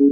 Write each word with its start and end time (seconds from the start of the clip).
Eh, 0.00 0.04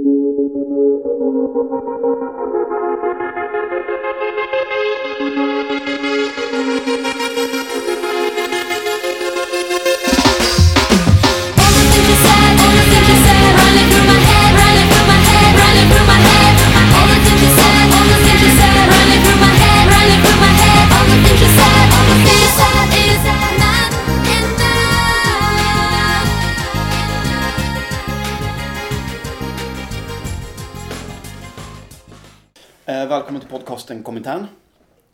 välkommen 33.26 33.40
till 33.40 33.50
podcasten 33.50 34.02
Komintern. 34.02 34.46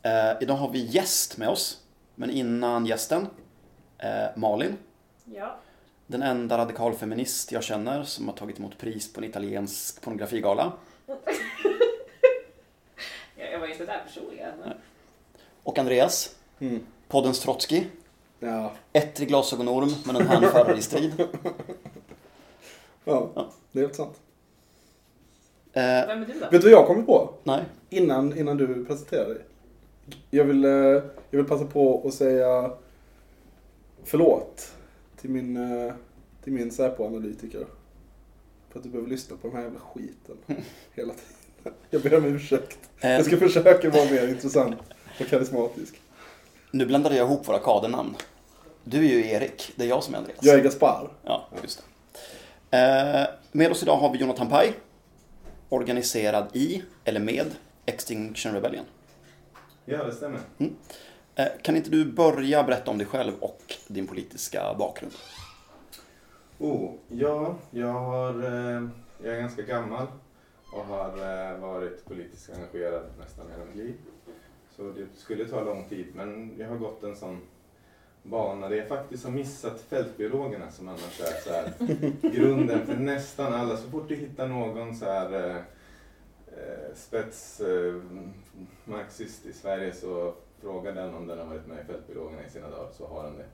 Eh, 0.02 0.33
idag 0.41 0.55
har 0.55 0.70
vi 0.70 0.79
gäst 0.84 1.37
med 1.39 1.48
oss. 1.48 1.80
Men 2.15 2.30
innan 2.30 2.87
gästen, 2.87 3.27
eh, 3.98 4.25
Malin. 4.37 4.77
Ja. 5.25 5.57
Den 6.07 6.23
enda 6.23 6.59
radikalfeminist 6.59 7.53
jag 7.53 7.62
känner 7.62 8.03
som 8.03 8.29
har 8.29 8.34
tagit 8.37 8.59
emot 8.59 8.79
pris 8.79 9.12
på 9.12 9.20
en 9.20 9.25
italiensk 9.25 10.01
pornografigala. 10.03 10.73
Jag 13.37 13.59
var 13.61 13.67
inte 13.67 13.87
där 13.87 14.03
personligen. 14.06 14.53
Men... 14.65 14.73
Och 15.62 15.79
Andreas, 15.79 16.34
Mm. 16.59 16.87
poddens 17.09 17.41
Trotsky. 17.41 17.84
Ja. 18.41 18.73
Ettrig 18.92 19.29
glasögonorm 19.29 19.95
men 20.05 20.17
en 20.17 20.27
hänförare 20.29 20.79
i 20.79 20.83
strid. 20.83 21.12
ja, 21.19 21.29
Ja. 23.34 23.51
det 23.73 23.79
är 23.79 23.83
helt 23.83 23.97
sant. 23.97 24.20
Eh, 25.73 25.83
Vem 25.83 26.23
är 26.23 26.27
du 26.27 26.33
då? 26.33 26.39
Vet 26.51 26.51
du 26.51 26.59
vad 26.59 26.71
jag 26.71 26.87
kom 26.87 27.07
på? 27.07 27.35
nej. 27.45 27.65
Innan, 27.91 28.39
innan 28.39 28.56
du 28.56 28.84
presenterar 28.84 29.28
dig. 29.28 29.39
Jag 30.31 30.45
vill, 30.45 30.64
eh, 30.64 30.70
jag 30.70 31.03
vill 31.31 31.45
passa 31.45 31.64
på 31.64 32.03
att 32.09 32.14
säga 32.14 32.70
förlåt 34.05 34.73
till 35.20 35.31
min, 35.31 35.56
eh, 35.56 35.92
till 36.45 36.53
min 36.53 36.70
Säpo-analytiker. 36.70 37.67
För 38.70 38.79
att 38.79 38.83
du 38.83 38.89
behöver 38.89 39.11
lyssna 39.11 39.37
på 39.37 39.48
den 39.48 39.56
här 39.56 39.62
jävla 39.64 39.81
skiten 39.81 40.37
hela 40.95 41.12
tiden. 41.12 41.75
Jag 41.91 42.03
ber 42.03 42.17
om 42.17 42.25
ursäkt. 42.25 42.79
Jag 43.01 43.25
ska 43.25 43.36
försöka 43.36 43.91
vara 43.91 44.05
mer 44.11 44.29
intressant 44.29 44.77
och 45.20 45.27
karismatisk. 45.27 46.01
Nu 46.70 46.86
blandade 46.86 47.17
jag 47.17 47.27
ihop 47.27 47.48
våra 47.48 47.59
kadernamn. 47.59 48.14
Du 48.84 48.98
är 48.98 49.03
ju 49.11 49.27
Erik, 49.27 49.73
det 49.77 49.84
är 49.84 49.89
jag 49.89 50.03
som 50.03 50.14
är 50.14 50.19
Andreas. 50.19 50.39
Jag 50.42 50.59
är 50.59 50.62
Gaspar. 50.62 51.09
Ja, 51.25 51.48
just 51.62 51.83
det. 52.70 53.29
Med 53.53 53.70
oss 53.70 53.83
idag 53.83 53.97
har 53.97 54.12
vi 54.12 54.19
Jonathan 54.19 54.48
Paj. 54.48 54.73
Organiserad 55.73 56.56
i, 56.56 56.83
eller 57.05 57.20
med, 57.20 57.47
Extinction 57.87 58.55
Rebellion. 58.55 58.84
Ja, 59.84 60.05
det 60.05 60.12
stämmer. 60.12 60.41
Eh, 61.34 61.47
kan 61.62 61.77
inte 61.77 61.91
du 61.91 62.05
börja 62.05 62.62
berätta 62.62 62.91
om 62.91 62.98
dig 62.98 63.06
själv 63.06 63.33
och 63.41 63.75
din 63.89 64.06
politiska 64.06 64.75
bakgrund? 64.79 65.12
Oh, 66.59 66.91
ja, 67.09 67.56
jag, 67.70 67.92
har, 67.92 68.34
eh, 68.34 68.89
jag 69.23 69.37
är 69.37 69.41
ganska 69.41 69.62
gammal 69.62 70.06
och 70.73 70.84
har 70.84 71.09
eh, 71.09 71.59
varit 71.59 72.05
politiskt 72.05 72.51
engagerad 72.51 73.05
nästan 73.19 73.47
hela 73.51 73.64
mitt 73.64 73.77
liv. 73.77 73.95
Så 74.77 74.83
det 74.83 75.07
skulle 75.17 75.48
ta 75.48 75.64
lång 75.64 75.89
tid, 75.89 76.07
men 76.14 76.55
jag 76.59 76.69
har 76.69 76.77
gått 76.77 77.03
en 77.03 77.17
sån 77.17 77.41
bana 78.23 78.69
där 78.69 78.77
jag 78.77 78.89
faktiskt 78.89 79.25
har 79.25 79.31
missat 79.31 79.81
fältbiologerna 79.81 80.70
som 80.70 80.89
annars 80.89 81.20
är 81.20 81.41
så 81.41 81.51
här, 81.51 81.73
grunden 82.37 82.87
för 82.87 82.97
nästan 82.97 83.55
alla. 83.55 83.77
Så 83.77 83.91
fort 83.91 84.09
du 84.09 84.17
hittar 84.17 84.48
någon 84.48 84.97
så 84.97 85.05
här 85.05 85.56
eh, 86.47 86.95
spetsmarxist 86.95 89.45
eh, 89.45 89.51
eh 89.51 89.51
i 89.51 89.53
Sverige 89.53 89.92
så 89.92 90.34
frågar 90.61 90.95
den 90.95 91.14
om 91.14 91.27
den 91.27 91.39
har 91.39 91.47
varit 91.47 91.67
med 91.67 91.84
i 91.84 91.87
fältbiologerna 91.87 92.46
i 92.46 92.51
sina 92.51 92.70
dagar 92.70 92.89
så 92.92 93.07
har 93.07 93.24
den 93.24 93.36
det. 93.36 93.46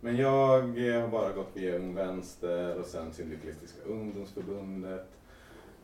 Men 0.00 0.16
jag 0.16 0.88
eh, 0.88 1.00
har 1.00 1.08
bara 1.08 1.32
gått 1.32 1.50
via 1.54 1.76
Ung 1.76 1.94
Vänster 1.94 2.78
och 2.78 2.86
sen 2.86 3.12
Syndikalistiska 3.12 3.82
ungdomsförbundet. 3.86 5.08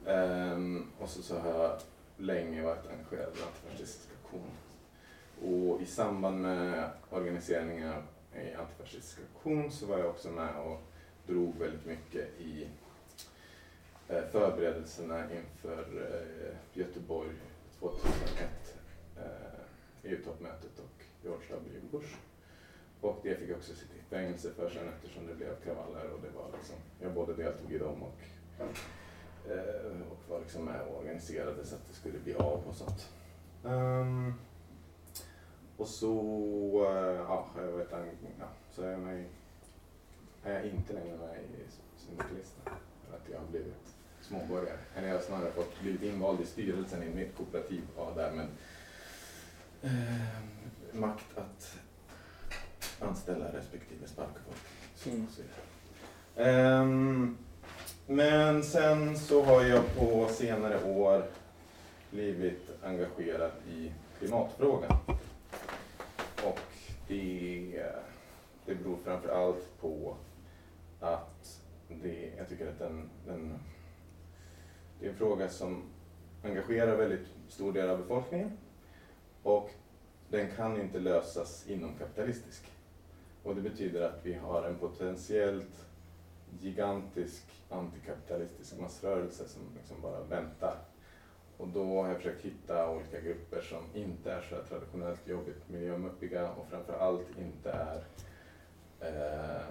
Um, 0.06 0.86
och 0.98 1.08
så, 1.08 1.22
så 1.22 1.38
har 1.38 1.50
jag 1.50 1.72
länge 2.16 2.62
varit 2.62 2.86
engagerad 2.86 3.32
i 3.36 3.42
Antifascistisk 3.42 4.08
aktion. 4.24 4.50
Och 5.42 5.82
i 5.82 5.86
samband 5.86 6.42
med 6.42 6.90
organiseringen 7.10 7.92
i 8.42 8.54
Antifascistisk 8.54 9.18
aktion 9.34 9.72
så 9.72 9.86
var 9.86 9.98
jag 9.98 10.08
också 10.08 10.30
med 10.30 10.56
och 10.56 10.80
drog 11.26 11.56
väldigt 11.58 11.86
mycket 11.86 12.40
i 12.40 12.68
eh, 14.08 14.22
förberedelserna 14.32 15.24
inför 15.32 15.82
eh, 15.82 16.78
Göteborg 16.78 17.30
2001, 17.78 18.48
EU-toppmötet 20.02 20.78
och 20.78 21.04
George 21.22 21.46
W. 21.50 21.80
Bush. 21.90 22.14
Och 23.00 23.20
det 23.22 23.34
fick 23.34 23.50
jag 23.50 23.56
också 23.56 23.74
sitta 23.74 23.94
i 23.94 24.10
fängelse 24.10 24.50
för 24.56 24.70
sen 24.70 24.88
eftersom 24.88 25.26
det 25.26 25.34
blev 25.34 25.60
kravaller 25.64 26.10
och 26.10 26.20
det 26.22 26.30
var 26.36 26.58
liksom, 26.58 26.76
jag 27.00 27.12
både 27.12 27.34
deltog 27.34 27.72
i 27.72 27.78
dem 27.78 28.02
och, 28.02 28.20
och 30.10 30.30
var 30.30 30.40
liksom 30.40 30.64
med 30.64 30.80
och 30.80 30.98
organiserade 30.98 31.64
så 31.64 31.74
att 31.74 31.88
det 31.88 31.94
skulle 31.94 32.18
bli 32.18 32.34
av 32.34 32.62
och 32.68 32.74
sånt. 32.74 33.08
Um, 33.62 34.34
och 35.78 35.88
så, 35.88 36.12
eh, 36.86 37.14
ja, 37.28 37.46
jag 37.56 37.72
varit, 37.72 37.92
en- 37.92 38.08
ja, 38.40 38.46
så 38.74 38.82
är 38.82 38.96
i- 39.18 39.26
är 40.44 40.52
jag 40.54 40.64
inte 40.64 40.92
längre 40.92 41.16
med 41.16 41.36
i 41.44 41.64
Syndikalisten. 41.98 42.62
För 43.08 43.16
att 43.16 43.28
jag 43.32 43.38
har 43.38 43.46
blivit 43.46 43.94
småborgare. 44.20 44.78
Eller 44.96 45.08
jag 45.08 45.14
har 45.14 45.22
snarare 45.22 45.50
fått 45.50 45.80
blivit 45.80 46.02
invald 46.02 46.40
i 46.40 46.46
styrelsen 46.46 47.02
i 47.02 47.14
mitt 47.14 47.36
kooperativ 47.36 47.82
och 47.96 48.06
har 48.06 48.14
därmed 48.14 48.46
eh, 49.82 50.40
makt 50.92 51.38
att 51.38 51.74
anställa 53.00 53.52
respektive 53.52 54.06
sparka 54.08 54.38
folk. 54.46 54.58
Så, 54.96 55.10
Mm. 55.10 55.26
så 55.30 55.42
det. 55.42 56.44
Ehm, 56.44 57.36
men 58.06 58.62
sen 58.64 59.18
så 59.18 59.42
har 59.44 59.62
jag 59.62 59.96
på 59.96 60.28
senare 60.28 60.84
år 60.84 61.24
blivit 62.10 62.68
engagerad 62.82 63.50
i 63.70 63.92
klimatfrågan. 64.18 64.96
Och 66.46 66.60
det, 67.08 67.84
det 68.66 68.74
beror 68.74 68.96
framför 69.04 69.28
allt 69.28 69.80
på 69.80 70.16
att 71.00 71.60
det, 72.02 72.32
jag 72.36 72.48
tycker 72.48 72.68
att 72.68 72.78
den, 72.78 73.10
den, 73.26 73.58
det 75.00 75.06
är 75.06 75.10
en 75.10 75.16
fråga 75.16 75.48
som 75.48 75.82
engagerar 76.42 76.96
väldigt 76.96 77.26
stor 77.48 77.72
del 77.72 77.90
av 77.90 77.98
befolkningen. 77.98 78.50
Och 79.42 79.70
den 80.28 80.50
kan 80.56 80.80
inte 80.80 80.98
lösas 80.98 81.66
inom 81.68 81.94
kapitalistisk. 81.98 82.72
Och 83.42 83.54
det 83.54 83.60
betyder 83.60 84.02
att 84.02 84.26
vi 84.26 84.34
har 84.34 84.62
en 84.62 84.78
potentiellt 84.78 85.86
gigantisk 86.60 87.44
antikapitalistisk 87.68 88.78
massrörelse 88.80 89.48
som 89.48 89.62
liksom 89.76 90.02
bara 90.02 90.20
väntar. 90.22 90.87
Och 91.58 91.68
då 91.68 92.02
har 92.02 92.08
jag 92.08 92.16
försökt 92.16 92.44
hitta 92.44 92.90
olika 92.90 93.20
grupper 93.20 93.60
som 93.60 93.82
inte 93.94 94.32
är 94.32 94.40
så 94.40 94.54
här 94.54 94.62
traditionellt 94.62 95.28
jobbigt 95.28 95.68
miljömuppiga 95.68 96.50
och 96.50 96.66
framför 96.70 96.98
allt 96.98 97.26
inte 97.38 97.70
är 97.70 98.04
eh, 99.00 99.66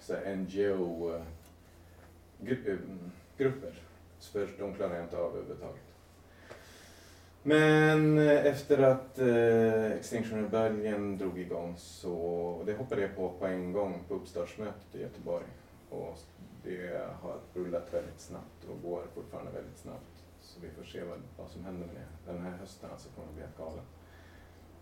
så 0.00 0.14
här 0.14 0.36
NGO-grupper. 0.36 1.22
Eh, 3.38 3.46
eh, 3.46 3.72
För 4.20 4.48
de 4.58 4.74
klarar 4.74 4.94
jag 4.94 5.04
inte 5.04 5.16
av 5.16 5.36
överhuvudtaget. 5.36 5.82
Men 7.42 8.18
eh, 8.18 8.46
efter 8.46 8.78
att 8.82 9.18
eh, 9.18 9.92
Extinction 9.92 10.42
Rebellion 10.42 11.18
drog 11.18 11.38
igång 11.38 11.74
så, 11.78 12.62
det 12.66 12.72
hoppade 12.72 13.02
jag 13.02 13.16
på 13.16 13.32
på 13.38 13.46
en 13.46 13.72
gång 13.72 14.04
på 14.08 14.14
uppstartsmötet 14.14 14.94
i 14.94 15.00
Göteborg. 15.00 15.44
Och 15.90 16.18
det 16.64 17.06
har 17.22 17.36
rullat 17.54 17.94
väldigt 17.94 18.20
snabbt 18.20 18.64
och 18.70 18.90
går 18.90 19.02
fortfarande 19.14 19.50
väldigt 19.50 19.78
snabbt. 19.78 20.19
Vi 20.62 20.70
får 20.70 20.84
se 20.84 21.04
vad, 21.04 21.18
vad 21.36 21.50
som 21.50 21.64
händer 21.64 21.86
med 21.86 21.96
det. 21.96 22.32
Den 22.32 22.42
här 22.42 22.50
hösten 22.50 22.90
alltså 22.92 23.08
kommer 23.08 23.28
det 23.28 23.34
bli 23.34 23.42
helt 23.42 23.58
galen. 23.58 23.84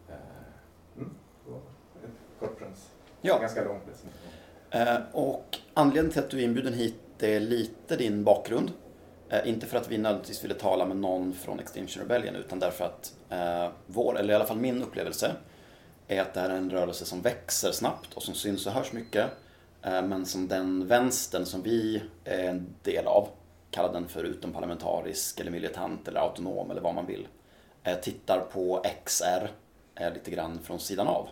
Eh, 0.09 0.97
mm, 0.97 1.15
det 1.45 2.07
ett 2.07 2.41
kort 2.41 2.59
prins. 2.59 2.91
Ja. 3.21 3.39
Ganska 3.39 3.65
lång 3.65 3.81
presentation. 3.81 4.31
Eh, 4.71 4.99
och 5.13 5.59
anledningen 5.75 6.13
till 6.13 6.23
att 6.23 6.31
du 6.31 6.39
är 6.39 6.45
inbjuden 6.45 6.73
hit 6.73 7.23
är 7.23 7.41
lite 7.41 7.97
din 7.97 8.25
bakgrund. 8.25 8.73
Eh, 9.29 9.49
inte 9.49 9.67
för 9.67 9.77
att 9.77 9.91
vi 9.91 9.99
nödvändigtvis 9.99 10.45
ville 10.45 10.55
tala 10.55 10.87
med 10.87 10.97
någon 10.97 11.33
från 11.33 11.61
Extinction 11.61 12.03
Rebellion 12.03 12.37
utan 12.37 12.59
därför 12.59 12.85
att 12.85 13.15
eh, 13.29 13.73
vår, 13.87 14.19
eller 14.19 14.33
i 14.33 14.37
alla 14.37 14.47
fall 14.47 14.59
min 14.59 14.83
upplevelse, 14.83 15.33
är 16.09 16.23
att 16.23 16.35
det 16.35 16.41
här 16.41 16.51
är 16.51 16.57
en 16.57 16.71
rörelse 16.71 17.05
som 17.05 17.23
växer 17.23 17.73
snabbt 17.73 18.15
och 18.15 18.23
som 18.23 18.35
syns 18.35 18.67
och 18.67 18.73
hörs 18.73 18.93
mycket. 18.93 19.27
Eh, 19.83 20.03
men 20.03 20.27
som 20.27 20.49
den 20.49 20.87
vänstern 20.87 21.47
som 21.47 21.63
vi 21.63 22.03
är 22.25 22.45
en 22.45 22.75
del 22.83 23.07
av, 23.07 23.29
kalla 23.71 23.93
den 23.93 24.09
för 24.09 24.25
utomparlamentarisk 24.25 25.41
eller 25.41 25.51
militant 25.51 26.09
eller 26.09 26.21
autonom 26.21 26.71
eller 26.71 26.81
vad 26.81 26.95
man 26.95 27.07
vill, 27.07 27.29
eh, 27.83 27.97
tittar 27.97 28.41
på 28.41 28.83
XR 29.05 29.51
eh, 29.95 30.13
lite 30.13 30.31
grann 30.31 30.59
från 30.59 30.81
sidan 30.81 31.07
av. 31.07 31.29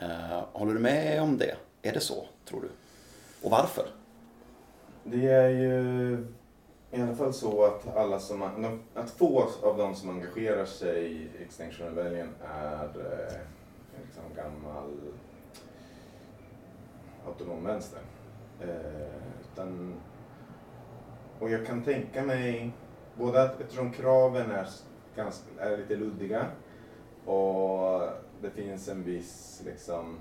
Mm. 0.00 0.44
håller 0.52 0.74
du 0.74 0.80
med 0.80 1.22
om 1.22 1.38
det? 1.38 1.56
Är 1.82 1.92
det 1.92 2.00
så, 2.00 2.26
tror 2.44 2.60
du? 2.60 2.68
Och 3.42 3.50
varför? 3.50 3.86
Det 5.04 5.26
är 5.26 5.48
ju 5.48 6.26
i 6.90 7.00
alla 7.02 7.14
fall 7.14 7.34
så 7.34 7.64
att, 7.64 7.96
alla 7.96 8.18
som, 8.18 8.42
att 8.94 9.10
få 9.10 9.48
av 9.62 9.78
de 9.78 9.94
som 9.94 10.10
engagerar 10.10 10.64
sig 10.64 11.12
i 11.12 11.28
Extinction 11.42 11.86
Rebellion 11.86 12.34
är 12.44 12.88
liksom 14.02 14.22
gammal 14.36 14.90
autonom 17.26 17.64
vänster. 17.64 18.00
Utan, 19.52 19.94
och 21.40 21.50
jag 21.50 21.66
kan 21.66 21.82
tänka 21.82 22.22
mig, 22.22 22.72
både 23.18 23.42
att 23.42 23.60
eftersom 23.60 23.92
kraven 23.92 24.50
är, 24.50 24.68
ganska, 25.16 25.50
är 25.58 25.76
lite 25.76 25.96
luddiga 25.96 26.46
och 27.24 28.08
det 28.42 28.50
finns 28.50 28.88
en 28.88 29.02
viss 29.02 29.62
liksom 29.64 30.18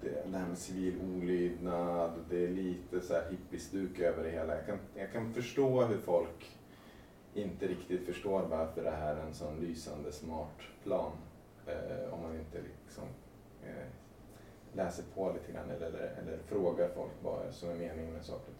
det, 0.00 0.30
det 0.30 0.38
här 0.38 0.48
med 0.48 0.58
civil 0.58 1.00
olydnad, 1.16 2.10
det 2.30 2.44
är 2.44 2.48
lite 2.48 3.00
så 3.00 3.14
här 3.14 3.30
hippiestuk 3.30 3.98
över 3.98 4.24
det 4.24 4.30
hela. 4.30 4.56
Jag 4.56 4.66
kan, 4.66 4.78
jag 4.94 5.12
kan 5.12 5.34
förstå 5.34 5.82
hur 5.82 5.98
folk 5.98 6.56
inte 7.34 7.66
riktigt 7.68 8.06
förstår 8.06 8.42
varför 8.42 8.84
det 8.84 8.90
här 8.90 9.16
är 9.16 9.20
en 9.20 9.34
sån 9.34 9.60
lysande 9.60 10.12
smart 10.12 10.60
plan. 10.82 11.12
Eh, 11.66 12.14
om 12.14 12.22
man 12.22 12.38
inte 12.38 12.58
liksom 12.84 13.04
eh, 13.64 13.86
läser 14.72 15.04
på 15.14 15.32
lite 15.32 15.52
grann 15.52 15.70
eller, 15.70 15.86
eller, 15.86 16.14
eller 16.22 16.38
frågar 16.46 16.88
folk 16.88 17.12
vad 17.22 17.54
som 17.54 17.70
är 17.70 17.74
meningen 17.74 18.12
med 18.12 18.24
saker 18.24 18.52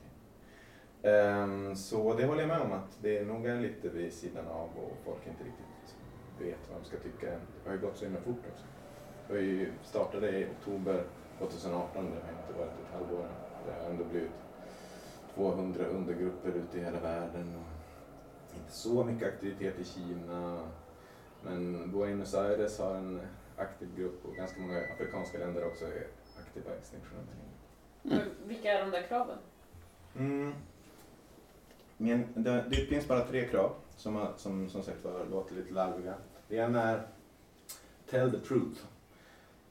så 1.76 2.14
det 2.14 2.26
håller 2.26 2.40
jag 2.40 2.48
med 2.48 2.60
om 2.60 2.72
att 2.72 2.98
det 3.02 3.18
är 3.18 3.24
nog 3.24 3.46
är 3.46 3.60
lite 3.60 3.88
vid 3.88 4.12
sidan 4.12 4.46
av 4.46 4.68
och 4.76 4.96
folk 5.04 5.26
inte 5.26 5.44
riktigt 5.44 5.96
vet 6.38 6.70
vad 6.70 6.80
de 6.80 6.86
ska 6.86 6.96
tycka. 6.96 7.26
Det 7.30 7.68
har 7.70 7.76
ju 7.76 7.80
gått 7.80 7.96
så 7.96 8.04
himla 8.04 8.20
fort 8.20 8.44
också. 8.52 8.64
Vi 9.28 9.68
startade 9.82 10.30
i 10.30 10.46
oktober 10.58 11.04
2018, 11.38 12.04
det 12.04 12.10
har 12.10 12.42
inte 12.42 12.58
varit 12.58 12.72
ett 12.72 12.92
halvår 12.92 13.28
Det 13.66 13.82
har 13.82 13.90
ändå 13.90 14.04
blivit 14.04 14.30
200 15.34 15.84
undergrupper 15.84 16.48
ute 16.48 16.78
i 16.78 16.84
hela 16.84 17.00
världen. 17.00 17.64
Inte 18.54 18.72
så 18.72 19.04
mycket 19.04 19.28
aktivitet 19.28 19.78
i 19.78 19.84
Kina. 19.84 20.68
Men 21.42 21.90
Buenos 21.92 22.34
Aires 22.34 22.78
har 22.78 22.94
en 22.94 23.20
aktiv 23.56 23.88
grupp 23.96 24.24
och 24.24 24.34
ganska 24.34 24.60
många 24.60 24.78
afrikanska 24.78 25.38
länder 25.38 25.66
också 25.66 25.84
är 25.84 26.06
aktiva 26.40 26.74
i 26.74 26.78
Extinction 26.78 27.18
Rebellion. 27.18 27.50
Men 28.02 28.48
vilka 28.48 28.72
är 28.72 28.84
de 28.84 28.90
där 28.90 29.02
kraven? 29.02 29.38
Mm. 30.16 30.54
Men 31.96 32.26
det, 32.34 32.64
det 32.70 32.76
finns 32.76 33.08
bara 33.08 33.26
tre 33.26 33.48
krav 33.48 33.74
som, 33.96 34.26
som, 34.36 34.70
som 34.70 34.82
sagt 34.82 35.04
var 35.04 35.26
låter 35.30 35.54
lite 35.54 35.72
larviga. 35.72 36.14
Det 36.48 36.56
ena 36.56 36.82
är 36.82 37.06
Tell 38.10 38.30
the 38.30 38.38
truth. 38.38 38.80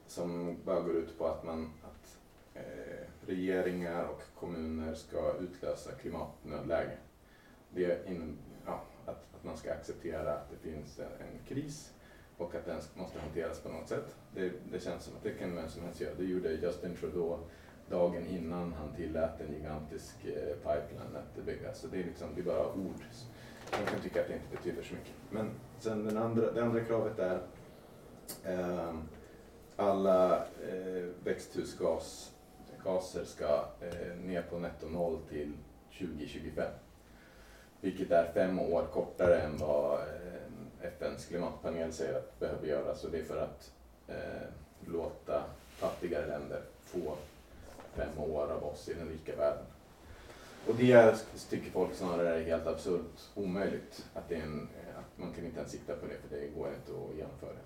Som 0.06 0.56
bara 0.64 0.80
går 0.80 0.96
ut 0.96 1.18
på 1.18 1.26
att, 1.26 1.44
man, 1.44 1.70
att 1.82 2.18
eh, 2.54 3.06
regeringar 3.26 4.04
och 4.04 4.22
kommuner 4.34 4.94
ska 4.94 5.34
utlösa 5.40 5.90
klimatnödläge. 5.92 6.96
Det 7.70 8.08
in, 8.08 8.38
ja, 8.66 8.82
att, 9.04 9.34
att 9.34 9.44
man 9.44 9.56
ska 9.56 9.72
acceptera 9.72 10.34
att 10.34 10.50
det 10.50 10.70
finns 10.70 10.98
en, 10.98 11.04
en 11.04 11.38
kris 11.48 11.92
och 12.36 12.54
att 12.54 12.66
den 12.66 12.80
måste 12.94 13.20
hanteras 13.20 13.60
på 13.60 13.68
något 13.68 13.88
sätt. 13.88 14.16
Det, 14.34 14.52
det 14.72 14.80
känns 14.80 15.04
som 15.04 15.16
att 15.16 15.22
det 15.22 15.30
kan 15.30 15.56
vem 15.56 15.68
som 15.68 15.82
helst 15.82 16.00
göra. 16.00 16.14
Det 16.14 16.24
gjorde 16.24 16.52
Justin 16.52 16.96
Trudeau 16.96 17.38
dagen 17.90 18.26
innan 18.26 18.72
han 18.72 18.94
tillät 18.96 19.40
en 19.40 19.54
gigantisk 19.54 20.24
eh, 20.24 20.56
pipeline 20.56 21.16
att 21.16 21.44
byggas. 21.46 21.80
Så 21.80 21.86
det 21.86 22.00
är, 22.00 22.04
liksom, 22.04 22.28
det 22.34 22.40
är 22.40 22.44
bara 22.44 22.72
ord. 22.72 23.04
Man 23.72 23.86
kan 23.86 24.00
tycka 24.00 24.20
att 24.20 24.28
det 24.28 24.34
inte 24.34 24.56
betyder 24.56 24.82
så 24.82 24.94
mycket. 24.94 25.12
Men 25.30 25.50
sen 25.78 26.06
den 26.06 26.16
andra, 26.16 26.52
det 26.52 26.62
andra 26.62 26.84
kravet 26.84 27.18
är 27.18 27.40
eh, 28.44 28.94
alla 29.76 30.36
eh, 30.36 31.04
växthusgaser 31.24 33.24
ska 33.24 33.64
eh, 33.80 34.16
ner 34.24 34.42
på 34.42 34.58
netto 34.58 34.88
noll 34.88 35.18
till 35.30 35.52
2025. 35.98 36.70
Vilket 37.80 38.10
är 38.10 38.32
fem 38.32 38.58
år 38.58 38.86
kortare 38.92 39.40
än 39.40 39.56
vad 39.56 40.00
eh, 40.00 40.06
FNs 40.82 41.26
klimatpanel 41.26 41.92
säger 41.92 42.18
att 42.18 42.38
behöver 42.38 42.66
göras. 42.66 43.04
Och 43.04 43.10
det 43.10 43.18
är 43.18 43.24
för 43.24 43.42
att 43.42 43.72
eh, 44.08 44.48
låta 44.86 45.44
fattigare 45.68 46.26
länder 46.26 46.60
få 46.84 47.16
fem 47.96 48.18
år 48.18 48.52
av 48.52 48.64
oss 48.64 48.88
i 48.88 48.94
den 48.94 49.08
rika 49.08 49.36
världen. 49.36 49.64
Och 50.66 50.74
det 50.74 51.16
tycker 51.50 51.70
folk 51.70 51.94
snarare 51.94 52.40
är 52.40 52.44
helt 52.44 52.66
absurt 52.66 53.20
omöjligt. 53.34 54.06
Att, 54.14 54.28
det 54.28 54.34
är 54.34 54.42
en, 54.42 54.68
att 54.98 55.18
man 55.18 55.32
kan 55.32 55.44
inte 55.44 55.58
ens 55.58 55.72
sikta 55.72 55.96
på 55.96 56.06
det 56.06 56.28
för 56.28 56.36
det 56.36 56.46
går 56.46 56.68
inte 56.68 56.92
att 56.92 57.16
genomföra. 57.16 57.58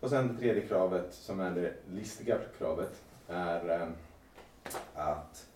Och 0.00 0.10
sen 0.10 0.28
det 0.28 0.38
tredje 0.40 0.62
kravet 0.62 1.14
som 1.14 1.40
är 1.40 1.50
det 1.50 1.74
listiga 1.90 2.38
kravet 2.58 3.02
är 3.28 3.80
eh, 3.80 3.88
att 4.94 5.46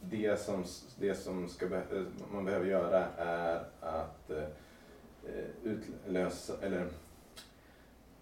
det 0.00 0.40
som, 0.40 0.64
det 0.98 1.14
som 1.14 1.48
ska 1.48 1.66
be, 1.66 1.82
man 2.32 2.44
behöver 2.44 2.66
göra 2.66 3.06
är 3.16 3.64
att 3.80 4.30
eh, 4.30 4.44
utlösa, 5.62 6.52
eller 6.62 6.88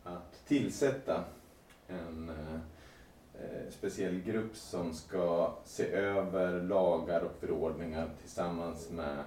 att 0.05 0.47
tillsätta 0.47 1.25
en 1.89 2.29
eh, 2.29 2.61
Eh, 3.35 3.71
speciell 3.71 4.21
grupp 4.21 4.57
som 4.57 4.95
ska 4.95 5.55
se 5.65 5.93
över 5.93 6.63
lagar 6.63 7.21
och 7.21 7.37
förordningar 7.41 8.11
tillsammans 8.21 8.91
med 8.91 9.25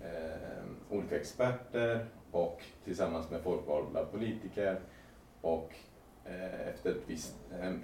eh, 0.00 0.64
olika 0.90 1.16
experter 1.16 2.06
och 2.30 2.62
tillsammans 2.84 3.30
med 3.30 3.40
folkvalda 3.40 4.04
politiker 4.04 4.80
och 5.40 5.74
eh, 6.24 6.68
efter, 6.68 6.90
ett 6.90 7.02
visst, 7.06 7.34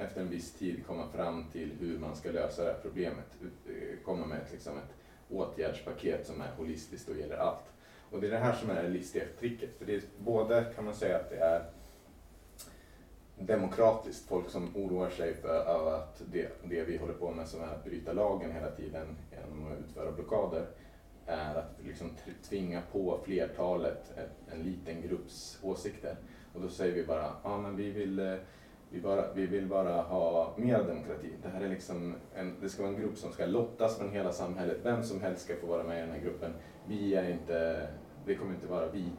efter 0.01 0.21
en 0.21 0.29
viss 0.29 0.53
tid 0.53 0.87
komma 0.87 1.09
fram 1.09 1.45
till 1.53 1.73
hur 1.81 1.99
man 1.99 2.17
ska 2.17 2.31
lösa 2.31 2.65
det 2.65 2.73
här 2.73 2.79
problemet. 2.83 3.37
Eh, 3.67 4.05
komma 4.05 4.27
med 4.27 4.39
ett, 4.39 4.53
liksom 4.53 4.79
ett 4.79 4.95
åtgärdspaket 5.31 6.27
som 6.27 6.41
är 6.41 6.51
holistiskt 6.57 7.09
och 7.09 7.17
gäller 7.17 7.37
allt. 7.37 7.73
Och 8.11 8.21
det 8.21 8.27
är 8.27 8.31
det 8.31 8.39
här 8.39 8.55
som 8.55 8.71
är 8.71 8.83
det 8.83 8.89
listiga 8.89 9.25
tricket. 9.39 9.79
För 9.79 9.85
det 9.85 9.95
är 9.95 10.03
både 10.19 10.73
kan 10.75 10.85
man 10.85 10.95
säga 10.95 11.17
att 11.17 11.31
det 11.31 11.37
är 11.37 11.65
demokratiskt, 13.39 14.29
folk 14.29 14.51
som 14.51 14.77
oroar 14.77 15.11
sig 15.11 15.35
för 15.35 15.65
att 15.97 16.23
det, 16.33 16.49
det 16.65 16.83
vi 16.83 16.97
håller 16.97 17.15
på 17.15 17.31
med 17.31 17.49
som 17.49 17.61
är 17.61 17.67
att 17.67 17.85
bryta 17.85 18.13
lagen 18.13 18.53
hela 18.53 18.71
tiden 18.71 19.17
genom 19.33 19.73
att 19.73 19.79
utföra 19.79 20.13
blockader 20.13 20.67
är 21.27 21.55
att 21.55 21.77
liksom 21.85 22.11
tvinga 22.49 22.83
på 22.93 23.19
flertalet 23.25 24.13
en, 24.53 24.63
liten 24.63 25.03
grupps 25.03 25.59
åsikter. 25.63 26.17
Och 26.55 26.61
då 26.61 26.69
säger 26.69 26.95
vi 26.95 27.07
bara, 27.07 27.33
ja 27.45 27.59
men 27.59 27.77
vi 27.77 27.91
vill, 27.91 28.19
eh, 28.19 28.35
vi, 28.91 29.01
bara, 29.01 29.33
vi 29.33 29.47
vill 29.47 29.67
bara 29.67 30.03
ha 30.03 30.55
mer 30.57 30.79
demokrati. 30.79 31.33
Det 31.43 31.49
här 31.49 31.61
är 31.61 31.69
liksom 31.69 32.15
en, 32.35 32.55
det 32.61 32.69
ska 32.69 32.83
vara 32.83 32.93
en 32.93 33.01
grupp 33.01 33.19
som 33.19 33.33
ska 33.33 33.47
lottas 33.47 33.99
från 33.99 34.11
hela 34.11 34.33
samhället. 34.33 34.79
Vem 34.83 35.03
som 35.03 35.21
helst 35.21 35.45
ska 35.45 35.57
få 35.57 35.67
vara 35.67 35.83
med 35.83 35.99
i 35.99 36.01
den 36.01 36.11
här 36.11 36.21
gruppen. 36.21 36.53
Vi 36.87 37.15
är 37.15 37.31
inte, 37.31 37.89
det 38.27 38.35
kommer 38.35 38.55
inte 38.55 38.67
vara 38.67 38.91
vi, 38.91 39.11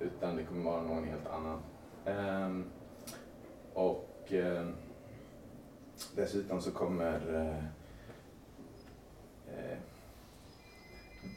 utan 0.00 0.36
det 0.36 0.42
kommer 0.42 0.70
vara 0.70 0.82
någon 0.82 1.04
helt 1.04 1.26
annan. 1.26 1.58
Um, 2.04 2.64
och 3.80 4.32
eh, 4.32 4.66
dessutom 6.14 6.60
så 6.60 6.70
kommer 6.70 7.34
eh, 7.34 7.64
eh, 9.54 9.78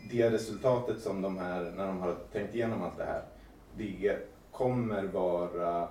det 0.09 0.29
resultatet 0.29 1.01
som 1.01 1.21
de 1.21 1.37
här, 1.37 1.71
när 1.77 1.87
de 1.87 1.99
har 1.99 2.15
tänkt 2.31 2.55
igenom 2.55 2.81
allt 2.81 2.97
det 2.97 3.03
här, 3.03 3.23
det 3.77 4.17
kommer 4.51 5.03
vara 5.03 5.89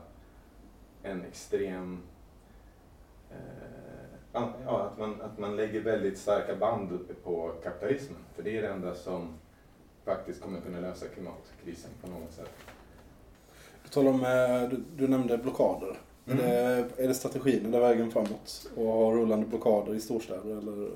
en 1.03 1.25
extrem 1.25 2.03
eh, 3.31 3.37
ja, 4.33 4.91
att, 4.93 4.99
man, 4.99 5.21
att 5.21 5.39
man 5.39 5.57
lägger 5.57 5.81
väldigt 5.81 6.19
starka 6.19 6.57
band 6.57 6.93
uppe 6.93 7.15
på 7.15 7.53
kapitalismen. 7.63 8.21
För 8.35 8.43
det 8.43 8.59
är 8.59 8.63
det 8.63 8.69
enda 8.69 8.95
som 8.95 9.29
faktiskt 10.05 10.43
kommer 10.43 10.61
kunna 10.61 10.81
lösa 10.81 11.07
klimatkrisen 11.07 11.91
på 12.01 12.11
något 12.11 12.33
sätt. 12.33 12.51
Du, 13.83 13.89
talar 13.89 14.11
om, 14.11 14.25
eh, 14.25 14.69
du, 14.71 14.85
du 14.97 15.09
nämnde 15.09 15.39
blockader. 15.39 15.99
Mm. 16.27 16.39
Är, 16.41 16.77
det, 16.77 17.05
är 17.05 17.09
det 17.09 17.15
strategin, 17.15 17.67
är 17.67 17.71
det 17.71 17.81
vägen 17.81 18.11
framåt? 18.11 18.71
Och 18.77 18.87
ha 18.87 19.13
rullande 19.13 19.47
blockader 19.47 19.95
i 19.95 20.01
storstäder 20.01 20.59
eller? 20.59 20.91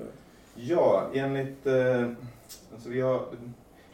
Ja, 0.55 1.09
enligt, 1.13 1.67
eh, 1.67 2.09
alltså 2.73 2.89
vi 2.89 3.01
har, 3.01 3.25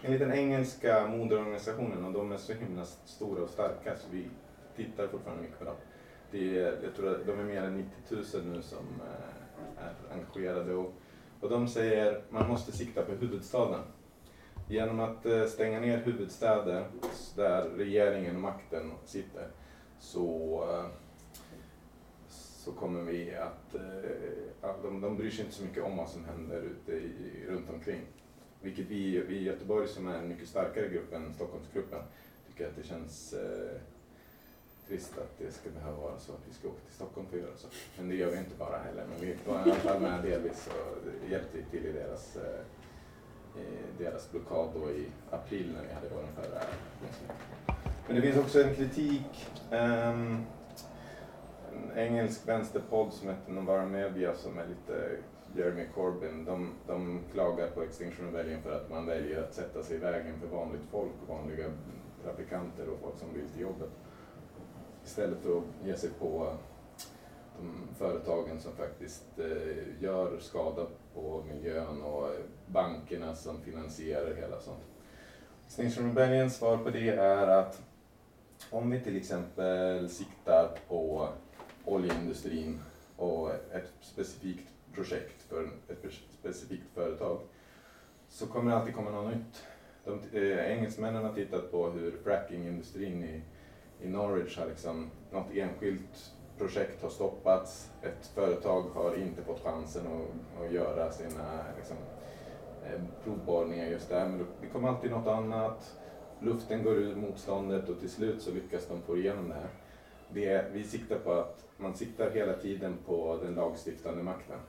enligt 0.02 0.20
den 0.20 0.34
engelska 0.34 1.08
moderorganisationen, 1.08 2.06
och 2.06 2.14
de 2.14 2.32
är 2.32 2.38
så 2.38 2.54
himla 2.54 2.86
stora 3.06 3.44
och 3.44 3.50
starka 3.50 3.96
så 3.96 4.08
vi 4.12 4.26
tittar 4.76 5.08
fortfarande 5.08 5.44
mycket 5.44 5.60
på 5.60 5.66
dem. 5.66 5.76
Det 6.32 6.60
är, 6.60 6.78
jag 6.84 6.96
tror 6.96 7.16
att 7.16 7.26
de 7.28 7.40
är 7.40 7.44
mer 7.44 7.62
än 7.62 7.78
90 8.10 8.38
000 8.40 8.46
nu 8.46 8.62
som 8.62 8.86
eh, 9.02 9.84
är 9.86 10.14
engagerade 10.14 10.74
och, 10.74 10.94
och 11.42 11.50
de 11.50 11.68
säger 11.68 12.22
man 12.30 12.50
måste 12.50 12.72
sikta 12.72 13.02
på 13.02 13.12
huvudstaden. 13.12 13.82
Genom 14.70 15.00
att 15.00 15.26
eh, 15.26 15.46
stänga 15.46 15.80
ner 15.80 15.98
huvudstäder 15.98 16.86
där 17.36 17.64
regeringen 17.64 18.36
och 18.36 18.42
makten 18.42 18.92
sitter 19.06 19.48
så 20.00 20.60
eh, 20.70 20.86
så 22.64 22.72
kommer 22.72 23.02
vi 23.02 23.36
att, 23.36 23.76
eh, 23.76 24.70
att 24.70 24.84
de, 24.84 25.02
de 25.02 25.18
bryr 25.18 25.32
sig 25.32 25.46
inte 25.46 25.56
så 25.56 25.64
mycket 25.64 25.84
om 25.84 25.98
vad 25.98 26.10
som 26.10 26.26
händer 26.26 26.62
ute 26.62 26.92
i, 26.92 27.46
runt 27.48 27.70
omkring. 27.70 28.02
Vilket 28.62 28.86
vi, 28.86 29.22
vi 29.22 29.36
i 29.36 29.44
Göteborg 29.44 29.88
som 29.88 30.08
är 30.08 30.18
en 30.18 30.28
mycket 30.28 30.48
starkare 30.48 30.88
grupp 30.88 31.14
än 31.14 31.34
Stockholmsgruppen 31.34 32.00
tycker 32.48 32.68
att 32.68 32.76
det 32.76 32.84
känns 32.84 33.34
eh, 33.34 33.82
trist 34.88 35.18
att 35.18 35.38
det 35.38 35.52
ska 35.52 35.70
behöva 35.70 35.98
vara 35.98 36.20
så 36.20 36.32
att 36.32 36.42
vi 36.50 36.54
ska 36.54 36.68
åka 36.68 36.80
till 36.86 36.96
Stockholm 36.96 37.28
för 37.28 37.38
att 37.38 37.44
göra 37.44 37.58
så. 37.58 37.68
Men 37.98 38.10
det 38.10 38.16
gör 38.16 38.32
vi 38.32 38.38
inte 38.38 38.56
bara 38.60 38.78
heller, 38.78 39.06
men 39.10 39.22
vi 39.22 39.36
var 39.46 39.56
i 39.56 39.62
alla 39.62 39.76
fall 39.76 40.02
med 40.02 40.24
delvis 40.24 40.68
och 40.68 41.30
hjälpte 41.32 41.58
till 41.72 41.86
i 41.86 41.92
deras, 41.92 42.36
eh, 42.36 42.62
i 43.62 44.04
deras 44.04 44.32
blockad 44.32 44.70
då 44.76 44.92
i 44.92 45.06
april 45.30 45.74
när 45.76 45.88
vi 45.88 45.94
hade 45.94 46.10
vår 46.10 46.44
förra. 46.44 46.62
Men 48.08 48.16
det 48.16 48.22
finns 48.22 48.38
också 48.38 48.64
en 48.64 48.76
kritik. 48.76 49.50
ehm, 49.72 50.46
engelsk 51.96 52.48
vänsterpodd 52.48 53.14
som 53.14 53.30
heter 53.30 53.52
Novara 53.52 53.86
Media 53.86 54.36
som 54.36 54.58
är 54.58 54.68
lite 54.68 55.18
Jeremy 55.56 55.86
Corbyn. 55.96 56.46
De, 56.46 56.74
de 56.88 57.20
klagar 57.34 57.68
på 57.68 57.84
Extinction 57.84 58.26
Rebellion 58.26 58.62
för 58.62 58.76
att 58.76 58.90
man 58.90 59.06
väljer 59.06 59.44
att 59.44 59.54
sätta 59.54 59.84
sig 59.84 59.96
i 59.96 60.00
vägen 60.00 60.40
för 60.40 60.48
vanligt 60.48 60.82
folk, 60.92 61.12
vanliga 61.28 61.66
trafikanter 62.24 62.90
och 62.90 63.00
folk 63.02 63.18
som 63.18 63.34
vill 63.34 63.50
till 63.50 63.62
jobbet. 63.62 63.90
Istället 65.06 65.40
för 65.40 65.58
att 65.58 65.64
ge 65.84 65.98
sig 65.98 66.10
på 66.10 66.58
de 67.58 67.88
företagen 67.98 68.60
som 68.60 68.76
faktiskt 68.76 69.40
eh, 69.40 70.04
gör 70.04 70.40
skada 70.40 70.86
på 71.14 71.44
miljön 71.48 72.02
och 72.02 72.28
eh, 72.28 72.40
bankerna 72.68 73.36
som 73.36 73.62
finansierar 73.62 74.36
hela 74.36 74.60
sånt. 74.60 74.84
Extinction 75.66 76.08
Rebellions 76.08 76.56
svar 76.56 76.78
på 76.78 76.90
det 76.90 77.10
är 77.10 77.48
att 77.48 77.82
om 78.70 78.90
vi 78.90 79.00
till 79.00 79.18
exempel 79.18 80.10
siktar 80.10 80.70
på 80.88 81.30
oljeindustrin 81.86 82.80
och 83.18 83.52
ett 83.52 83.92
specifikt 84.02 84.68
projekt 84.94 85.42
för 85.42 85.64
ett 85.64 86.14
specifikt 86.40 86.90
företag 86.94 87.40
så 88.30 88.48
kommer 88.48 88.72
det 88.72 88.78
alltid 88.78 88.96
komma 88.96 89.12
något 89.12 89.36
nytt. 89.36 89.64
De, 90.04 90.40
eh, 90.40 90.72
engelsmännen 90.72 91.24
har 91.24 91.34
tittat 91.34 91.72
på 91.72 91.90
hur 91.90 92.12
frackingindustrin 92.24 93.24
i, 93.24 93.42
i 94.02 94.08
Norwich 94.08 94.58
har 94.58 94.66
liksom, 94.66 95.10
något 95.32 95.52
enskilt 95.54 96.34
projekt 96.58 97.04
har 97.04 97.10
stoppats, 97.10 97.92
ett 98.02 98.28
företag 98.28 98.82
har 98.82 99.16
inte 99.16 99.42
fått 99.42 99.64
chansen 99.64 100.08
att, 100.08 100.64
att 100.64 100.72
göra 100.72 101.12
sina 101.12 101.64
liksom, 101.78 101.98
eh, 102.86 103.02
provborrningar 103.24 103.86
just 103.86 104.10
där, 104.10 104.30
men 104.30 104.46
det 104.62 104.68
kommer 104.68 104.90
alltid 104.90 105.12
något 105.12 105.28
annat. 105.28 105.98
Luften 106.40 106.84
går 106.84 106.94
ur 106.94 107.16
motståndet 107.16 107.90
och 107.90 108.00
till 108.00 108.10
slut 108.10 108.42
så 108.42 108.52
lyckas 108.52 108.88
de 108.88 109.02
få 109.02 109.18
igenom 109.18 109.50
det 109.50 109.56
här. 109.56 109.70
Det, 110.34 110.66
vi 110.72 110.84
siktar 110.84 111.20
på 111.20 111.34
att 111.34 111.66
man 111.78 111.96
siktar 111.96 112.32
hela 112.32 112.54
tiden 112.54 112.98
på 113.06 113.40
den 113.44 113.56
lagstiftande 113.56 114.24
makten. 114.24 114.60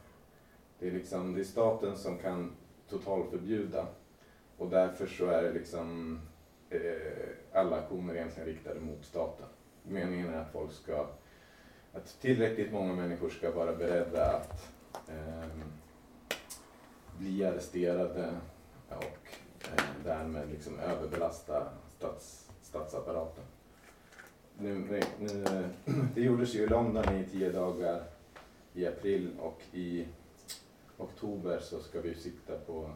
Det 0.78 0.86
är, 0.86 0.90
liksom, 0.90 1.34
det 1.34 1.40
är 1.40 1.44
staten 1.44 1.96
som 1.96 2.18
kan 2.18 2.52
totalförbjuda 2.88 3.86
och 4.58 4.68
därför 4.70 5.06
så 5.06 5.26
är 5.26 5.42
det 5.42 5.52
liksom 5.52 6.20
eh, 6.70 6.80
alla 7.52 7.76
aktioner 7.76 8.14
egentligen 8.14 8.48
riktade 8.48 8.80
mot 8.80 9.04
staten. 9.04 9.46
Meningen 9.82 10.34
är 10.34 10.38
att 10.38 10.52
folk 10.52 10.72
ska 10.72 11.06
att 11.92 12.20
tillräckligt 12.20 12.72
många 12.72 12.92
människor 12.92 13.28
ska 13.28 13.50
vara 13.50 13.76
beredda 13.76 14.24
att 14.24 14.70
eh, 15.08 15.48
bli 17.18 17.44
arresterade 17.44 18.40
och 18.88 19.28
eh, 19.76 19.84
därmed 20.04 20.48
liksom 20.48 20.78
överbelasta 20.78 21.68
stats, 21.96 22.50
statsapparaten. 22.62 23.44
Nu, 24.58 25.00
nu, 25.20 25.68
det 26.14 26.20
gjordes 26.20 26.54
ju 26.54 26.62
i 26.62 26.66
London 26.66 27.04
i 27.14 27.24
tio 27.32 27.52
dagar 27.52 28.02
i 28.74 28.86
april 28.86 29.30
och 29.38 29.62
i 29.72 30.06
oktober 30.98 31.58
så 31.58 31.80
ska 31.80 32.00
vi 32.00 32.14
sikta 32.14 32.58
på 32.58 32.90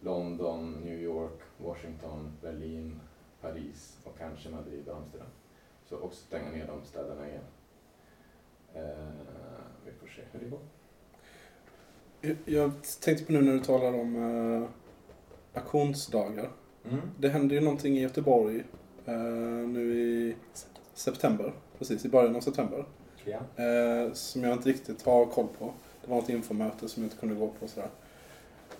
London, 0.00 0.72
New 0.72 1.00
York, 1.02 1.40
Washington, 1.58 2.32
Berlin, 2.42 3.00
Paris 3.40 3.98
och 4.04 4.18
kanske 4.18 4.48
Madrid 4.50 4.88
och 4.88 4.96
Amsterdam. 4.96 5.28
Så 5.88 5.98
också 5.98 6.26
stänga 6.26 6.50
ner 6.50 6.66
de 6.66 6.84
städerna 6.84 7.28
igen. 7.28 7.44
Eh, 8.74 9.08
vi 9.86 9.92
får 9.92 10.06
se 10.06 10.22
hur 10.32 10.40
det 10.40 10.50
går. 10.50 10.60
Jag- 12.44 12.72
tänkte 13.00 13.24
på 13.24 13.32
nu 13.32 13.42
när 13.42 13.52
du 13.52 13.60
talar 13.60 13.94
om 13.94 14.16
uh, 14.16 14.68
auktionsdagar. 15.54 16.50
Mm. 16.84 17.00
Det 17.18 17.28
hände 17.28 17.54
ju 17.54 17.60
någonting 17.60 17.98
i 17.98 18.02
Göteborg 18.02 18.56
eh, 18.58 18.64
nu 19.66 19.94
i 19.94 20.36
september. 20.94 21.52
Precis, 21.78 22.04
i 22.04 22.08
början 22.08 22.36
av 22.36 22.40
september. 22.40 22.84
Ja. 23.24 23.64
Eh, 23.64 24.12
som 24.12 24.44
jag 24.44 24.52
inte 24.52 24.68
riktigt 24.68 25.02
har 25.06 25.26
koll 25.26 25.46
på. 25.58 25.72
Det 26.02 26.10
var 26.10 26.16
något 26.16 26.28
infomöte 26.28 26.88
som 26.88 27.02
jag 27.02 27.06
inte 27.06 27.16
kunde 27.16 27.34
gå 27.34 27.48
på 27.60 27.68
sådär. 27.68 27.88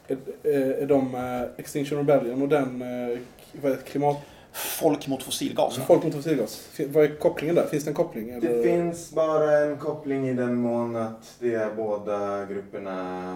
Är, 0.06 0.18
är, 0.42 0.70
är 0.70 0.86
de 0.86 1.14
eh, 1.14 1.42
Extinction 1.56 1.98
Rebellion 1.98 2.42
och 2.42 2.48
den 2.48 2.82
eh, 2.82 3.18
vad 3.62 3.72
är 3.72 3.76
det, 3.76 3.82
klimat... 3.82 4.16
Folk 4.52 5.08
mot 5.08 5.22
fossilgas. 5.22 5.76
Folk 5.76 6.04
mot 6.04 6.14
fossilgas. 6.14 6.78
Vad 6.88 7.04
är 7.04 7.16
kopplingen 7.16 7.54
där? 7.54 7.66
Finns 7.66 7.84
det 7.84 7.90
en 7.90 7.94
koppling? 7.94 8.30
Eller? 8.30 8.56
Det 8.56 8.62
finns 8.62 9.12
bara 9.12 9.58
en 9.58 9.76
koppling 9.76 10.28
i 10.28 10.34
den 10.34 10.54
mån 10.54 10.96
att 10.96 11.36
det 11.40 11.54
är 11.54 11.74
båda 11.74 12.46
grupperna 12.46 13.32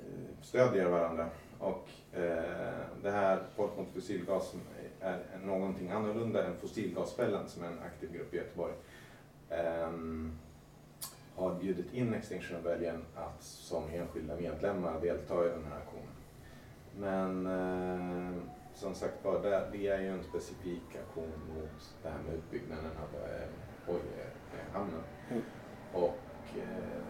eh, 0.00 0.42
stödjer 0.42 0.86
varandra. 0.86 1.26
Och 1.58 1.88
eh, 2.12 2.22
det 3.02 3.10
här 3.10 3.38
Folk 3.56 3.78
mot 3.78 3.86
fossilgas 3.94 4.52
är 5.02 5.38
någonting 5.44 5.90
annorlunda 5.90 6.46
än 6.46 6.56
Fossilgasfällan 6.56 7.48
som 7.48 7.62
är 7.62 7.66
en 7.66 7.78
aktiv 7.78 8.12
grupp 8.12 8.34
i 8.34 8.36
Göteborg. 8.36 8.72
ehm, 9.50 10.38
har 11.36 11.54
bjudit 11.54 11.94
in 11.94 12.14
Extinction 12.14 12.56
Rebellion 12.56 13.04
att 13.14 13.42
som 13.42 13.82
enskilda 13.92 14.36
medlemmar 14.36 15.00
delta 15.00 15.46
i 15.46 15.48
den 15.48 15.64
här 15.64 15.76
aktionen. 15.76 16.12
Men 16.96 17.46
eh, 17.46 18.42
som 18.74 18.94
sagt 18.94 19.24
var, 19.24 19.42
det, 19.42 19.68
det 19.72 19.86
är 19.86 20.00
ju 20.00 20.08
en 20.08 20.24
specifik 20.24 20.96
aktion 21.06 21.32
mot 21.54 21.94
det 22.02 22.08
här 22.08 22.18
med 22.26 22.34
utbyggnaden 22.34 22.90
av 22.96 23.20
eh, 23.20 23.48
oljehamnen. 23.86 25.02
Mm. 25.30 25.42
Och 25.92 26.58
eh, 26.58 27.02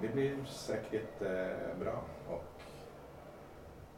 det 0.00 0.08
blir 0.08 0.44
säkert 0.44 1.22
eh, 1.22 1.78
bra. 1.80 2.04
Och 2.28 2.62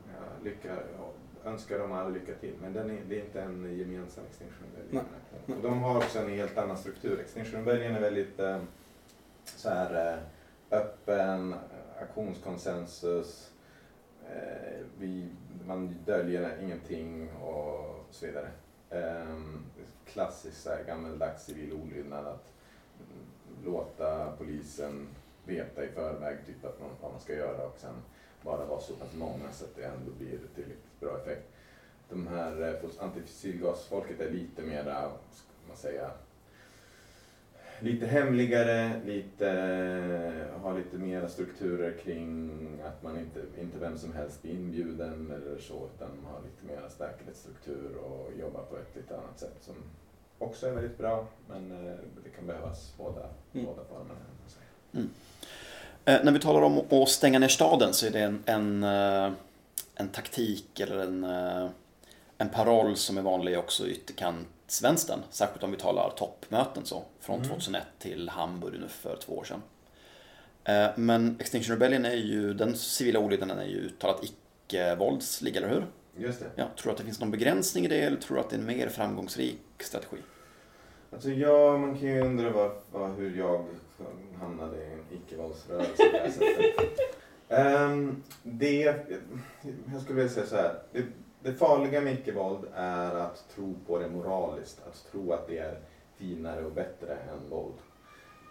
jag 0.07 0.45
lycka, 0.45 0.69
jag 0.69 1.13
önskar 1.45 1.79
dem 1.79 1.93
all 1.93 2.13
lycka 2.13 2.35
till. 2.35 2.55
Men 2.63 2.73
den 2.73 2.91
är, 2.91 2.99
det 3.09 3.21
är 3.21 3.25
inte 3.25 3.43
en 3.43 3.79
gemensam 3.79 4.25
Extinction 4.31 4.67
Rebellion. 4.77 5.05
Och 5.47 5.63
de 5.63 5.83
har 5.83 5.97
också 5.97 6.19
en 6.19 6.31
helt 6.31 6.59
annan 6.59 6.79
struktur. 6.79 7.21
Extinction 7.21 7.65
Rebellion 7.65 7.95
är 7.95 8.01
väldigt 8.01 8.39
eh, 8.41 8.63
så 9.45 9.69
här, 9.69 10.13
eh, 10.13 10.19
öppen, 10.79 11.55
aktionskonsensus. 12.01 13.51
Eh, 14.27 14.81
vi, 14.99 15.29
man 15.67 15.97
döljer 16.07 16.63
ingenting 16.63 17.33
och 17.33 18.05
så 18.11 18.27
vidare. 18.27 18.51
Um, 18.91 19.65
klassiskt 20.07 20.63
så 20.63 20.71
här, 20.71 20.85
gammeldags 20.85 21.45
civil 21.45 21.73
olydnad 21.73 22.27
att 22.27 22.53
mm, 22.99 23.27
låta 23.65 24.33
polisen 24.37 25.09
veta 25.45 25.85
i 25.85 25.89
förväg 25.89 26.37
typ 26.47 26.65
att 26.65 26.81
man, 26.81 26.91
vad 27.01 27.13
man 27.13 27.21
ska 27.21 27.35
göra 27.35 27.67
och 27.67 27.79
sen 27.79 27.95
bara 28.43 28.67
vara 28.67 28.81
så 28.81 28.95
pass 28.95 29.15
många 29.15 29.53
så 29.53 29.65
att 29.65 29.77
det 29.77 29.85
ändå 29.85 30.11
blir 30.19 30.39
tillräckligt 30.55 30.90
bra 31.01 31.19
effekt. 31.23 31.47
De 32.09 32.27
här 32.27 32.63
eh, 32.63 32.75
fos- 32.83 33.03
antifossilgasfolket 33.03 34.21
är 34.21 34.31
lite 34.31 34.63
mera, 34.63 35.11
ska 35.33 35.47
man 35.69 35.77
säga, 35.77 36.11
lite 37.81 38.07
hemligare, 38.07 39.01
lite, 39.07 39.47
har 40.63 40.79
lite 40.79 40.97
mera 40.99 41.29
strukturer 41.29 41.93
kring 42.05 42.51
att 42.87 43.03
man 43.03 43.19
inte, 43.19 43.41
inte 43.61 43.79
vem 43.79 43.99
som 43.99 44.13
helst 44.13 44.43
blir 44.43 44.53
inbjuden 44.53 45.31
eller 45.31 45.59
så, 45.61 45.89
utan 45.95 46.09
man 46.25 46.33
har 46.35 46.41
lite 46.43 46.75
mera 46.75 46.91
säkerhetsstruktur 46.91 47.97
och 47.97 48.31
jobbar 48.41 48.63
på 48.63 48.77
ett 48.77 48.97
lite 48.97 49.15
annat 49.17 49.39
sätt 49.41 49.57
som 49.61 49.75
också 50.39 50.67
är 50.67 50.73
väldigt 50.73 50.99
bra, 50.99 51.27
men 51.49 51.71
eh, 51.89 51.95
det 52.25 52.31
kan 52.37 52.47
behövas 52.47 52.95
båda, 52.99 53.23
Mm. 53.55 53.67
båda 53.67 53.83
formerna. 53.89 54.15
säga. 54.47 55.05
Eh, 56.05 56.25
när 56.25 56.33
vi 56.33 56.39
talar 56.41 56.63
om 56.63 56.79
att 57.03 57.09
stänga 57.09 57.39
ner 57.39 57.49
staden 57.49 57.93
så 57.95 58.07
är 58.07 58.11
det 58.11 58.21
en, 58.21 58.43
en, 58.47 58.83
eh, 58.83 59.33
en 60.01 60.09
taktik 60.09 60.81
eller 60.81 60.99
en, 60.99 61.25
eh, 61.25 61.69
en 62.39 62.49
paroll 62.49 62.97
som 62.97 63.19
är 63.19 63.23
vanlig 63.23 63.59
också 63.59 63.87
i 63.87 63.91
ytterkantsvänstern. 63.91 65.21
Särskilt 65.31 65.63
om 65.63 65.71
vi 65.71 65.77
talar 65.77 66.11
toppmöten 66.17 66.85
så. 66.85 67.03
Från 67.21 67.37
Mm. 67.37 67.49
2001 67.49 67.83
till 67.99 68.29
Hamburg 68.29 68.81
nu 68.81 68.89
för 68.89 69.17
två 69.17 69.33
år 69.33 69.45
sedan. 69.45 69.63
Eh, 70.65 70.91
men 70.97 71.37
Extinction 71.41 71.75
Rebellion 71.75 72.05
är 72.05 72.15
ju, 72.15 72.55
den 72.55 72.77
civila 72.77 73.19
olydnaden 73.21 73.59
är 73.59 73.65
ju 73.65 73.77
uttalat 73.79 74.25
icke-våldslig, 74.25 75.57
eller 75.57 75.69
hur? 75.69 75.87
Just 76.17 76.41
det. 76.41 76.47
Ja, 76.57 76.65
tror 76.77 76.85
du 76.85 76.91
att 76.91 76.99
det 76.99 77.05
finns 77.05 77.21
någon 77.21 77.31
begränsning 77.31 77.85
i 77.85 77.89
det 77.89 78.01
eller 78.01 78.17
tror 78.17 78.37
du 78.37 78.41
att 78.43 78.51
det 78.51 78.57
är 78.57 78.61
en 78.61 78.67
mer 78.67 78.89
framgångsrik 78.89 79.59
strategi? 79.79 80.17
Alltså 81.13 81.31
ja, 81.31 81.79
man 81.79 81.99
kan 81.99 82.09
ju 82.09 82.21
undra 82.21 82.51
var, 82.51 82.73
var, 82.93 83.09
hur 83.09 83.39
jag 83.39 83.67
hamnade 84.41 84.77
i 84.77 84.93
en 84.93 85.05
icke-våldsrörelse 85.17 85.97
på 85.97 86.13
det 86.13 86.19
här 86.19 86.31
sättet. 86.31 87.17
Um, 87.51 88.23
det, 88.43 88.95
jag 89.93 90.03
skulle 90.03 90.17
vilja 90.17 90.31
säga 90.31 90.47
så 90.47 90.57
här. 90.57 90.83
Det, 90.93 91.05
det 91.43 91.53
farliga 91.53 92.01
med 92.01 92.15
icke-våld 92.15 92.65
är 92.75 93.15
att 93.15 93.49
tro 93.55 93.75
på 93.87 93.99
det 93.99 94.09
moraliskt. 94.09 94.83
Att 94.87 95.07
tro 95.13 95.33
att 95.33 95.49
det 95.49 95.59
är 95.59 95.79
finare 96.17 96.65
och 96.65 96.73
bättre 96.73 97.15
än 97.15 97.51
våld. 97.51 97.75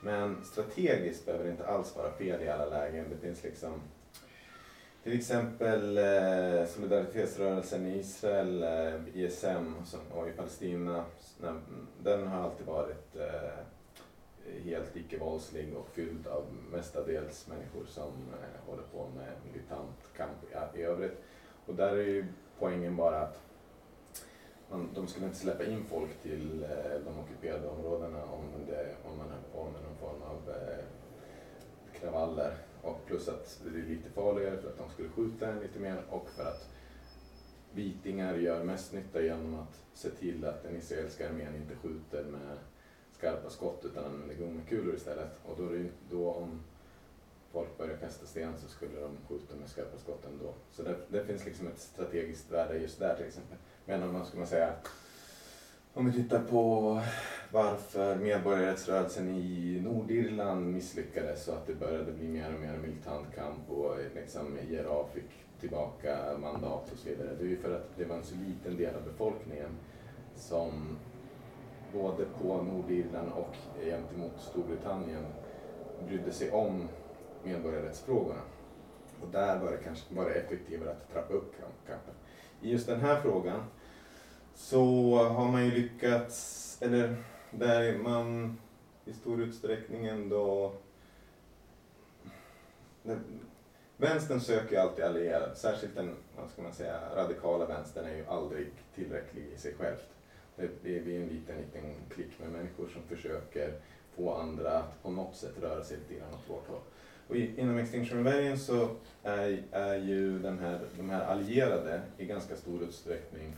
Men 0.04 0.44
strategiskt 0.44 1.26
behöver 1.26 1.46
det 1.46 1.52
inte 1.52 1.68
alls 1.68 1.96
vara 1.96 2.12
fel 2.12 2.42
i 2.42 2.50
alla 2.50 2.66
lägen. 2.66 3.06
Det 3.10 3.28
finns 3.28 3.44
liksom 3.44 3.82
till 5.04 5.18
exempel 5.18 5.98
eh, 5.98 6.66
solidaritetsrörelsen 6.68 7.88
i 7.88 8.00
Israel, 8.00 8.64
eh, 8.64 9.24
ISM 9.24 9.76
och 10.12 10.30
i 10.30 10.32
Palestina, 10.32 11.06
den 12.04 12.28
har 12.28 12.44
alltid 12.44 12.68
varit 12.68 13.16
eh, 13.16 13.66
helt 14.64 14.96
icke-våldslig 14.96 15.78
och 15.78 15.90
fylld 15.90 16.28
av 16.28 16.46
mestadels 16.72 17.48
människor 17.48 17.86
som 17.86 18.12
eh, 18.12 18.70
håller 18.70 18.84
på 18.84 19.10
med 19.16 19.34
militant 19.46 20.14
kamp 20.18 20.38
i, 20.76 20.80
i 20.80 20.84
övrigt. 20.84 21.18
Och 21.66 21.76
där 21.76 21.96
är 21.96 22.08
ju 22.08 22.26
poängen 22.60 22.96
bara 22.96 23.20
att 23.22 23.42
man, 24.70 24.90
de 24.96 25.08
skulle 25.08 25.26
inte 25.26 25.38
släppa 25.38 25.66
in 25.66 25.86
folk 25.86 26.22
till 26.22 26.64
eh, 26.64 27.00
de 27.06 27.20
ockuperade 27.20 27.68
områdena 27.68 28.24
om, 28.24 28.46
det, 28.68 28.96
om 29.04 29.18
man 29.18 29.30
höll 29.30 29.44
på 29.54 29.64
med 29.72 29.82
någon 29.84 29.98
form 29.98 30.22
av 30.22 30.50
eh, 30.50 30.86
kravaller. 32.00 32.54
Och 32.82 33.06
plus 33.06 33.28
att 33.28 33.62
det 33.64 33.80
är 33.80 33.84
lite 33.84 34.10
farligare 34.10 34.58
för 34.58 34.70
att 34.70 34.78
de 34.78 34.90
skulle 34.90 35.10
skjuta 35.10 35.48
en 35.48 35.60
lite 35.60 35.80
mer 35.80 36.04
och 36.10 36.30
för 36.30 36.44
att 36.44 36.70
vitingar 37.74 38.36
gör 38.36 38.64
mest 38.64 38.94
nytta 38.94 39.22
genom 39.22 39.60
att 39.60 39.80
se 39.94 40.10
till 40.10 40.46
att 40.46 40.64
den 40.64 40.76
israeliska 40.76 41.30
armén 41.30 41.56
inte 41.56 41.76
skjuter 41.76 42.24
med 42.24 42.58
skarpa 43.20 43.50
skott 43.50 43.86
utan 43.86 44.06
använder 44.06 44.36
gummikulor 44.36 44.96
istället. 44.96 45.40
Och 45.46 45.56
då, 45.58 45.66
är 45.66 45.74
det, 45.74 45.90
då 46.10 46.32
om 46.32 46.60
folk 47.52 47.78
börjar 47.78 47.98
kasta 47.98 48.26
sten 48.26 48.54
så 48.58 48.70
skulle 48.70 49.00
de 49.00 49.18
skjuta 49.28 49.56
med 49.56 49.70
skarpa 49.70 49.98
skott 49.98 50.26
ändå. 50.26 50.54
Så 50.72 50.84
det, 50.84 50.96
det 51.08 51.26
finns 51.26 51.46
liksom 51.46 51.68
ett 51.68 51.80
strategiskt 51.80 52.52
värde 52.52 52.78
just 52.78 53.00
där 53.00 53.16
till 53.16 53.26
exempel. 53.26 53.58
Men 53.86 54.04
om 54.04 54.14
man 54.14 54.26
ska 54.26 54.38
man 54.38 54.48
säga, 54.48 54.74
om 55.94 56.06
vi 56.06 56.24
tittar 56.24 56.44
på 56.44 57.02
varför 57.52 58.16
medborgarrättsrörelsen 58.16 59.30
i 59.30 59.82
Nordirland 59.84 60.74
misslyckades 60.74 61.44
så 61.44 61.52
att 61.52 61.68
det 61.68 61.74
började 61.74 62.12
bli 62.12 62.28
mer 62.28 62.54
och 62.54 62.60
mer 62.60 62.78
militant 62.78 63.36
kamp 63.36 63.70
och 63.70 63.96
liksom 64.16 64.58
IRA 64.70 65.08
fick 65.14 65.60
tillbaka 65.60 66.38
mandat 66.38 66.92
och 66.92 66.98
så 66.98 67.10
vidare. 67.10 67.30
Det 67.40 67.44
är 67.44 67.50
ju 67.50 67.58
för 67.58 67.76
att 67.76 67.98
det 67.98 68.06
var 68.06 68.16
en 68.16 68.24
så 68.24 68.36
liten 68.36 68.78
del 68.78 68.96
av 68.96 69.04
befolkningen 69.04 69.70
som 70.36 70.98
både 71.94 72.26
på 72.26 72.62
Nordirland 72.62 73.32
och 73.32 73.56
gentemot 73.84 74.32
Storbritannien 74.38 75.26
brydde 76.08 76.32
sig 76.32 76.52
om 76.52 76.88
medborgarrättsfrågorna. 77.44 78.42
Och 79.22 79.28
där 79.28 79.60
var 79.60 79.72
det 79.72 79.78
kanske 79.78 80.14
bara 80.14 80.34
effektivare 80.34 80.92
att 80.92 81.14
trappa 81.14 81.34
upp 81.34 81.54
kampen. 81.88 82.14
I 82.62 82.72
just 82.72 82.88
den 82.88 83.00
här 83.00 83.22
frågan 83.22 83.64
så 84.54 85.16
har 85.16 85.52
man 85.52 85.66
ju 85.66 85.72
lyckats, 85.72 86.78
eller 86.82 87.16
där 87.52 87.98
man 87.98 88.58
i 89.06 89.14
stor 89.14 89.42
utsträckning 89.42 90.06
ändå 90.06 90.74
Vänstern 93.98 94.42
söker 94.42 94.80
alltid 94.80 95.06
allierade, 95.06 95.56
särskilt 95.56 95.96
den 95.96 96.16
vad 96.38 96.50
ska 96.50 96.62
man 96.62 96.74
säga, 96.74 97.16
radikala 97.16 97.66
vänstern 97.66 98.06
är 98.06 98.16
ju 98.16 98.26
aldrig 98.26 98.68
tillräcklig 98.96 99.44
i 99.56 99.58
sig 99.58 99.74
självt. 99.74 100.10
Eh, 100.60 100.70
det 100.84 100.98
är 100.98 101.02
vi 101.02 101.16
en 101.16 101.28
liten, 101.28 101.58
liten 101.58 101.96
klick 102.10 102.40
med 102.40 102.50
människor 102.52 102.88
som 102.88 103.04
försöker 103.04 103.74
få 104.16 104.34
andra 104.34 104.78
att 104.78 105.04
på 105.04 105.12
något 105.12 105.36
sätt 105.36 105.54
röra 105.62 105.84
sig 105.84 105.98
lite 105.98 106.14
grann 106.14 106.34
åt 106.34 106.50
vårt 106.50 106.68
håll. 106.68 106.82
Och 107.28 107.36
inom 107.36 107.78
Extinction 107.78 108.18
Rebellion 108.18 108.58
så 108.58 108.90
är, 109.24 109.64
är 109.72 109.96
ju 109.96 110.40
den 110.40 110.60
här, 110.60 110.80
de 110.98 111.10
här 111.10 111.26
allierade 111.26 112.02
i 112.18 112.26
ganska 112.26 112.56
stor 112.56 112.84
utsträckning 112.84 113.56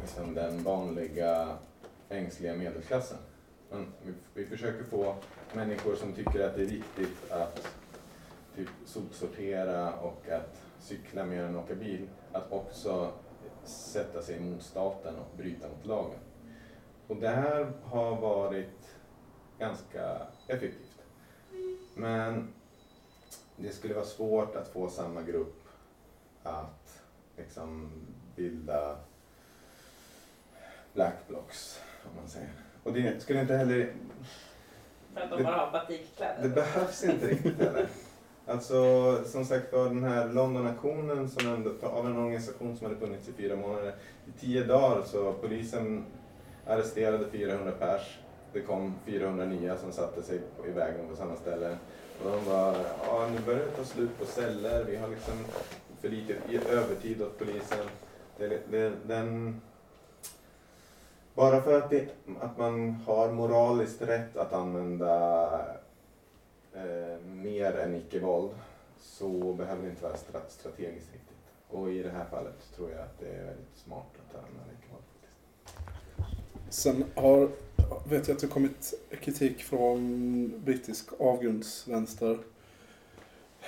liksom 0.00 0.34
den 0.34 0.62
vanliga 0.62 1.58
ängsliga 2.08 2.54
medelklassen. 2.54 3.18
Men 3.70 3.86
vi, 4.02 4.12
vi 4.34 4.46
försöker 4.46 4.84
få 4.84 5.16
människor 5.52 5.94
som 5.94 6.12
tycker 6.12 6.46
att 6.46 6.56
det 6.56 6.62
är 6.62 6.66
viktigt 6.66 7.30
att 7.30 7.68
typ 8.56 8.68
sopsortera 8.86 9.92
och 9.92 10.28
att 10.28 10.62
cykla 10.80 11.24
mer 11.24 11.42
än 11.42 11.56
åka 11.56 11.74
bil, 11.74 12.08
att 12.32 12.52
också 12.52 13.12
sätta 13.64 14.22
sig 14.22 14.40
mot 14.40 14.62
staten 14.62 15.14
och 15.16 15.36
bryta 15.36 15.68
mot 15.68 15.86
lagen. 15.86 16.18
Och 17.08 17.16
det 17.16 17.28
här 17.28 17.72
har 17.84 18.16
varit 18.16 18.96
ganska 19.58 20.26
effektivt. 20.46 21.02
Men 21.94 22.48
det 23.56 23.72
skulle 23.72 23.94
vara 23.94 24.04
svårt 24.04 24.56
att 24.56 24.68
få 24.68 24.90
samma 24.90 25.22
grupp 25.22 25.62
att 26.42 27.02
liksom 27.36 27.90
bilda 28.36 28.96
black 30.94 31.28
blocks, 31.28 31.80
om 32.04 32.16
man 32.16 32.28
säger. 32.28 32.50
Och 32.82 32.92
det 32.92 33.22
skulle 33.22 33.40
inte 33.40 33.56
heller... 33.56 33.94
För 35.14 35.20
att 35.20 35.30
de 35.30 35.42
bara 35.42 35.56
har 35.56 35.72
batikkläder? 35.72 36.42
Det 36.42 36.48
behövs 36.48 37.04
inte 37.04 37.26
riktigt 37.26 37.58
heller. 37.58 37.88
Alltså, 38.46 39.18
som 39.24 39.44
sagt 39.44 39.72
var, 39.72 39.84
den 39.84 40.04
här 40.04 40.28
Londonaktionen 40.28 41.28
som 41.30 41.48
ändå, 41.48 41.70
av 41.82 42.06
en 42.06 42.18
organisation 42.18 42.76
som 42.76 42.86
hade 42.86 43.00
funnits 43.00 43.28
i 43.28 43.32
fyra 43.32 43.56
månader. 43.56 43.94
I 44.26 44.40
tio 44.40 44.64
dagar 44.64 45.02
så 45.04 45.32
polisen 45.32 46.04
arresterade 46.66 47.24
400 47.32 47.72
pers. 47.72 48.18
Det 48.52 48.60
kom 48.60 48.94
400 49.06 49.44
nya 49.44 49.76
som 49.76 49.92
satte 49.92 50.22
sig 50.22 50.40
i 50.68 50.70
vägen 50.70 51.08
på 51.10 51.16
samma 51.16 51.36
ställe. 51.36 51.76
Och 52.24 52.30
de 52.30 52.44
bara, 52.44 52.74
ja 53.06 53.28
nu 53.32 53.40
börjar 53.46 53.60
det 53.60 53.76
ta 53.76 53.84
slut 53.84 54.18
på 54.18 54.24
celler, 54.24 54.84
vi 54.84 54.96
har 54.96 55.08
liksom 55.08 55.34
för 56.00 56.08
lite 56.08 56.34
övertid 56.70 57.22
åt 57.22 57.38
polisen. 57.38 57.86
Det, 58.38 58.60
det, 58.70 58.92
den, 59.06 59.60
bara 61.34 61.62
för 61.62 61.78
att, 61.78 61.90
det, 61.90 62.08
att 62.40 62.58
man 62.58 62.90
har 63.06 63.32
moraliskt 63.32 64.02
rätt 64.02 64.36
att 64.36 64.52
använda 64.52 65.48
eh, 66.74 67.26
mer 67.26 67.72
än 67.76 67.94
icke-våld 67.94 68.50
så 69.00 69.52
behöver 69.52 69.82
det 69.82 69.90
inte 69.90 70.02
vara 70.02 70.16
strategiskt 70.48 71.12
riktigt. 71.12 71.36
Och 71.68 71.92
i 71.92 72.02
det 72.02 72.10
här 72.10 72.24
fallet 72.24 72.72
tror 72.76 72.90
jag 72.90 73.00
att 73.00 73.20
det 73.20 73.28
är 73.28 73.44
väldigt 73.44 73.76
smart 73.84 74.06
att 74.16 74.36
använda 74.36 74.72
icke-våld. 74.78 75.02
Sen 76.68 77.04
har, 77.14 77.48
vet 78.08 78.28
jag 78.28 78.34
att 78.34 78.40
det 78.40 78.46
kommit 78.46 78.94
kritik 79.20 79.62
från 79.62 80.62
brittisk 80.64 81.08
avgrundsvänster, 81.18 82.38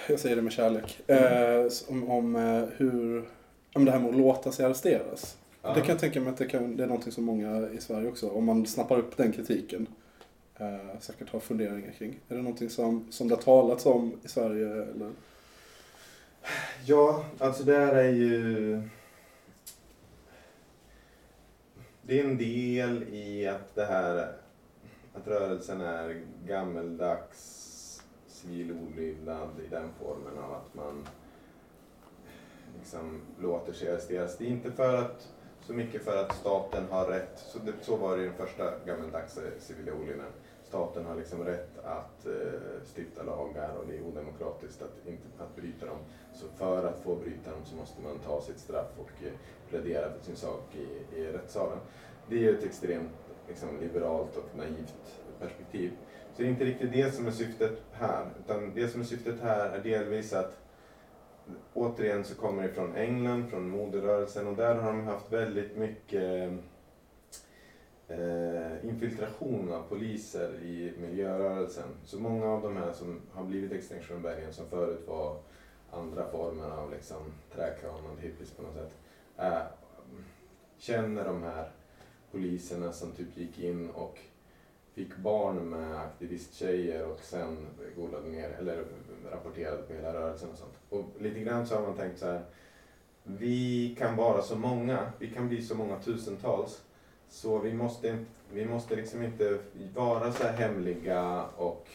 jag 0.08 0.20
säger 0.20 0.36
det 0.36 0.42
med 0.42 0.52
kärlek, 0.52 1.00
mm. 1.06 1.66
eh, 1.66 1.72
om, 1.88 2.10
om 2.10 2.36
eh, 2.36 2.64
hur, 2.76 3.28
om 3.74 3.84
det 3.84 3.90
här 3.90 3.98
med 3.98 4.10
att 4.10 4.16
låta 4.16 4.52
sig 4.52 4.66
arresteras. 4.66 5.38
Ja. 5.62 5.74
Det 5.74 5.80
kan 5.80 5.88
jag 5.88 5.98
tänka 5.98 6.20
mig 6.20 6.30
att 6.30 6.36
det, 6.36 6.46
kan, 6.46 6.76
det 6.76 6.82
är 6.82 6.86
någonting 6.86 7.12
som 7.12 7.24
många 7.24 7.68
i 7.68 7.80
Sverige 7.80 8.08
också, 8.08 8.30
om 8.30 8.44
man 8.44 8.66
snappar 8.66 8.98
upp 8.98 9.16
den 9.16 9.32
kritiken, 9.32 9.86
eh, 10.58 10.98
säkert 11.00 11.30
har 11.30 11.40
funderingar 11.40 11.92
kring. 11.92 12.20
Är 12.28 12.34
det 12.34 12.42
någonting 12.42 12.70
som, 12.70 13.12
som 13.12 13.28
det 13.28 13.34
har 13.34 13.42
talats 13.42 13.86
om 13.86 14.20
i 14.24 14.28
Sverige? 14.28 14.82
Eller? 14.82 15.10
Ja, 16.84 17.24
alltså 17.38 17.62
det 17.64 17.78
här 17.78 17.94
är 17.94 18.12
ju... 18.12 18.82
Det 22.02 22.20
är 22.20 22.24
en 22.24 22.38
del 22.38 23.02
i 23.02 23.48
att 23.48 23.74
det 23.74 23.84
här 23.84 24.32
att 25.14 25.28
rörelsen 25.28 25.80
är 25.80 26.22
gammeldags 26.46 28.02
civil 28.26 28.72
olydnad 28.72 29.48
i 29.66 29.68
den 29.68 29.88
formen 29.98 30.38
av 30.38 30.54
att 30.54 30.74
man 30.74 31.06
liksom 32.78 33.20
låter 33.40 33.72
sig 33.72 33.90
arresteras. 33.90 34.38
Det 34.38 34.44
är 34.44 34.48
inte 34.48 34.72
för 34.72 34.96
att, 34.96 35.28
så 35.60 35.72
mycket 35.72 36.04
för 36.04 36.24
att 36.24 36.36
staten 36.36 36.84
har 36.90 37.06
rätt, 37.06 37.38
så, 37.38 37.58
det, 37.58 37.72
så 37.82 37.96
var 37.96 38.16
det 38.16 38.22
i 38.22 38.26
den 38.26 38.34
första 38.34 38.78
gammeldags 38.86 39.38
civila 39.58 39.92
olydnaden 39.92 40.32
staten 40.74 41.06
har 41.06 41.16
liksom 41.16 41.44
rätt 41.44 41.78
att 41.84 42.26
eh, 42.26 42.82
stifta 42.96 43.22
lagar 43.22 43.76
och 43.76 43.84
det 43.88 43.96
är 43.96 44.02
odemokratiskt 44.02 44.82
att, 44.82 45.08
inte, 45.08 45.22
att 45.38 45.56
bryta 45.56 45.87
dem. 45.87 45.98
Så 46.32 46.46
för 46.58 46.84
att 46.84 47.00
få 47.02 47.16
bryta 47.16 47.50
dem 47.50 47.60
så 47.64 47.76
måste 47.76 48.02
man 48.02 48.18
ta 48.18 48.40
sitt 48.40 48.58
straff 48.58 48.90
och 48.98 49.26
eh, 49.26 49.32
plädera 49.70 50.10
för 50.12 50.24
sin 50.24 50.37
sak 50.37 50.76
i, 50.76 51.18
i 51.20 51.32
rättssalen. 51.32 51.78
Det 52.28 52.34
är 52.34 52.40
ju 52.40 52.58
ett 52.58 52.64
extremt 52.64 53.10
liksom, 53.48 53.68
liberalt 53.80 54.37
och 54.37 54.56
naivt 54.56 55.20
perspektiv. 55.40 55.92
Så 56.32 56.42
det 56.42 56.48
är 56.48 56.50
inte 56.50 56.64
riktigt 56.64 56.92
det 56.92 57.14
som 57.14 57.26
är 57.26 57.30
syftet 57.30 57.82
här, 57.92 58.26
utan 58.44 58.74
det 58.74 58.88
som 58.88 59.00
är 59.00 59.04
syftet 59.04 59.40
här 59.40 59.70
är 59.70 59.82
delvis 59.82 60.32
att 60.32 60.56
återigen 61.74 62.24
så 62.24 62.34
kommer 62.34 62.62
det 62.62 62.68
från 62.68 62.96
England, 62.96 63.50
från 63.50 63.68
moderrörelsen 63.68 64.46
och 64.46 64.56
där 64.56 64.74
har 64.74 64.92
de 64.92 65.04
haft 65.04 65.32
väldigt 65.32 65.76
mycket 65.76 66.52
eh, 68.08 68.84
infiltration 68.88 69.72
av 69.72 69.82
poliser 69.82 70.54
i 70.62 70.92
miljörörelsen. 71.00 71.88
Så 72.04 72.18
många 72.18 72.46
av 72.46 72.62
de 72.62 72.76
här 72.76 72.92
som 72.92 73.20
har 73.32 73.44
blivit 73.44 73.72
Extinction 73.72 74.16
Rebellion 74.16 74.52
som 74.52 74.68
förut 74.68 75.04
var 75.06 75.36
andra 75.90 76.30
former 76.30 76.70
av 76.70 76.90
liksom, 76.90 77.22
trädkramande 77.54 78.22
hippies 78.22 78.50
på 78.50 78.62
något 78.62 78.74
sätt, 78.74 78.98
eh, 79.36 79.62
känner 80.78 81.24
de 81.24 81.42
här 81.42 81.70
poliserna 82.30 82.92
som 82.92 83.12
typ 83.12 83.36
gick 83.36 83.58
in 83.58 83.90
och 83.90 84.18
fick 84.94 85.16
barn 85.16 85.68
med 85.68 85.96
aktivisttjejer 85.96 87.06
och 87.06 87.20
sen 87.20 87.56
golade 87.96 88.28
ner, 88.28 88.50
eller 88.58 88.84
rapporterade 89.30 89.82
på 89.82 89.92
hela 89.92 90.14
rörelsen 90.14 90.50
och 90.50 90.58
sånt. 90.58 90.74
Och 90.88 91.22
lite 91.22 91.40
grann 91.40 91.66
så 91.66 91.74
har 91.74 91.82
man 91.82 91.96
tänkt 91.96 92.18
så 92.18 92.26
här, 92.26 92.44
vi 93.22 93.96
kan 93.98 94.16
vara 94.16 94.42
så 94.42 94.56
många, 94.56 95.12
vi 95.18 95.30
kan 95.30 95.48
bli 95.48 95.62
så 95.62 95.74
många 95.74 95.98
tusentals 95.98 96.82
så 97.28 97.58
vi 97.58 97.74
måste, 97.74 98.18
vi 98.52 98.66
måste 98.66 98.96
liksom 98.96 99.22
inte 99.22 99.58
vara 99.94 100.32
så 100.32 100.44
här 100.44 100.52
hemliga 100.52 101.44
och 101.56 101.88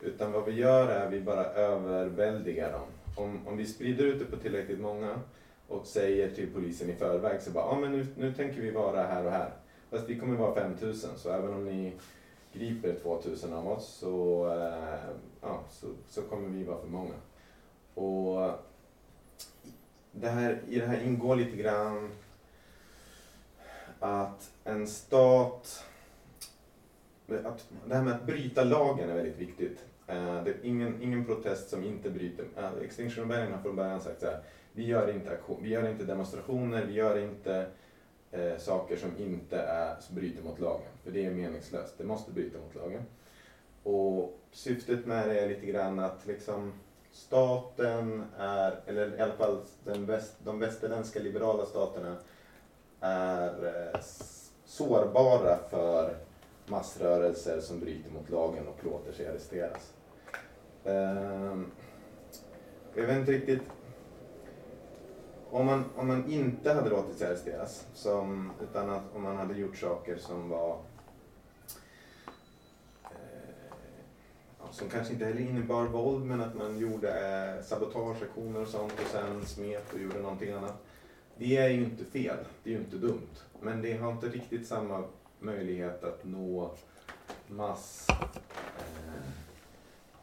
utan 0.00 0.32
vad 0.32 0.44
vi 0.44 0.52
gör 0.52 0.88
är 0.88 1.06
att 1.06 1.12
vi 1.12 1.20
bara 1.20 1.44
överväldigar 1.44 2.72
dem. 2.72 2.86
Om, 3.16 3.46
om 3.46 3.56
vi 3.56 3.66
sprider 3.66 4.04
ut 4.04 4.18
det 4.18 4.24
på 4.24 4.36
tillräckligt 4.36 4.80
många 4.80 5.20
och 5.68 5.86
säger 5.86 6.30
till 6.30 6.52
polisen 6.52 6.90
i 6.90 6.94
förväg 6.94 7.42
så 7.42 7.50
bara, 7.50 7.64
ja 7.64 7.70
ah, 7.70 7.80
men 7.80 7.92
nu, 7.92 8.06
nu 8.16 8.32
tänker 8.32 8.60
vi 8.60 8.70
vara 8.70 9.02
här 9.02 9.24
och 9.24 9.30
här. 9.30 9.50
Fast 9.90 10.08
vi 10.08 10.18
kommer 10.18 10.36
vara 10.36 10.54
5000 10.54 11.10
så 11.16 11.30
även 11.30 11.54
om 11.54 11.64
ni 11.64 11.92
griper 12.52 12.94
2000 13.02 13.52
av 13.52 13.68
oss 13.68 13.86
så, 13.86 14.46
äh, 14.46 15.14
ja, 15.40 15.60
så, 15.70 15.86
så 16.08 16.22
kommer 16.22 16.48
vi 16.48 16.64
vara 16.64 16.80
för 16.80 16.88
många. 16.88 17.14
Och 17.94 18.50
det 20.12 20.28
här, 20.28 20.60
i 20.68 20.78
det 20.78 20.86
här 20.86 21.02
ingår 21.04 21.36
lite 21.36 21.56
grann 21.56 22.10
att 24.04 24.52
en 24.64 24.86
stat... 24.86 25.84
Att, 27.44 27.66
det 27.86 27.94
här 27.94 28.02
med 28.02 28.14
att 28.14 28.26
bryta 28.26 28.64
lagen 28.64 29.10
är 29.10 29.14
väldigt 29.14 29.38
viktigt. 29.38 29.84
Eh, 30.06 30.44
det 30.44 30.50
är 30.50 30.56
ingen, 30.62 31.02
ingen 31.02 31.24
protest 31.24 31.70
som 31.70 31.84
inte 31.84 32.10
bryter... 32.10 32.44
Eh, 32.56 32.70
extinction 32.82 33.24
Rebellion 33.24 33.52
har 33.52 33.62
från 33.62 33.76
början 33.76 34.00
sagt 34.00 34.20
så 34.20 34.26
här. 34.26 34.42
Vi 34.72 34.86
gör 34.86 35.10
inte, 35.10 35.30
aktion, 35.30 35.58
vi 35.62 35.68
gör 35.68 35.90
inte 35.90 36.04
demonstrationer, 36.04 36.84
vi 36.84 36.92
gör 36.92 37.18
inte 37.18 37.66
eh, 38.30 38.58
saker 38.58 38.96
som 38.96 39.10
inte 39.18 39.58
är, 39.58 40.00
som 40.00 40.16
bryter 40.16 40.42
mot 40.42 40.60
lagen. 40.60 40.92
För 41.04 41.10
det 41.10 41.24
är 41.24 41.30
meningslöst. 41.30 41.98
Det 41.98 42.04
måste 42.04 42.32
bryta 42.32 42.58
mot 42.58 42.74
lagen. 42.74 43.02
Och 43.82 44.40
syftet 44.52 45.06
med 45.06 45.28
det 45.28 45.40
är 45.40 45.48
lite 45.48 45.66
grann 45.66 45.98
att 45.98 46.26
liksom 46.26 46.72
staten 47.12 48.24
är, 48.38 48.80
eller 48.86 49.18
i 49.18 49.20
alla 49.20 49.32
fall 49.32 49.58
den 49.84 50.06
väst, 50.06 50.36
de 50.44 50.58
västerländska 50.58 51.20
liberala 51.20 51.66
staterna 51.66 52.16
är 53.04 53.66
eh, 53.66 54.00
sårbara 54.64 55.58
för 55.70 56.16
massrörelser 56.66 57.60
som 57.60 57.80
bryter 57.80 58.10
mot 58.10 58.30
lagen 58.30 58.68
och 58.68 58.84
låter 58.84 59.12
sig 59.12 59.28
arresteras. 59.28 59.92
Ehm, 60.84 61.70
jag 62.94 63.06
vet 63.06 63.18
inte 63.18 63.32
riktigt 63.32 63.62
om 65.50 65.66
man, 65.66 65.84
om 65.96 66.08
man 66.08 66.30
inte 66.30 66.72
hade 66.72 66.90
låtit 66.90 67.18
sig 67.18 67.28
arresteras, 67.28 67.86
som, 67.94 68.52
utan 68.62 68.90
att 68.90 69.02
om 69.14 69.22
man 69.22 69.36
hade 69.36 69.54
gjort 69.54 69.76
saker 69.76 70.16
som 70.16 70.48
var 70.48 70.78
eh, 73.04 74.70
som 74.70 74.88
kanske 74.88 75.12
inte 75.12 75.24
heller 75.24 75.40
innebar 75.40 75.84
våld, 75.84 76.24
men 76.24 76.40
att 76.40 76.54
man 76.54 76.78
gjorde 76.78 77.08
eh, 77.08 77.64
sabotageaktioner 77.64 78.60
och 78.60 78.68
sånt 78.68 78.92
och 78.92 79.06
sen 79.12 79.46
smet 79.46 79.92
och 79.92 80.00
gjorde 80.00 80.18
någonting 80.18 80.52
annat. 80.52 80.83
Det 81.38 81.56
är 81.56 81.68
ju 81.68 81.84
inte 81.84 82.04
fel, 82.04 82.36
det 82.62 82.70
är 82.70 82.74
ju 82.74 82.80
inte 82.80 82.96
dumt. 82.96 83.30
Men 83.60 83.82
det 83.82 83.96
har 83.96 84.12
inte 84.12 84.28
riktigt 84.28 84.66
samma 84.66 85.04
möjlighet 85.38 86.04
att 86.04 86.24
nå 86.24 86.74
mass, 87.46 88.06
eh, 88.08 89.22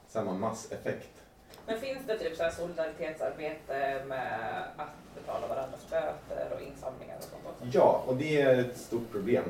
samma 0.07 0.33
masseffekt. 0.33 1.23
Men 1.65 1.79
finns 1.79 2.07
det 2.07 2.17
typ 2.17 2.37
så 2.37 2.43
här 2.43 2.51
solidaritetsarbete 2.51 4.03
med 4.07 4.63
att 4.77 4.89
betala 5.15 5.47
varandras 5.47 5.89
böter 5.89 6.55
och 6.55 6.61
insamlingar 6.61 7.17
och 7.17 7.23
sånt 7.23 7.43
också? 7.45 7.65
Ja, 7.77 8.03
och 8.07 8.15
det 8.15 8.41
är 8.41 8.59
ett 8.59 8.77
stort 8.77 9.11
problem. 9.11 9.43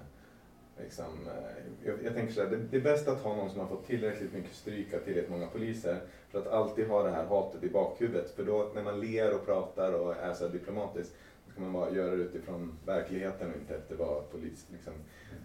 liksom, 0.83 1.05
eh, 1.27 1.89
jag, 1.89 2.05
jag 2.05 2.15
tänker 2.15 2.35
så 2.35 2.43
här, 2.43 2.51
det, 2.51 2.57
det 2.57 2.77
är 2.77 2.81
bäst 2.81 3.09
att 3.09 3.23
ha 3.23 3.37
någon 3.37 3.51
som 3.51 3.61
har 3.61 3.67
fått 3.67 3.87
tillräckligt 3.87 4.33
mycket 4.33 4.55
stryk 4.55 4.95
av 4.95 4.99
tillräckligt 4.99 5.31
många 5.31 5.47
poliser. 5.47 6.01
För 6.31 6.39
att 6.39 6.47
alltid 6.47 6.89
ha 6.89 7.03
det 7.03 7.11
här 7.11 7.25
hatet 7.25 7.63
i 7.63 7.69
bakhuvudet. 7.69 8.31
För 8.31 8.45
då 8.45 8.71
när 8.75 8.83
man 8.83 9.01
ler 9.01 9.35
och 9.35 9.47
pratar 9.47 9.93
och 9.93 10.17
är 10.17 10.35
så 10.35 10.47
här 10.47 10.53
diplomatisk 10.53 11.11
då 11.47 11.53
ska 11.53 11.61
man 11.61 11.73
bara 11.73 11.91
göra 11.91 12.17
det 12.17 12.23
utifrån 12.23 12.79
verkligheten 12.87 13.51
och 13.51 13.57
inte 13.57 13.77
efter 13.77 13.97
vad 13.97 14.31
polis, 14.31 14.67
liksom, 14.73 14.93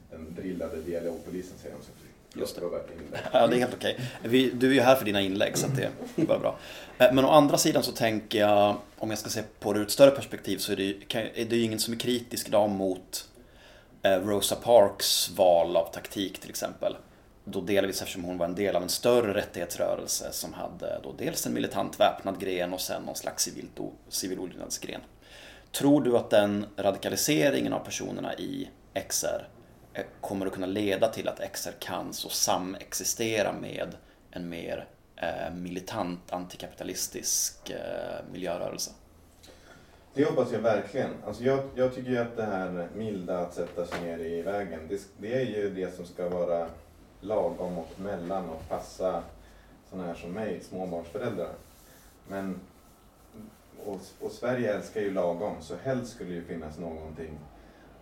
den 0.10 0.36
drillade 0.36 0.82
dialogpolisen 0.82 1.58
säger 1.58 1.76
om 1.76 1.82
sig. 1.82 2.11
Just 2.36 2.56
det. 2.56 2.62
Ja, 3.34 3.48
det 3.48 3.56
är 3.56 3.60
helt 3.60 3.74
okej. 3.74 4.00
Vi- 4.24 4.52
Du 4.52 4.70
är 4.70 4.74
ju 4.74 4.82
här 4.82 4.96
för 4.96 5.06
dina 5.06 5.22
inlägg 5.22 5.58
så 5.58 5.68
det 5.68 5.90
är 6.22 6.26
bara 6.26 6.40
bra. 6.40 6.58
Eh, 6.98 7.14
Men 7.14 7.26
å 7.26 7.30
andra 7.30 7.58
sidan 7.58 7.84
så 7.84 7.92
tänker 7.92 8.40
jag, 8.40 8.76
om 8.98 9.10
jag 9.10 9.20
ska 9.20 9.30
se 9.30 9.42
på 9.60 9.74
det 9.74 9.80
ur 9.80 9.84
ett 9.86 9.92
större 9.92 10.12
perspektiv 10.12 10.58
så 10.58 10.72
är 10.72 10.76
det 10.76 10.84
ju, 10.84 11.02
är 11.36 11.46
det 11.46 11.56
ju 11.56 11.62
ingen 11.64 11.80
som 11.80 11.94
är 11.94 11.98
kritisk 11.98 12.48
idag 12.48 12.70
mot 12.70 13.30
eh, 14.04 14.12
Rosa 14.20 14.56
Parks 14.56 15.30
val 15.30 15.76
av 15.78 15.92
taktik 15.94 16.40
till 16.40 16.50
exempel. 16.50 16.98
Då 17.46 17.62
delvis 17.62 18.02
eftersom 18.02 18.24
hon 18.24 18.38
var 18.38 18.46
en 18.46 18.56
del 18.56 18.76
av 18.76 18.84
en 18.84 18.90
större 18.90 19.34
rättighetsrörelse 19.34 20.30
som 20.32 20.54
hade 20.54 21.00
då 21.04 21.14
dels 21.18 21.46
en 21.48 21.54
militant 21.54 22.00
väpnad 22.00 22.40
gren 22.40 22.74
och 22.74 22.82
sen 22.82 23.02
någon 23.04 23.16
slags 23.16 23.50
civil 24.10 24.40
olydnadsgren. 24.40 25.02
Tror 25.72 26.02
du 26.02 26.18
att 26.18 26.30
den 26.30 26.66
radikaliseringen 26.78 27.74
av 27.74 27.80
personerna 27.80 28.34
i 28.36 28.70
XR 29.10 29.48
Eh, 29.94 30.06
kommer 30.22 30.46
att 30.46 30.54
kunna 30.54 30.68
leda 30.68 31.08
till 31.08 31.28
att 31.28 31.54
XR 31.54 31.72
kan 31.80 32.14
så 32.14 32.30
samexistera 32.30 33.54
med 33.54 33.96
en 34.32 34.50
mer 34.50 34.88
eh, 35.16 35.54
militant 35.54 36.34
antikapitalistisk 36.34 37.70
eh, 37.70 38.26
miljörörelse? 38.32 38.92
Det 40.14 40.26
hoppas 40.26 40.52
jag 40.52 40.60
verkligen. 40.60 41.12
Alltså 41.28 41.44
jag, 41.44 41.60
jag 41.76 41.96
tycker 41.96 42.10
ju 42.10 42.18
att 42.18 42.38
det 42.38 42.46
här 42.46 42.88
milda 42.96 43.40
att 43.40 43.54
sätta 43.54 43.86
sig 43.86 44.02
ner 44.02 44.18
i 44.18 44.42
vägen, 44.42 44.80
det, 44.90 45.02
det 45.18 45.34
är 45.34 45.46
ju 45.46 45.70
det 45.70 45.96
som 45.96 46.06
ska 46.06 46.30
vara 46.30 46.68
lagom 47.22 47.78
och 47.78 48.00
mellan 48.00 48.50
och 48.50 48.70
passa 48.70 49.24
sådana 49.90 50.08
här 50.08 50.16
som 50.16 50.32
mig, 50.32 50.62
småbarnsföräldrar. 50.62 51.54
Men, 52.28 52.60
och, 53.86 54.00
och 54.20 54.32
Sverige 54.32 54.74
älskar 54.76 55.02
ju 55.02 55.14
lagom, 55.14 55.56
så 55.62 55.76
helst 55.76 56.14
skulle 56.14 56.30
det 56.30 56.36
ju 56.36 56.44
finnas 56.44 56.78
någonting, 56.80 57.40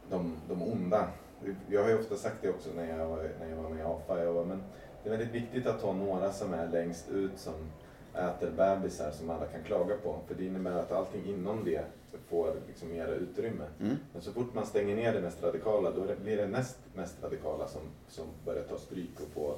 de, 0.10 0.36
de 0.48 0.62
onda. 0.62 1.08
Jag 1.70 1.84
har 1.84 1.90
ju 1.90 2.00
ofta 2.00 2.16
sagt 2.16 2.38
det 2.42 2.50
också 2.50 2.70
när 2.76 2.98
jag, 2.98 3.18
när 3.40 3.50
jag 3.50 3.56
var 3.56 3.70
med 3.70 3.80
i 3.80 3.84
AFA, 3.84 4.24
jag 4.24 4.34
var, 4.34 4.46
men 4.46 4.64
det 5.04 5.10
är 5.10 5.18
väldigt 5.18 5.44
viktigt 5.44 5.68
att 5.68 5.82
ha 5.82 5.94
några 5.94 6.32
som 6.32 6.54
är 6.54 6.68
längst 6.68 7.10
ut 7.10 7.40
som 7.40 7.54
äter 8.14 8.52
bebisar 8.52 9.12
som 9.12 9.30
alla 9.30 9.46
kan 9.46 9.64
klaga 9.64 9.96
på. 9.98 10.20
För 10.28 10.36
det 10.36 10.46
innebär 10.46 10.80
att 10.80 10.92
allting 10.92 11.26
inom 11.26 11.66
det 11.66 11.84
får 12.30 12.56
liksom 12.68 12.90
mera 12.90 13.12
utrymme. 13.12 13.66
Mm. 13.80 13.96
Men 14.14 14.22
så 14.22 14.32
fort 14.32 14.54
man 14.54 14.66
stänger 14.66 14.96
ner 14.96 15.14
det 15.14 15.22
mest 15.22 15.44
radikala 15.44 15.92
då 15.92 16.06
blir 16.24 16.38
det 16.38 16.48
näst 16.48 16.78
mest 16.94 17.24
radikala 17.24 17.68
som, 17.68 17.82
som 18.08 18.26
börjar 18.46 18.64
ta 18.64 18.78
stryk 18.78 19.20
och 19.20 19.34
få 19.34 19.56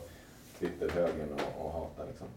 Twitterhögen 0.60 1.34
och, 1.34 1.66
och 1.66 1.72
hata. 1.72 2.06
Liksom. 2.06 2.28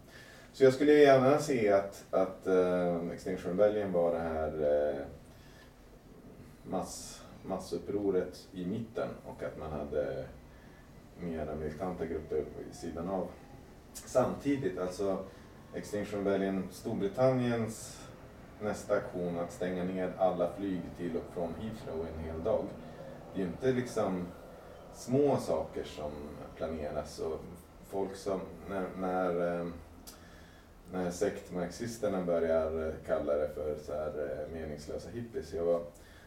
Så 0.53 0.63
jag 0.63 0.73
skulle 0.73 0.91
gärna 0.93 1.39
se 1.39 1.71
att, 1.71 2.05
att 2.11 2.47
uh, 2.47 3.11
Extinction 3.13 3.51
Rebellion 3.51 3.91
var 3.91 4.13
det 4.13 4.19
här 4.19 4.53
uh, 4.53 5.01
mass, 6.63 7.21
massupproret 7.47 8.47
i 8.51 8.65
mitten 8.65 9.09
och 9.25 9.43
att 9.43 9.59
man 9.59 9.71
hade 9.71 10.25
mera 11.19 11.55
militanta 11.55 12.05
grupper 12.05 12.45
vid 12.65 12.75
sidan 12.75 13.09
av. 13.09 13.27
Samtidigt, 13.93 14.79
alltså 14.79 15.23
Extinction 15.73 16.19
Rebellion, 16.19 16.67
Storbritanniens 16.71 18.05
nästa 18.61 18.95
aktion 18.95 19.39
att 19.39 19.51
stänga 19.51 19.83
ner 19.83 20.13
alla 20.17 20.51
flyg 20.57 20.81
till 20.97 21.17
och 21.17 21.33
från 21.33 21.53
Heathrow 21.61 22.07
en 22.07 22.23
hel 22.23 22.43
dag. 22.43 22.65
Det 23.33 23.41
är 23.41 23.45
ju 23.45 23.51
inte 23.51 23.71
liksom 23.71 24.27
små 24.93 25.37
saker 25.37 25.83
som 25.83 26.11
planeras 26.55 27.19
och 27.19 27.39
folk 27.87 28.15
som, 28.15 28.39
när, 28.69 28.87
när, 28.97 29.59
eh, 29.59 29.67
när 30.91 31.11
sektmarxisterna 31.11 32.21
börjar 32.21 32.93
kalla 33.05 33.33
det 33.33 33.49
för 33.49 33.75
så 33.85 33.93
här 33.93 34.07
eh, 34.07 34.53
meningslösa 34.53 35.09
hippies. 35.09 35.53
Jag 35.53 35.65
var, 35.65 35.81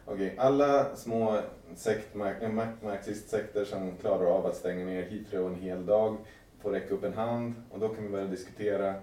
okej, 0.09 0.35
alla 0.37 0.95
små 0.95 1.41
sektmarxistsekter 1.75 3.65
som 3.65 3.97
klarar 4.01 4.25
av 4.25 4.45
att 4.45 4.55
stänga 4.55 4.85
ner 4.85 5.03
Heathrow 5.09 5.47
en 5.47 5.55
hel 5.61 5.85
dag 5.85 6.17
får 6.61 6.71
räcka 6.71 6.93
upp 6.93 7.03
en 7.03 7.13
hand 7.13 7.53
och 7.71 7.79
då 7.79 7.89
kan 7.89 8.03
vi 8.03 8.09
börja 8.09 8.25
diskutera. 8.25 8.93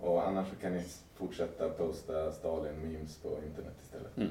Och 0.00 0.26
annars 0.28 0.48
så 0.48 0.54
kan 0.56 0.72
ni 0.74 0.84
fortsätta 1.14 1.68
posta 1.68 2.32
Stalin-memes 2.32 3.18
på 3.22 3.28
internet 3.28 3.74
istället. 3.82 4.16
Mm. 4.16 4.30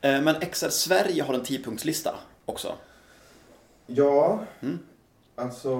Eh, 0.00 0.22
Men 0.22 0.50
XR 0.50 0.68
Sverige 0.68 1.22
har 1.22 1.34
en 1.34 1.42
10-punktslista 1.42 2.14
också. 2.44 2.72
Ja, 3.86 4.38
Mm. 4.60 4.78
alltså 5.34 5.76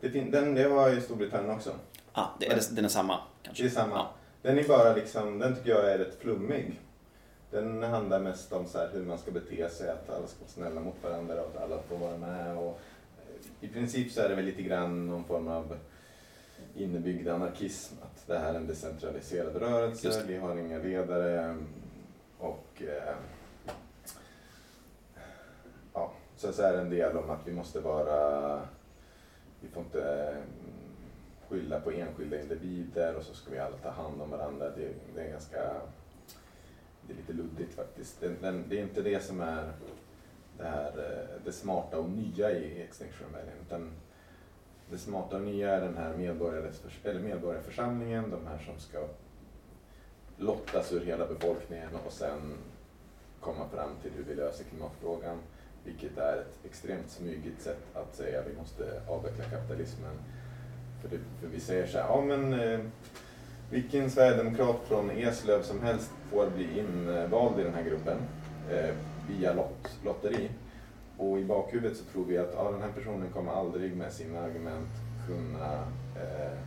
det, 0.00 0.08
den, 0.08 0.54
det 0.54 0.62
har 0.62 0.90
i 0.90 1.00
Storbritannien 1.00 1.50
också. 1.56 1.72
Ah, 2.12 2.26
det 2.40 2.46
är, 2.46 2.60
den 2.70 2.84
är 2.84 2.88
samma 2.88 3.18
kanske? 3.42 3.62
Det 3.62 3.68
är 3.68 3.70
samma. 3.70 3.94
Ja. 3.96 4.10
Den 4.42 4.58
är 4.58 4.64
bara 4.68 4.94
liksom, 4.94 5.38
den 5.38 5.56
tycker 5.56 5.70
jag 5.70 5.92
är 5.92 5.98
rätt 5.98 6.20
flummig. 6.20 6.80
Den 7.50 7.82
handlar 7.82 8.20
mest 8.20 8.52
om 8.52 8.66
så 8.66 8.86
hur 8.86 9.04
man 9.04 9.18
ska 9.18 9.30
bete 9.30 9.68
sig, 9.68 9.90
att 9.90 10.10
alla 10.10 10.26
ska 10.26 10.40
vara 10.40 10.48
snälla 10.48 10.80
mot 10.80 11.02
varandra 11.02 11.42
och 11.42 11.48
att 11.48 11.62
alla 11.62 11.82
får 11.82 11.96
vara 11.96 12.16
med. 12.16 12.58
Och 12.58 12.80
eh, 13.18 13.68
I 13.68 13.68
princip 13.68 14.12
så 14.12 14.20
är 14.20 14.28
det 14.28 14.34
väl 14.34 14.44
lite 14.44 14.62
grann 14.62 15.06
någon 15.06 15.24
form 15.24 15.48
av 15.48 15.76
innebyggd 16.76 17.28
anarkism. 17.28 17.94
Att 18.02 18.26
det 18.26 18.38
här 18.38 18.54
är 18.54 18.58
en 18.58 18.66
decentraliserad 18.66 19.56
rörelse, 19.56 20.22
vi 20.26 20.36
har 20.36 20.56
inga 20.56 20.78
ledare 20.78 21.56
och 22.38 22.82
eh, 22.82 23.14
ja, 25.94 26.12
så, 26.36 26.52
så 26.52 26.62
är 26.62 26.72
det 26.72 26.80
en 26.80 26.90
del 26.90 27.16
om 27.16 27.30
att 27.30 27.46
vi 27.46 27.52
måste 27.52 27.80
vara, 27.80 28.60
vi 29.60 29.68
får 29.68 29.82
inte 29.82 30.30
eh, 30.30 30.36
skylla 31.48 31.80
på 31.80 31.90
enskilda 31.90 32.40
individer 32.40 33.16
och 33.16 33.22
så 33.22 33.34
ska 33.34 33.50
vi 33.50 33.58
alla 33.58 33.76
ta 33.76 33.90
hand 33.90 34.22
om 34.22 34.30
varandra. 34.30 34.70
Det, 34.70 34.88
det 35.14 35.20
är 35.20 35.30
ganska, 35.30 35.80
det 37.06 37.12
är 37.12 37.16
lite 37.16 37.32
luddigt 37.32 37.74
faktiskt. 37.74 38.20
Det, 38.20 38.28
den, 38.40 38.64
det 38.68 38.78
är 38.78 38.82
inte 38.82 39.02
det 39.02 39.22
som 39.22 39.40
är 39.40 39.72
det, 40.58 40.64
här, 40.64 40.86
eh, 40.86 41.44
det 41.44 41.52
smarta 41.52 41.98
och 41.98 42.10
nya 42.10 42.50
i 42.50 42.82
Extinction 42.82 43.26
Rebellion. 43.26 43.60
Utan 43.66 43.92
det 44.90 44.98
smarta 44.98 45.36
och 45.36 45.42
nya 45.42 45.70
är 45.70 45.80
den 45.80 45.96
här 45.96 46.12
eller 47.04 47.20
medborgarförsamlingen, 47.20 48.30
de 48.30 48.46
här 48.46 48.58
som 48.58 48.78
ska 48.78 49.08
lottas 50.36 50.92
ur 50.92 51.04
hela 51.04 51.26
befolkningen 51.26 51.88
och 52.06 52.12
sen 52.12 52.54
komma 53.40 53.68
fram 53.68 53.90
till 54.02 54.12
hur 54.12 54.24
vi 54.24 54.34
löser 54.34 54.64
klimatfrågan. 54.64 55.38
Vilket 55.84 56.18
är 56.18 56.36
ett 56.36 56.58
extremt 56.64 57.10
smygigt 57.10 57.62
sätt 57.62 57.82
att 57.94 58.14
säga 58.16 58.40
att 58.40 58.46
vi 58.46 58.56
måste 58.56 59.02
avveckla 59.08 59.44
kapitalismen. 59.44 60.14
För, 61.02 61.08
det, 61.08 61.18
för 61.40 61.48
vi 61.48 61.60
säger 61.60 61.86
så 61.86 61.98
här, 61.98 62.04
ja 62.04 62.20
men 62.20 62.52
eh, 62.52 62.80
vilken 63.70 64.10
sverigedemokrat 64.10 64.76
från 64.88 65.10
Eslöv 65.10 65.62
som 65.62 65.82
helst 65.82 66.10
får 66.30 66.50
bli 66.50 66.78
invald 66.78 67.60
i 67.60 67.62
den 67.62 67.74
här 67.74 67.82
gruppen 67.82 68.18
eh, 68.70 68.94
via 69.28 69.52
lott, 69.52 69.98
lotteri. 70.04 70.50
Och 71.18 71.38
i 71.38 71.44
bakhuvudet 71.44 71.96
så 71.96 72.04
tror 72.04 72.24
vi 72.24 72.38
att 72.38 72.58
ah, 72.58 72.70
den 72.70 72.82
här 72.82 72.92
personen 72.92 73.30
kommer 73.32 73.52
aldrig 73.52 73.96
med 73.96 74.12
sina 74.12 74.40
argument 74.40 74.90
kunna 75.26 75.72
eh, 76.16 76.58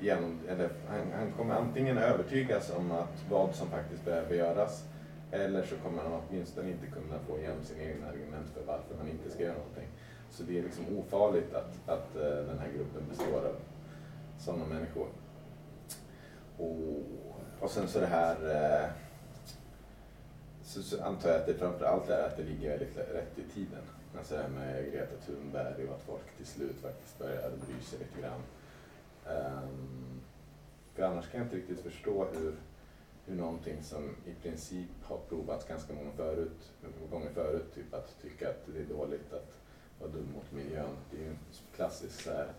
genom, 0.00 0.38
eller 0.48 0.70
han, 0.88 1.00
han 1.18 1.32
kommer 1.32 1.54
antingen 1.54 1.98
övertygas 1.98 2.72
om 2.76 2.92
att 2.92 3.24
vad 3.30 3.54
som 3.54 3.68
faktiskt 3.68 4.04
behöver 4.04 4.34
göras 4.34 4.84
eller 5.30 5.62
så 5.66 5.76
kommer 5.76 6.02
han 6.02 6.20
åtminstone 6.28 6.70
inte 6.70 6.86
kunna 6.86 7.18
få 7.28 7.38
igenom 7.38 7.64
sina 7.64 7.82
egna 7.82 8.06
argument 8.06 8.46
för 8.54 8.62
varför 8.66 8.94
man 8.98 9.08
inte 9.08 9.30
ska 9.30 9.42
göra 9.42 9.58
någonting. 9.58 9.88
Så 10.30 10.42
det 10.42 10.58
är 10.58 10.62
liksom 10.62 10.84
ofarligt 10.98 11.54
att, 11.54 11.88
att 11.88 12.16
eh, 12.16 12.46
den 12.46 12.58
här 12.58 12.68
gruppen 12.76 13.02
består 13.08 13.38
av 13.38 13.56
sådana 14.38 14.64
människor. 14.66 15.06
Och, 16.62 17.02
och 17.60 17.70
sen 17.70 17.88
så 17.88 18.00
det 18.00 18.06
här 18.06 18.36
eh, 18.54 18.90
så, 20.62 20.82
så 20.82 21.02
antar 21.02 21.28
jag 21.28 21.40
att 21.40 21.46
det 21.46 21.54
framför 21.54 21.84
allt 21.84 22.08
är 22.08 22.26
att 22.26 22.36
det 22.36 22.42
ligger 22.42 22.68
väldigt 22.68 22.96
rätt 22.96 23.38
i 23.38 23.54
tiden. 23.54 23.82
Alltså 24.18 24.34
det 24.34 24.42
här 24.42 24.48
med 24.48 24.92
Greta 24.92 25.16
Thunberg 25.26 25.88
och 25.88 25.94
att 25.94 26.02
folk 26.02 26.36
till 26.36 26.46
slut 26.46 26.76
faktiskt 26.82 27.18
börjar 27.18 27.50
bry 27.50 27.82
sig 27.82 27.98
lite 27.98 28.20
grann. 28.20 28.42
Um, 29.26 30.20
för 30.94 31.02
annars 31.02 31.30
kan 31.30 31.40
jag 31.40 31.46
inte 31.46 31.56
riktigt 31.56 31.80
förstå 31.80 32.24
hur, 32.24 32.54
hur 33.26 33.36
någonting 33.36 33.82
som 33.82 34.16
i 34.26 34.34
princip 34.42 34.90
har 35.02 35.18
provats 35.28 35.66
ganska 35.66 35.92
många 35.94 36.12
förut, 36.12 36.72
gånger 37.10 37.30
förut, 37.30 37.74
typ 37.74 37.94
att 37.94 38.22
tycka 38.22 38.50
att 38.50 38.66
det 38.66 38.80
är 38.80 38.98
dåligt 38.98 39.32
att 39.32 39.52
vara 40.00 40.10
dum 40.10 40.28
mot 40.34 40.52
miljön. 40.52 40.96
Det 41.10 41.16
är 41.16 41.20
ju 41.20 41.28
en 41.28 41.38
klassisk 41.76 42.20
så 42.20 42.30
här, 42.30 42.52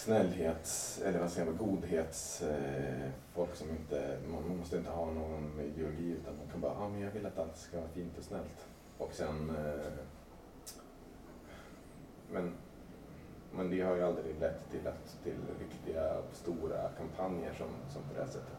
snällhets, 0.00 1.02
eller 1.04 1.18
vad 1.18 1.30
säger 1.30 1.46
man, 1.46 1.56
godhets, 1.56 2.42
eh, 2.42 3.10
folk 3.34 3.54
som 3.54 3.70
inte, 3.70 4.18
man 4.32 4.56
måste 4.58 4.76
inte 4.76 4.90
ha 4.90 5.06
någon 5.06 5.60
ideologi 5.60 6.10
utan 6.10 6.36
man 6.36 6.46
kan 6.52 6.60
bara, 6.60 6.72
ja 6.72 6.84
ah, 6.84 6.88
men 6.88 7.00
jag 7.00 7.10
vill 7.10 7.26
att 7.26 7.38
allt 7.38 7.56
ska 7.56 7.76
vara 7.76 7.88
fint 7.88 8.18
och 8.18 8.24
snällt. 8.24 8.66
Och 8.98 9.12
sen, 9.12 9.50
eh, 9.50 9.92
men, 12.32 12.52
men 13.52 13.70
det 13.70 13.80
har 13.80 13.96
ju 13.96 14.02
aldrig 14.02 14.40
lett 14.40 14.70
till, 14.70 14.86
att, 14.86 15.22
till 15.22 15.36
riktiga 15.60 16.16
stora 16.32 16.88
kampanjer 16.98 17.52
som, 17.52 17.68
som 17.92 18.02
på 18.02 18.14
det 18.14 18.20
här 18.20 18.26
sättet. 18.26 18.58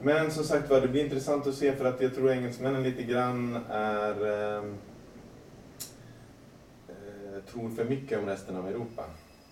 Men 0.00 0.30
som 0.30 0.44
sagt 0.44 0.70
var, 0.70 0.80
det 0.80 0.88
blir 0.88 1.04
intressant 1.04 1.46
att 1.46 1.54
se 1.54 1.76
för 1.76 1.84
att 1.84 2.00
jag 2.00 2.14
tror 2.14 2.30
engelsmännen 2.30 2.82
lite 2.82 3.02
grann 3.02 3.58
är 3.70 4.26
eh, 4.26 4.64
eh 6.88 7.42
tror 7.50 7.70
för 7.70 7.84
mycket 7.84 8.18
om 8.18 8.26
resten 8.26 8.56
av 8.56 8.68
Europa. 8.68 9.04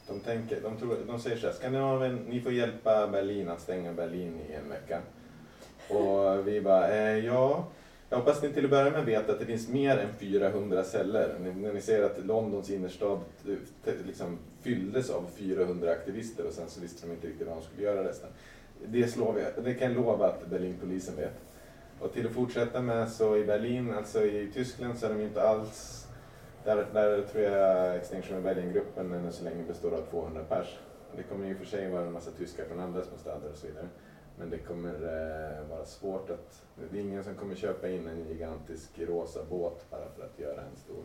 De, 0.08 0.20
tänker, 0.20 0.60
de, 0.60 0.76
tror, 0.76 0.96
de 1.06 1.20
säger 1.20 1.36
så 1.36 1.46
här, 1.46 1.54
Skandinavien, 1.54 2.16
ni 2.28 2.40
får 2.40 2.52
hjälpa 2.52 3.08
Berlin 3.08 3.48
att 3.48 3.60
stänga 3.60 3.92
Berlin 3.92 4.40
i 4.50 4.52
en 4.52 4.68
vecka. 4.68 5.00
Och 5.88 6.48
vi 6.48 6.60
bara, 6.60 6.88
eh, 6.88 7.18
ja, 7.18 7.68
jag 8.10 8.18
hoppas 8.18 8.42
ni 8.42 8.52
till 8.52 8.64
att 8.64 8.70
börja 8.70 8.90
med 8.90 9.04
vet 9.04 9.30
att 9.30 9.38
det 9.38 9.46
finns 9.46 9.68
mer 9.68 9.98
än 9.98 10.08
400 10.18 10.84
celler. 10.84 11.34
När, 11.40 11.52
när 11.52 11.72
ni 11.72 11.80
ser 11.80 12.02
att 12.02 12.24
Londons 12.24 12.70
innerstad 12.70 13.20
eh, 13.84 13.92
liksom 14.06 14.38
fylldes 14.62 15.10
av 15.10 15.26
400 15.36 15.90
aktivister 15.92 16.46
och 16.46 16.52
sen 16.52 16.68
så 16.68 16.80
visste 16.80 17.06
de 17.06 17.12
inte 17.12 17.26
riktigt 17.26 17.46
vad 17.46 17.56
de 17.56 17.62
skulle 17.62 17.82
göra 17.82 18.08
resten. 18.08 18.30
Det, 18.86 19.08
slår 19.08 19.32
vi, 19.32 19.62
det 19.62 19.74
kan 19.74 19.92
jag 19.92 19.96
lova 19.96 20.26
att 20.26 20.46
Berlinpolisen 20.46 21.16
vet. 21.16 21.34
Och 22.00 22.12
till 22.12 22.26
att 22.26 22.32
fortsätta 22.32 22.82
med 22.82 23.10
så 23.10 23.36
i 23.36 23.44
Berlin, 23.44 23.94
alltså 23.94 24.24
i 24.24 24.50
Tyskland 24.54 24.98
så 24.98 25.06
är 25.06 25.10
de 25.10 25.20
inte 25.20 25.42
alls 25.42 26.03
där, 26.64 26.86
där 26.92 27.22
tror 27.22 27.44
jag 27.44 27.96
Extinction 27.96 28.36
Rebellion-gruppen 28.36 29.12
ännu 29.12 29.32
så 29.32 29.44
länge 29.44 29.64
består 29.64 29.92
av 29.94 30.02
200 30.10 30.44
pers. 30.48 30.78
Det 31.16 31.22
kommer 31.22 31.50
och 31.54 31.58
för 31.58 31.64
sig 31.64 31.90
vara 31.90 32.02
en 32.02 32.12
massa 32.12 32.30
tyskar 32.30 32.64
från 32.64 32.80
andra 32.80 33.02
små 33.02 33.18
städer 33.18 33.50
och 33.50 33.56
så 33.56 33.66
vidare. 33.66 33.88
Men 34.38 34.50
det 34.50 34.58
kommer 34.58 34.94
eh, 34.94 35.68
vara 35.70 35.84
svårt 35.84 36.30
att... 36.30 36.62
Det 36.90 36.98
är 36.98 37.02
ingen 37.02 37.24
som 37.24 37.34
kommer 37.34 37.54
köpa 37.54 37.88
in 37.88 38.08
en 38.08 38.28
gigantisk 38.28 38.90
rosa 38.98 39.40
båt 39.50 39.86
bara 39.90 40.08
för 40.16 40.24
att 40.24 40.38
göra 40.38 40.60
en 40.60 40.76
stor 40.76 41.04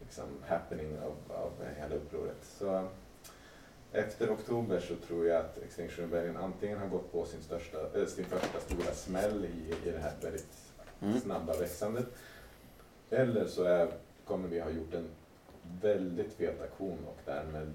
liksom, 0.00 0.24
happening 0.46 0.98
av, 0.98 1.36
av 1.36 1.50
hela 1.76 1.94
upproret. 1.94 2.36
Så 2.42 2.88
efter 3.92 4.32
oktober 4.32 4.80
så 4.80 4.94
tror 4.96 5.26
jag 5.26 5.40
att 5.40 5.58
Extinction 5.58 6.04
Rebellion 6.04 6.36
antingen 6.36 6.78
har 6.78 6.88
gått 6.88 7.12
på 7.12 7.24
sin, 7.24 7.42
största, 7.42 7.78
äh, 7.94 8.06
sin 8.06 8.24
första 8.24 8.60
stora 8.60 8.94
smäll 8.94 9.44
i, 9.44 9.88
i 9.88 9.90
det 9.90 9.98
här 9.98 10.12
väldigt 10.22 10.74
Mm. 11.04 11.20
snabba 11.20 11.56
växandet. 11.58 12.06
Eller 13.10 13.46
så 13.46 13.64
är, 13.64 13.88
kommer 14.26 14.48
vi 14.48 14.60
ha 14.60 14.70
gjort 14.70 14.94
en 14.94 15.08
väldigt 15.82 16.32
fet 16.32 16.62
aktion 16.62 16.98
och 17.06 17.18
därmed 17.24 17.72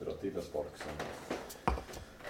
dra 0.00 0.12
till 0.12 0.38
oss 0.38 0.48
folk 0.48 0.76
som, 0.76 0.92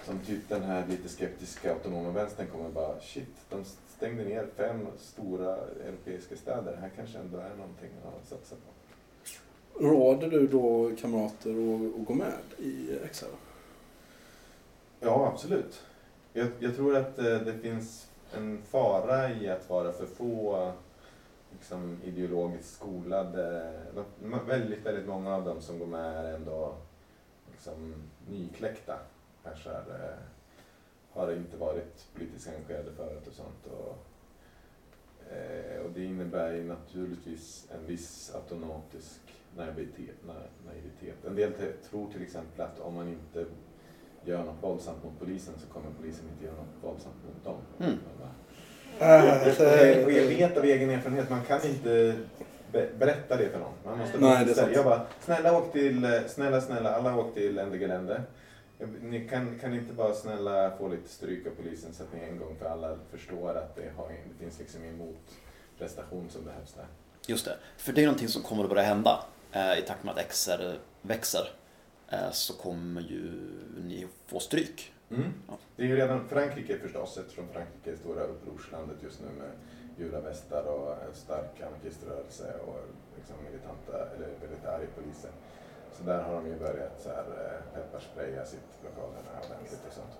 som 0.05 0.19
typ 0.19 0.49
den 0.49 0.63
här 0.63 0.87
lite 0.87 1.09
skeptiska 1.09 1.73
autonoma 1.73 2.11
vänstern 2.11 2.47
kommer 2.47 2.69
bara 2.69 2.99
shit, 2.99 3.35
de 3.49 3.63
stängde 3.97 4.23
ner 4.23 4.47
fem 4.55 4.87
stora 4.97 5.57
europeiska 5.87 6.35
städer. 6.35 6.75
Här 6.75 6.91
kanske 6.95 7.17
ändå 7.17 7.37
är 7.37 7.55
någonting 7.55 7.89
att 8.05 8.27
satsa 8.27 8.55
på. 8.55 8.71
Råder 9.79 10.29
du 10.29 10.47
då 10.47 10.91
kamrater 11.01 11.49
att, 11.49 11.99
att 11.99 12.07
gå 12.07 12.13
med 12.13 12.33
i 12.57 12.99
XR? 13.11 13.25
Ja, 14.99 15.31
absolut. 15.33 15.83
Jag, 16.33 16.47
jag 16.59 16.75
tror 16.75 16.95
att 16.95 17.19
eh, 17.19 17.39
det 17.39 17.53
finns 17.61 18.07
en 18.33 18.61
fara 18.69 19.31
i 19.31 19.49
att 19.49 19.69
vara 19.69 19.91
för 19.91 20.05
få 20.05 20.71
liksom, 21.55 21.97
ideologiskt 22.03 22.73
skolade. 22.73 23.73
De, 23.95 24.45
väldigt, 24.47 24.85
väldigt 24.85 25.07
många 25.07 25.35
av 25.35 25.45
dem 25.45 25.61
som 25.61 25.79
går 25.79 25.87
med 25.87 26.25
är 26.25 26.33
ändå 26.33 26.75
liksom, 27.51 27.93
nykläckta. 28.29 28.99
Eh, 29.45 30.17
har 31.11 31.31
inte 31.31 31.57
varit 31.57 32.07
politiskt 32.15 32.47
engagerade 32.47 32.91
förut 32.91 33.27
och 33.27 33.33
sånt. 33.33 33.67
Och, 33.67 33.97
eh, 35.33 35.81
och 35.81 35.91
det 35.91 36.03
innebär 36.03 36.51
ju 36.53 36.63
naturligtvis 36.63 37.67
en 37.71 37.85
viss 37.85 38.35
automatisk 38.35 39.21
naivitet. 39.57 40.15
na- 40.27 40.65
naivitet. 40.65 41.25
En 41.25 41.35
del 41.35 41.53
tror 41.89 42.11
till 42.11 42.21
exempel 42.21 42.61
att 42.61 42.79
om 42.79 42.93
man 42.93 43.07
inte 43.07 43.45
gör 44.25 44.43
något 44.43 44.63
våldsamt 44.63 45.03
mot 45.03 45.19
polisen 45.19 45.53
så 45.57 45.67
kommer 45.67 45.91
polisen 45.97 46.29
inte 46.29 46.45
göra 46.45 46.55
något 46.55 46.83
våldsamt 46.83 47.15
mot 47.25 47.43
dem. 47.43 47.61
Mm. 47.79 47.97
Och 48.99 50.11
jag 50.11 50.25
vet 50.27 50.57
av 50.57 50.65
egen 50.65 50.89
erfarenhet, 50.89 51.29
man 51.29 51.43
kan 51.43 51.65
inte 51.65 52.15
be- 52.71 52.89
berätta 52.99 53.37
det 53.37 53.49
för 53.49 53.59
någon. 53.59 53.73
Man 53.85 53.97
måste 53.99 54.17
Nej, 54.17 54.45
det. 54.45 54.71
Jag 54.73 54.85
bara, 54.85 55.01
snälla 55.19 55.57
åk 55.57 55.71
till, 55.71 56.21
snälla, 56.27 56.61
snälla, 56.61 56.95
alla 56.95 57.15
åk 57.15 57.33
till 57.33 57.57
Ende 57.59 58.21
Ni 59.01 59.27
kan, 59.27 59.59
kan 59.59 59.73
inte 59.73 59.93
bara 59.93 60.13
snälla 60.13 60.71
få 60.77 60.87
lite 60.87 61.09
stryk 61.09 61.47
av 61.47 61.51
polisen 61.51 61.93
så 61.93 62.03
att 62.03 62.13
ni 62.13 62.19
en 62.29 62.39
gång 62.39 62.55
för 62.59 62.65
alla 62.65 62.97
förstår 63.11 63.55
att 63.57 63.75
det, 63.75 63.91
har, 63.97 64.07
det 64.09 64.43
finns 64.43 64.59
liksom 64.59 64.83
ingen 64.83 64.97
motprestation 64.97 66.29
som 66.29 66.43
behövs 66.45 66.73
där. 66.73 66.85
Just 67.27 67.45
det, 67.45 67.57
för 67.77 67.93
det 67.93 68.01
är 68.01 68.05
någonting 68.05 68.27
som 68.27 68.41
kommer 68.41 68.63
att 68.63 68.69
börja 68.69 68.83
hända 68.83 69.19
eh, 69.51 69.79
i 69.79 69.81
takt 69.81 70.03
med 70.03 70.17
att 70.17 70.29
XR 70.31 70.77
växer. 71.01 71.49
Eh, 72.09 72.31
så 72.31 72.53
kommer 72.53 73.01
ju 73.01 73.31
ni 73.87 74.07
få 74.27 74.39
stryk. 74.39 74.91
Mm. 75.15 75.33
Ja. 75.47 75.57
Det 75.75 75.83
är 75.83 75.87
ju 75.87 75.95
redan 75.95 76.27
Frankrike 76.27 76.77
förstås, 76.77 77.17
eftersom 77.17 77.47
Frankrike 77.47 77.91
är 77.91 77.95
stora 77.95 78.23
upprorslandet 78.23 78.97
just 79.03 79.21
nu 79.21 79.27
med 79.39 79.51
judavästar 79.97 80.63
och 80.63 80.91
en 80.91 81.13
stark 81.13 81.61
anarkiströrelse 81.61 82.53
och 82.67 82.79
liksom 83.15 83.35
militanta, 83.45 84.15
eller 84.15 84.27
väldigt 84.41 84.65
arga 84.65 84.87
poliser. 84.95 85.31
Så 85.93 86.03
där 86.03 86.23
har 86.23 86.35
de 86.35 86.47
ju 86.47 86.59
börjat 86.59 87.01
så 87.01 87.09
här, 87.09 87.23
eh, 87.23 87.73
pepparspraya 87.73 88.45
sitt 88.45 88.83
lokalerna 88.83 89.29
ordentligt 89.45 89.85
och 89.87 89.93
sånt. 89.93 90.19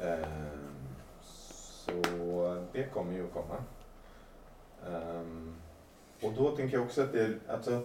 Ehm, 0.00 0.86
så 1.22 2.64
det 2.72 2.84
kommer 2.84 3.12
ju 3.12 3.24
att 3.24 3.32
komma. 3.32 3.56
Ehm, 4.86 5.56
och 6.22 6.32
då 6.32 6.56
tänker 6.56 6.76
jag 6.76 6.86
också 6.86 7.02
att 7.02 7.12
det, 7.12 7.34
alltså, 7.48 7.82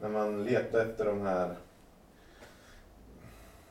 när 0.00 0.08
man 0.08 0.44
letar 0.44 0.80
efter 0.80 1.04
de 1.04 1.20
här 1.20 1.56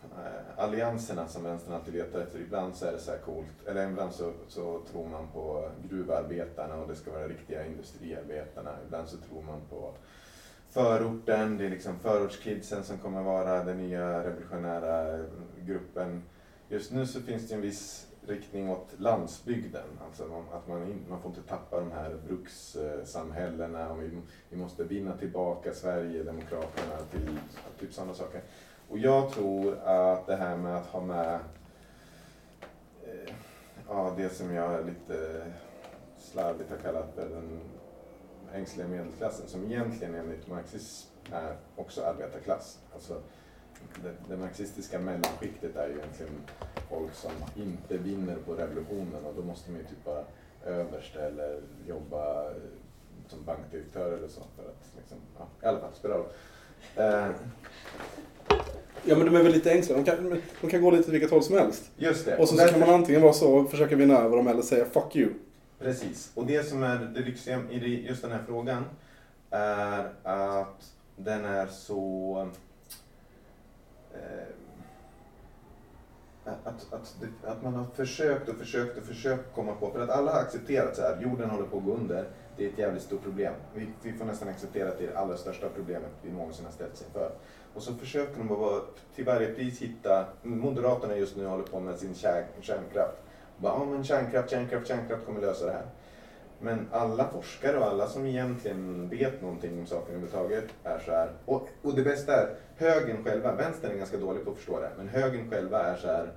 Eh, 0.03 0.63
allianserna 0.63 1.27
som 1.27 1.43
vänstern 1.43 1.73
alltid 1.73 1.93
letar 1.93 2.19
efter. 2.19 2.39
Ibland 2.39 2.75
så 2.75 2.85
är 2.85 2.91
det 2.91 2.99
så 2.99 3.11
här 3.11 3.17
coolt, 3.17 3.67
eller 3.67 3.89
ibland 3.89 4.13
så, 4.13 4.33
så 4.47 4.81
tror 4.91 5.07
man 5.07 5.27
på 5.27 5.69
gruvarbetarna 5.89 6.75
och 6.75 6.87
det 6.87 6.95
ska 6.95 7.11
vara 7.11 7.27
riktiga 7.27 7.65
industriarbetarna. 7.65 8.71
Ibland 8.85 9.07
så 9.09 9.17
tror 9.17 9.41
man 9.41 9.61
på 9.69 9.93
förorten, 10.69 11.57
det 11.57 11.65
är 11.65 11.69
liksom 11.69 11.99
förortskidsen 11.99 12.83
som 12.83 12.97
kommer 12.97 13.23
vara 13.23 13.63
den 13.63 13.77
nya 13.77 14.23
revolutionära 14.23 15.25
gruppen. 15.65 16.23
Just 16.69 16.91
nu 16.91 17.05
så 17.05 17.21
finns 17.21 17.49
det 17.49 17.55
en 17.55 17.61
viss 17.61 18.07
riktning 18.27 18.69
åt 18.69 18.93
landsbygden, 18.97 19.87
alltså 20.05 20.43
att 20.53 20.67
man, 20.67 20.83
in, 20.83 21.05
man 21.09 21.21
får 21.21 21.31
inte 21.31 21.49
tappa 21.49 21.79
de 21.79 21.91
här 21.91 22.17
brukssamhällena 22.27 23.89
och 23.89 24.03
vi, 24.03 24.21
vi 24.49 24.57
måste 24.57 24.83
vinna 24.83 25.17
tillbaka 25.17 25.73
Sverigedemokraterna 25.73 26.97
till 27.11 27.39
typ 27.79 27.93
sådana 27.93 28.13
saker. 28.13 28.41
Och 28.89 28.97
jag 28.97 29.31
tror 29.31 29.77
att 29.83 30.27
det 30.27 30.35
här 30.35 30.57
med 30.57 30.75
att 30.75 30.85
ha 30.85 31.01
med 31.01 31.39
eh, 33.03 33.33
ja, 33.89 34.13
det 34.17 34.29
som 34.29 34.53
jag 34.53 34.85
lite 34.85 35.45
slarvigt 36.17 36.69
har 36.69 36.77
kallat 36.77 37.15
för 37.15 37.29
den 37.29 37.59
ängsliga 38.53 38.87
medelklassen, 38.87 39.47
som 39.47 39.65
egentligen 39.65 40.15
enligt 40.15 40.47
marxism 40.47 41.09
är 41.31 41.55
också 41.75 42.03
arbetarklass. 42.03 42.79
Alltså, 42.93 43.21
det, 44.03 44.13
det 44.29 44.37
marxistiska 44.37 44.99
mellanskiktet 44.99 45.75
är 45.75 45.87
ju 45.87 45.95
egentligen 45.95 46.41
folk 46.89 47.13
som 47.13 47.31
inte 47.55 47.97
vinner 47.97 48.35
på 48.35 48.53
revolutionen 48.53 49.25
och 49.25 49.33
då 49.35 49.43
måste 49.43 49.71
man 49.71 49.79
ju 49.79 49.85
typ 49.85 50.05
vara 50.05 50.23
överste 50.65 51.21
eller 51.21 51.61
jobba 51.87 52.51
som 53.27 53.43
bankdirektör 53.45 54.11
eller 54.11 54.27
så 54.27 54.41
för 54.55 54.63
att 54.63 54.91
liksom, 54.97 55.17
ja, 55.37 55.47
i 55.63 55.65
alla 55.65 55.79
fall, 55.79 55.93
spelar 55.93 56.17
roll. 56.17 56.27
Eh, 56.95 57.29
Ja 59.05 59.15
men 59.15 59.25
de 59.25 59.35
är 59.35 59.43
väl 59.43 59.51
lite 59.51 59.71
ängsliga. 59.71 59.97
De 59.97 60.05
kan, 60.05 60.41
de 60.61 60.69
kan 60.69 60.81
gå 60.81 60.91
lite 60.91 61.03
åt 61.03 61.13
vilket 61.13 61.31
håll 61.31 61.43
som 61.43 61.57
helst. 61.57 61.91
just 61.97 62.25
det. 62.25 62.37
Och 62.37 62.47
så, 62.47 62.55
så 62.55 62.61
därför- 62.61 62.79
kan 62.79 62.87
man 62.87 62.95
antingen 62.99 63.21
vara 63.21 63.33
så 63.33 63.53
och 63.55 63.71
försöka 63.71 63.95
vinna 63.95 64.17
över 64.17 64.37
dem 64.37 64.47
eller 64.47 64.61
säga 64.61 64.85
fuck 64.85 65.15
you. 65.15 65.33
Precis. 65.79 66.31
Och 66.35 66.45
det 66.45 66.63
som 66.63 66.83
är 66.83 66.97
det 67.15 67.19
lyxiga 67.21 67.59
i 67.71 68.07
just 68.07 68.21
den 68.21 68.31
här 68.31 68.43
frågan 68.47 68.83
är 69.49 70.09
att 70.23 70.93
den 71.15 71.45
är 71.45 71.67
så... 71.67 72.49
Eh, 74.13 74.55
att, 76.45 76.93
att, 76.93 77.15
att 77.43 77.63
man 77.63 77.73
har 77.73 77.85
försökt 77.95 78.49
och 78.49 78.55
försökt 78.55 78.97
och 78.97 79.03
försökt 79.03 79.55
komma 79.55 79.75
på, 79.75 79.91
för 79.91 79.99
att 79.99 80.09
alla 80.09 80.31
har 80.33 80.39
accepterat 80.39 80.95
så 80.95 81.01
här, 81.01 81.21
jorden 81.21 81.49
håller 81.49 81.65
på 81.65 81.77
att 81.77 81.83
gå 81.83 81.93
under, 81.93 82.25
det 82.57 82.65
är 82.65 82.69
ett 82.69 82.77
jävligt 82.77 83.03
stort 83.03 83.23
problem. 83.23 83.53
Vi, 83.73 83.87
vi 84.03 84.13
får 84.13 84.25
nästan 84.25 84.49
acceptera 84.49 84.89
att 84.89 84.97
det 84.97 85.03
är 85.03 85.07
det 85.11 85.19
allra 85.19 85.37
största 85.37 85.67
problemet 85.75 86.09
vi 86.21 86.31
någonsin 86.31 86.65
har 86.65 86.71
ställt 86.71 86.97
sig 86.97 87.07
för. 87.13 87.31
Och 87.79 87.85
så 87.85 87.93
försöker 87.93 88.37
de 88.37 88.47
bara 88.47 88.81
till 89.15 89.25
varje 89.25 89.53
pris 89.53 89.81
hitta, 89.81 90.25
Moderaterna 90.43 91.17
just 91.17 91.37
nu 91.37 91.45
håller 91.45 91.63
på 91.63 91.79
med 91.79 91.99
sin 91.99 92.15
kärnkraft. 92.61 93.17
Bara, 93.57 93.73
ja 93.73 93.85
men 93.85 94.03
kärnkraft, 94.03 94.49
kärnkraft, 94.49 94.87
kärnkraft 94.87 95.25
kommer 95.25 95.41
lösa 95.41 95.65
det 95.65 95.71
här. 95.71 95.85
Men 96.59 96.87
alla 96.91 97.27
forskare 97.27 97.77
och 97.77 97.85
alla 97.85 98.07
som 98.07 98.25
egentligen 98.25 99.09
vet 99.09 99.41
någonting 99.41 99.79
om 99.79 99.85
saken 99.85 100.15
överhuvudtaget 100.15 100.65
är 100.83 100.99
så 100.99 101.11
här. 101.11 101.31
Och, 101.45 101.69
och 101.81 101.95
det 101.95 102.01
bästa 102.01 102.33
är, 102.33 102.55
högern 102.77 103.23
själva, 103.23 103.55
vänstern 103.55 103.91
är 103.91 103.97
ganska 103.97 104.17
dålig 104.17 104.45
på 104.45 104.51
att 104.51 104.57
förstå 104.57 104.79
det, 104.79 104.91
men 104.97 105.07
högern 105.07 105.49
själva 105.49 105.83
är 105.83 105.95
så 105.95 106.07
här. 106.07 106.31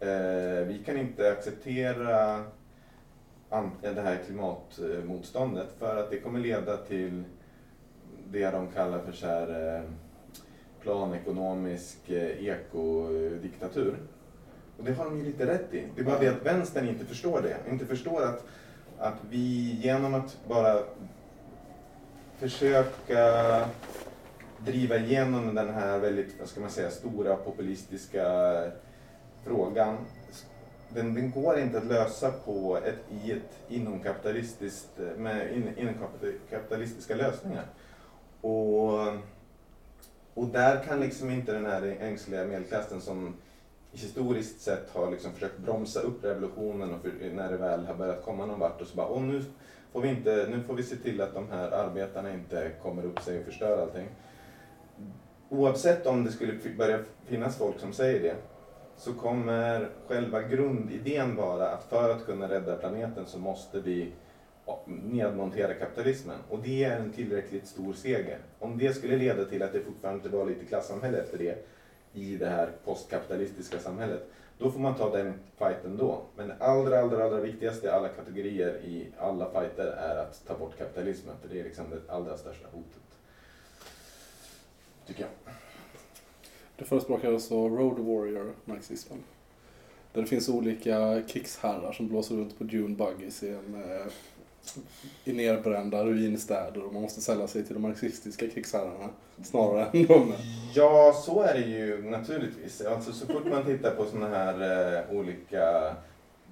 Eh, 0.00 0.66
vi 0.66 0.82
kan 0.84 0.96
inte 0.96 1.32
acceptera 1.32 2.44
det 3.80 4.00
här 4.00 4.18
klimatmotståndet 4.26 5.68
för 5.78 5.96
att 5.96 6.10
det 6.10 6.20
kommer 6.20 6.40
leda 6.40 6.76
till 6.76 7.24
det 8.30 8.50
de 8.50 8.68
kallar 8.68 8.98
för 8.98 9.12
så 9.12 9.26
här, 9.26 9.76
eh, 9.76 9.82
planekonomisk 10.82 12.10
eh, 12.10 12.46
ekodiktatur. 12.46 13.96
Och 14.78 14.84
det 14.84 14.92
har 14.92 15.04
de 15.04 15.18
ju 15.18 15.24
lite 15.24 15.46
rätt 15.46 15.74
i. 15.74 15.84
Det 15.94 16.00
är 16.00 16.04
bara 16.04 16.18
det 16.18 16.28
att 16.28 16.46
vänstern 16.46 16.88
inte 16.88 17.04
förstår 17.04 17.42
det. 17.42 17.56
Inte 17.70 17.86
förstår 17.86 18.22
att, 18.22 18.44
att 18.98 19.18
vi 19.30 19.78
genom 19.82 20.14
att 20.14 20.38
bara 20.48 20.82
försöka 22.38 23.24
driva 24.58 24.96
igenom 24.96 25.54
den 25.54 25.68
här 25.68 25.98
väldigt, 25.98 26.38
vad 26.38 26.48
ska 26.48 26.60
man 26.60 26.70
säga, 26.70 26.90
stora 26.90 27.36
populistiska 27.36 28.24
frågan. 29.44 29.96
Den, 30.88 31.14
den 31.14 31.30
går 31.30 31.58
inte 31.58 31.78
att 31.78 31.86
lösa 31.86 32.32
på 32.32 32.76
ett, 32.76 33.24
i 33.24 33.32
ett 33.32 33.58
inomkapitalistiskt, 33.68 34.98
med 35.16 35.56
in, 35.56 35.68
inomkapitalistiska 35.76 37.14
lösningar. 37.14 37.64
Och, 38.40 38.98
och 40.34 40.46
där 40.46 40.84
kan 40.84 41.00
liksom 41.00 41.30
inte 41.30 41.52
den 41.52 41.66
här 41.66 41.96
ängsliga 42.00 42.44
medelklassen 42.44 43.00
som 43.00 43.34
historiskt 43.92 44.60
sett 44.60 44.90
har 44.90 45.10
liksom 45.10 45.32
försökt 45.32 45.58
bromsa 45.58 46.00
upp 46.00 46.24
revolutionen 46.24 46.94
och 46.94 47.02
för, 47.02 47.30
när 47.32 47.50
det 47.50 47.56
väl 47.56 47.86
har 47.86 47.94
börjat 47.94 48.24
komma 48.24 48.46
någon 48.46 48.60
vart 48.60 48.80
och 48.80 48.86
så 48.86 48.96
bara, 48.96 49.08
åh 49.08 49.22
nu 49.22 49.44
får 49.92 50.00
vi 50.00 50.08
inte, 50.08 50.46
nu 50.50 50.62
får 50.62 50.74
vi 50.74 50.82
se 50.82 50.96
till 50.96 51.20
att 51.20 51.34
de 51.34 51.48
här 51.50 51.70
arbetarna 51.70 52.32
inte 52.32 52.70
kommer 52.82 53.04
upp 53.04 53.20
sig 53.22 53.38
och 53.38 53.44
förstör 53.44 53.82
allting. 53.82 54.08
Oavsett 55.48 56.06
om 56.06 56.24
det 56.24 56.32
skulle 56.32 56.58
börja 56.76 56.98
finnas 57.26 57.56
folk 57.56 57.80
som 57.80 57.92
säger 57.92 58.20
det 58.22 58.36
så 58.96 59.14
kommer 59.14 59.88
själva 60.08 60.42
grundidén 60.42 61.36
vara 61.36 61.68
att 61.68 61.84
för 61.84 62.10
att 62.10 62.26
kunna 62.26 62.48
rädda 62.48 62.76
planeten 62.76 63.26
så 63.26 63.38
måste 63.38 63.80
vi 63.80 64.12
nedmontera 64.86 65.74
kapitalismen. 65.74 66.38
Och 66.48 66.58
det 66.58 66.84
är 66.84 67.00
en 67.00 67.12
tillräckligt 67.12 67.66
stor 67.66 67.92
seger. 67.92 68.38
Om 68.58 68.78
det 68.78 68.94
skulle 68.94 69.16
leda 69.16 69.44
till 69.44 69.62
att 69.62 69.72
det 69.72 69.80
fortfarande 69.80 70.28
var 70.28 70.46
lite 70.46 70.64
klassamhälle 70.64 71.18
efter 71.18 71.38
det 71.38 71.66
i 72.12 72.36
det 72.36 72.48
här 72.48 72.70
postkapitalistiska 72.84 73.78
samhället, 73.78 74.26
då 74.58 74.70
får 74.70 74.80
man 74.80 74.94
ta 74.94 75.16
den 75.16 75.34
fighten 75.58 75.96
då. 75.96 76.22
Men 76.36 76.48
det 76.48 76.56
allra, 76.60 77.00
allra, 77.00 77.24
allra 77.24 77.40
viktigaste 77.40 77.86
i 77.86 77.90
alla 77.90 78.08
kategorier 78.08 78.80
i 78.84 79.06
alla 79.18 79.50
fighter 79.50 79.86
är 79.86 80.16
att 80.16 80.46
ta 80.46 80.58
bort 80.58 80.78
kapitalismen, 80.78 81.34
för 81.42 81.48
det 81.48 81.60
är 81.60 81.64
liksom 81.64 81.84
det 81.90 82.12
allra 82.12 82.36
största 82.36 82.66
hotet. 82.72 83.02
Tycker 85.06 85.20
jag. 85.20 85.54
Du 86.76 86.84
förespråkar 86.84 87.32
alltså 87.32 87.68
Road 87.68 87.98
Warrior-marxismen. 87.98 89.18
Där 90.12 90.20
det 90.20 90.26
finns 90.26 90.48
olika 90.48 91.22
krigsherrar 91.28 91.92
som 91.92 92.08
blåser 92.08 92.34
runt 92.36 92.58
på 92.58 92.64
Dune 92.64 92.96
Buggies 92.96 93.42
i, 93.42 93.48
en, 93.48 93.74
eh, 93.74 94.06
i 95.24 95.32
nerbrända 95.32 96.04
ruinstäder 96.04 96.84
och 96.86 96.92
man 96.92 97.02
måste 97.02 97.20
sälja 97.20 97.46
sig 97.46 97.64
till 97.64 97.74
de 97.74 97.80
marxistiska 97.82 98.48
krigsherrarna 98.48 99.08
snarare 99.44 99.84
än 99.92 100.06
de. 100.06 100.32
Ja, 100.74 101.12
så 101.24 101.42
är 101.42 101.54
det 101.54 101.60
ju 101.66 102.02
naturligtvis. 102.10 102.80
Alltså, 102.80 103.12
så 103.12 103.26
fort 103.26 103.44
man 103.44 103.64
tittar 103.64 103.90
på 103.94 104.04
sådana 104.04 104.28
här 104.28 104.94
eh, 105.10 105.16
olika 105.18 105.94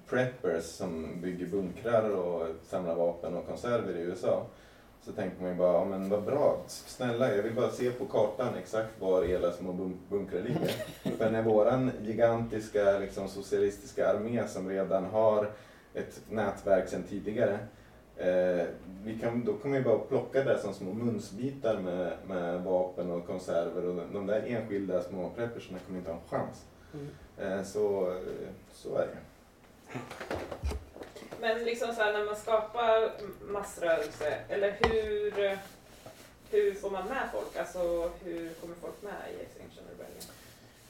preppers 0.09 0.63
som 0.63 1.07
bygger 1.21 1.45
bunkrar 1.45 2.09
och 2.09 2.47
samlar 2.69 2.95
vapen 2.95 3.35
och 3.35 3.47
konserver 3.47 3.97
i 3.97 4.01
USA 4.01 4.45
så 5.05 5.11
tänker 5.11 5.41
man 5.41 5.51
ju 5.51 5.55
bara, 5.57 5.73
ja, 5.73 5.85
men 5.85 6.09
vad 6.09 6.23
bra, 6.23 6.61
snälla 6.67 7.35
jag 7.35 7.43
vill 7.43 7.53
bara 7.53 7.71
se 7.71 7.91
på 7.91 8.05
kartan 8.05 8.55
exakt 8.61 8.89
var 9.01 9.23
era 9.23 9.51
små 9.51 9.71
bunk- 9.73 10.09
bunkrar 10.09 10.41
ligger. 10.41 10.71
För 11.17 11.31
när 11.31 11.41
våran 11.43 11.91
gigantiska 12.05 12.99
liksom, 12.99 13.27
socialistiska 13.27 14.09
armé 14.09 14.47
som 14.47 14.69
redan 14.69 15.05
har 15.05 15.49
ett 15.93 16.21
nätverk 16.29 16.87
sedan 16.89 17.03
tidigare 17.09 17.59
Eh, 18.19 18.65
vi 19.03 19.19
kan, 19.19 19.45
då 19.45 19.53
kommer 19.53 19.77
vi 19.77 19.83
bara 19.83 19.99
plocka 19.99 20.43
det 20.43 20.59
som 20.59 20.73
små 20.73 20.93
munsbitar 20.93 21.79
med, 21.79 22.13
med 22.27 22.63
vapen 22.63 23.11
och 23.11 23.27
konserver 23.27 23.85
och 23.85 23.95
de 24.13 24.27
där 24.27 24.43
enskilda 24.47 25.03
små 25.03 25.29
preppersarna 25.29 25.79
kommer 25.79 25.99
inte 25.99 26.11
ha 26.11 26.19
en 26.19 26.29
chans. 26.29 26.65
Eh, 27.37 27.63
så, 27.63 28.11
eh, 28.11 28.49
så 28.73 28.95
är 28.95 29.07
det. 29.07 29.17
Men 31.41 31.63
liksom 31.63 31.93
så 31.95 32.01
här, 32.01 32.13
när 32.13 32.25
man 32.25 32.35
skapar 32.35 33.11
massrörelse, 33.41 34.37
eller 34.49 34.77
hur, 34.81 35.57
hur 36.51 36.73
får 36.73 36.89
man 36.89 37.07
med 37.07 37.29
folk? 37.33 37.57
Alltså 37.57 38.11
hur 38.23 38.53
kommer 38.53 38.75
folk 38.81 39.01
med 39.01 39.13
i 39.33 39.41
Extinction 39.43 39.83
Rebellion? 39.91 40.23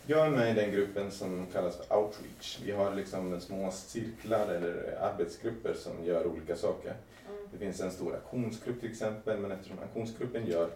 Jag 0.06 0.26
är 0.26 0.30
med 0.30 0.52
i 0.52 0.62
den 0.62 0.72
gruppen 0.72 1.12
som 1.12 1.46
kallas 1.54 1.78
för 1.78 1.98
outreach. 1.98 2.60
Vi 2.64 2.72
har 2.72 2.96
liksom 2.96 3.42
små 3.42 3.72
cirklar 3.72 4.48
eller 4.48 4.98
arbetsgrupper 5.02 5.74
som 5.74 6.06
gör 6.06 6.26
olika 6.28 6.56
saker. 6.56 6.94
Det 7.52 7.58
finns 7.58 7.82
en 7.82 7.92
stor 7.92 8.16
aktionsgrupp 8.16 8.80
till 8.80 8.92
exempel, 8.92 9.40
men 9.40 9.52
eftersom 9.52 9.80
aktionsgruppen 9.80 10.46
gör 10.46 10.70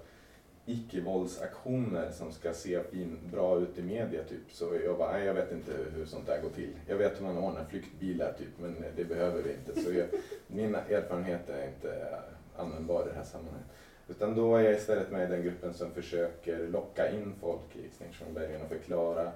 icke-våldsaktioner 0.66 2.12
som 2.12 2.32
ska 2.32 2.54
se 2.54 2.84
fin, 2.84 3.18
bra 3.32 3.60
ut 3.60 3.78
i 3.78 3.82
media 3.82 4.24
typ, 4.24 4.52
så 4.52 4.76
jag 4.86 4.98
bara, 4.98 5.12
nej 5.12 5.26
jag 5.26 5.34
vet 5.34 5.52
inte 5.52 5.72
hur 5.96 6.06
sånt 6.06 6.28
där 6.28 6.42
går 6.42 6.50
till. 6.50 6.72
Jag 6.88 6.98
vet 6.98 7.20
hur 7.20 7.26
man 7.26 7.38
ordnar 7.38 7.66
flyktbilar 7.66 8.34
typ, 8.34 8.60
men 8.60 8.76
det 8.96 9.06
behöver 9.06 9.42
vi 9.42 9.54
inte. 9.54 9.82
Så 9.82 9.94
jag, 9.94 10.08
min 10.48 10.76
erfarenhet 10.76 11.50
är 11.50 11.68
inte 11.68 12.20
användbar 12.56 13.02
i 13.02 13.10
det 13.10 13.16
här 13.16 13.24
sammanhanget. 13.24 13.68
Utan 14.08 14.36
då 14.36 14.56
är 14.56 14.64
jag 14.64 14.74
istället 14.74 15.12
med 15.12 15.30
i 15.30 15.32
den 15.32 15.44
gruppen 15.44 15.74
som 15.74 15.92
försöker 15.92 16.68
locka 16.68 17.12
in 17.12 17.34
folk 17.42 17.76
i 17.76 17.86
Extinction 17.86 18.38
och 18.64 18.70
förklara 18.70 19.32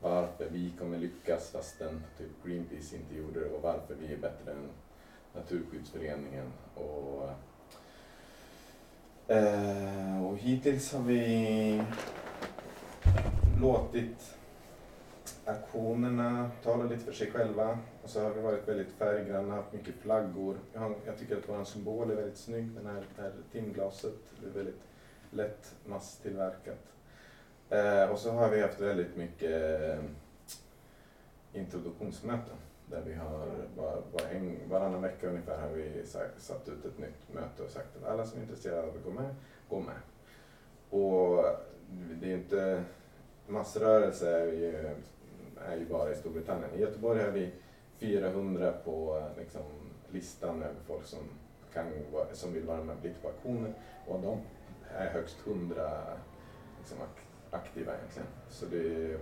varför 0.00 0.46
vi 0.50 0.72
kommer 0.78 0.98
lyckas 0.98 1.50
fastän 1.50 2.02
typ 2.18 2.44
Greenpeace 2.44 2.96
inte 2.96 3.14
gjorde 3.14 3.40
det 3.40 3.46
och 3.46 3.62
varför 3.62 3.94
vi 4.00 4.14
är 4.14 4.18
bättre 4.18 4.52
än 4.52 4.68
Naturskyddsföreningen. 5.34 6.52
Och, 6.74 7.30
eh, 9.34 10.26
och 10.26 10.38
hittills 10.38 10.92
har 10.92 11.02
vi 11.02 11.82
låtit 13.60 14.36
aktionerna 15.44 16.50
tala 16.62 16.84
lite 16.84 17.04
för 17.04 17.12
sig 17.12 17.30
själva. 17.30 17.78
Och 18.02 18.10
så 18.10 18.20
har 18.20 18.30
vi 18.30 18.40
varit 18.40 18.68
väldigt 18.68 18.92
färggranna, 18.92 19.54
haft 19.54 19.72
mycket 19.72 19.94
flaggor. 19.94 20.58
Jag, 20.72 20.80
har, 20.80 20.94
jag 21.06 21.18
tycker 21.18 21.36
att 21.36 21.48
vår 21.48 21.64
symbol 21.64 22.10
är 22.10 22.14
väldigt 22.14 22.38
snygg, 22.38 22.70
den 22.70 22.86
här, 22.86 23.04
det 23.16 23.22
här 23.22 23.32
timglaset. 23.52 24.14
Det 24.40 24.46
är 24.46 24.52
väldigt 24.52 24.82
lätt 25.30 25.74
masstillverkat. 25.84 26.92
Eh, 27.70 28.10
och 28.10 28.18
så 28.18 28.30
har 28.30 28.50
vi 28.50 28.62
haft 28.62 28.80
väldigt 28.80 29.16
mycket 29.16 29.82
eh, 29.82 30.04
introduktionsmöten. 31.52 32.56
Där 32.90 33.02
vi 33.06 33.14
har 33.14 33.46
var, 33.76 34.02
var 34.12 34.28
en, 34.32 34.58
varannan 34.70 35.02
vecka 35.02 35.28
ungefär 35.28 35.60
har 35.60 35.68
vi 35.68 36.06
sagt, 36.06 36.42
satt 36.42 36.68
ut 36.68 36.84
ett 36.84 36.98
nytt 36.98 37.34
möte 37.34 37.62
och 37.62 37.70
sagt 37.70 37.96
att 37.96 38.08
alla 38.08 38.26
som 38.26 38.38
är 38.38 38.42
intresserade 38.42 38.82
av 38.82 38.88
att 38.88 39.04
gå 39.04 39.10
med, 39.10 39.34
gå 39.68 39.80
med. 39.80 39.96
Och 40.90 41.44
det 42.20 42.26
är 42.26 42.30
ju 42.30 42.34
inte, 42.34 42.84
massrörelse 43.46 44.40
är 44.40 44.46
ju, 44.46 44.94
är 45.66 45.76
ju 45.76 45.86
bara 45.86 46.12
i 46.12 46.16
Storbritannien. 46.16 46.74
I 46.74 46.80
Göteborg 46.80 47.22
har 47.22 47.30
vi 47.30 47.52
400 47.98 48.72
på 48.84 49.22
liksom, 49.38 49.62
listan 50.10 50.62
över 50.62 50.80
folk 50.86 51.06
som, 51.06 51.18
kan, 51.72 51.86
som 52.32 52.52
vill 52.52 52.64
vara 52.64 52.84
med 52.84 52.96
lite 53.02 53.20
på 53.20 53.28
auktioner 53.28 53.74
Och 54.06 54.20
de 54.20 54.38
är 54.94 55.06
högst 55.06 55.36
100 55.46 55.90
liksom, 56.78 56.98
aktiva 57.50 57.92
egentligen. 57.94 58.28
Så 58.48 58.66
det 58.66 58.76
är, 58.76 59.18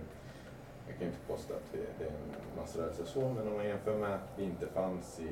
jag 0.87 0.97
kan 0.97 1.07
inte 1.07 1.19
påstå 1.27 1.53
att 1.53 1.73
vi, 1.73 1.79
det 1.97 2.03
är 2.03 2.09
en 2.09 2.57
massrörelse 2.57 3.05
så, 3.05 3.29
men 3.29 3.47
om 3.47 3.53
man 3.53 3.65
jämför 3.65 3.97
med 3.97 4.13
att 4.13 4.29
vi 4.37 4.43
inte 4.43 4.67
fanns 4.67 5.19
i, 5.19 5.29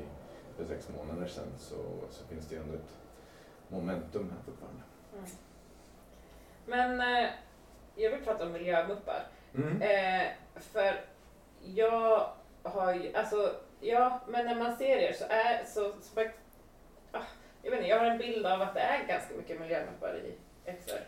för 0.56 0.64
sex 0.64 0.88
månader 0.96 1.26
sedan 1.26 1.52
så, 1.58 1.76
så 2.10 2.26
finns 2.26 2.48
det 2.48 2.54
ju 2.54 2.60
ändå 2.60 2.74
ett 2.74 2.94
momentum 3.68 4.30
här 4.30 4.38
fortfarande. 4.44 4.82
Mm. 5.12 5.24
Men 6.66 7.00
eh, 7.00 7.30
jag 7.94 8.10
vill 8.10 8.24
prata 8.24 8.46
om 8.46 8.52
miljömuppar. 8.52 9.26
Mm. 9.54 9.82
Eh, 9.82 10.26
för 10.54 11.04
jag 11.64 12.32
har 12.62 12.94
ju, 12.94 13.14
alltså, 13.14 13.54
ja, 13.80 14.20
men 14.28 14.46
när 14.46 14.54
man 14.54 14.76
ser 14.76 14.96
er 14.96 15.12
så 15.12 15.24
är, 15.28 15.64
så, 15.64 15.92
så 16.00 16.20
ah, 17.12 17.22
jag 17.62 17.70
vet 17.70 17.78
inte, 17.78 17.90
jag 17.90 17.98
har 17.98 18.06
en 18.06 18.18
bild 18.18 18.46
av 18.46 18.62
att 18.62 18.74
det 18.74 18.80
är 18.80 19.06
ganska 19.06 19.34
mycket 19.34 19.60
miljömuppar 19.60 20.16
i 20.16 20.34
XR. 20.72 21.00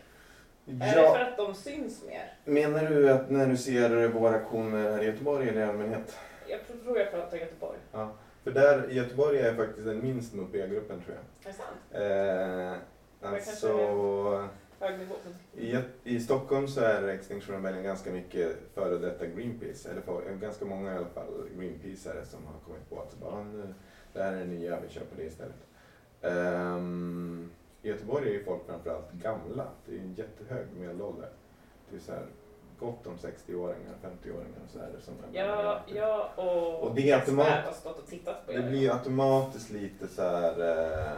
Är 0.67 0.95
det 0.95 1.01
för 1.01 1.19
att 1.19 1.37
de 1.37 1.55
syns 1.55 2.03
mer? 2.03 2.33
Menar 2.45 2.85
du 2.89 3.09
att 3.09 3.29
när 3.29 3.47
du 3.47 3.57
ser 3.57 4.07
våra 4.07 4.35
aktioner 4.35 4.91
här 4.91 5.03
i 5.03 5.05
Göteborg 5.05 5.49
eller 5.49 5.61
i 5.61 5.63
allmänhet? 5.63 6.17
Jag 6.47 6.59
tror 6.83 6.99
jag 6.99 7.11
pratar 7.11 7.37
Göteborg. 7.37 7.77
För 8.43 8.51
där 8.51 8.91
i 8.91 8.95
Göteborg 8.95 9.39
är 9.39 9.55
faktiskt 9.55 9.85
den 9.85 10.01
minst 10.01 10.33
muppiga 10.33 10.67
gruppen 10.67 11.01
tror 11.01 11.15
jag. 11.15 11.51
Är 11.51 11.53
det 11.53 12.73
sant? 12.73 12.81
Eh, 13.23 13.31
alltså, 13.31 14.49
i, 15.53 15.77
I 16.03 16.19
Stockholm 16.19 16.67
så 16.67 16.81
är 16.81 17.07
Extinction 17.07 17.55
Rebellion 17.55 17.83
ganska 17.83 18.11
mycket 18.11 18.57
före 18.73 18.97
detta 18.97 19.25
Greenpeace, 19.25 19.89
eller 19.91 20.01
för, 20.01 20.35
ganska 20.41 20.65
många 20.65 20.93
i 20.93 20.97
alla 20.97 21.05
fall 21.05 21.49
Greenpeaceare 21.57 22.25
som 22.25 22.45
har 22.45 22.59
kommit 22.67 22.89
på 22.89 23.01
att 23.01 23.19
bara, 23.19 23.43
nu, 23.43 23.73
det 24.13 24.23
här 24.23 24.33
är 24.33 24.39
det 24.39 24.45
nya, 24.45 24.79
vi 24.79 24.93
kör 24.93 25.01
på 25.01 25.15
det 25.17 25.23
istället. 25.23 25.55
Ehm, 26.21 27.51
I 27.85 27.87
Göteborg 27.89 28.29
är 28.29 28.33
ju 28.33 28.43
folk 28.43 28.65
framförallt 28.65 29.11
gamla, 29.11 29.67
det 29.85 29.95
är 29.95 29.99
en 29.99 30.13
jättehög 30.13 30.65
medelålder. 30.79 31.29
Det 31.89 31.95
är 31.95 31.99
så 31.99 32.11
här, 32.11 32.25
gott 32.79 33.07
om 33.07 33.13
60-åringar, 33.17 33.93
50-åringar 34.03 34.59
och 34.65 34.71
så 34.71 34.79
är 34.79 34.89
det 34.97 35.01
som 35.01 35.13
är 35.13 35.39
Ja, 35.39 35.79
jag 35.87 36.29
och, 36.35 36.83
Och 36.83 36.95
det 36.95 37.09
är 37.11 37.15
automat- 37.19 37.65
har 37.65 37.71
stått 37.73 37.99
och 37.99 38.07
tittat 38.07 38.45
på 38.45 38.51
Det 38.51 38.57
er. 38.57 38.69
blir 38.69 38.79
ju 38.79 38.91
automatiskt 38.91 39.69
lite 39.69 40.07
så 40.07 40.21
här 40.21 40.51
eh, 41.11 41.17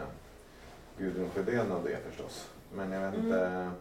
Gudrun 0.97 1.30
Sjödén 1.30 1.72
av 1.72 1.84
det 1.84 1.97
förstås. 2.09 2.49
Men 2.74 2.91
jag 2.91 3.01
vet 3.01 3.13
Mm. 3.13 3.26
inte. 3.26 3.72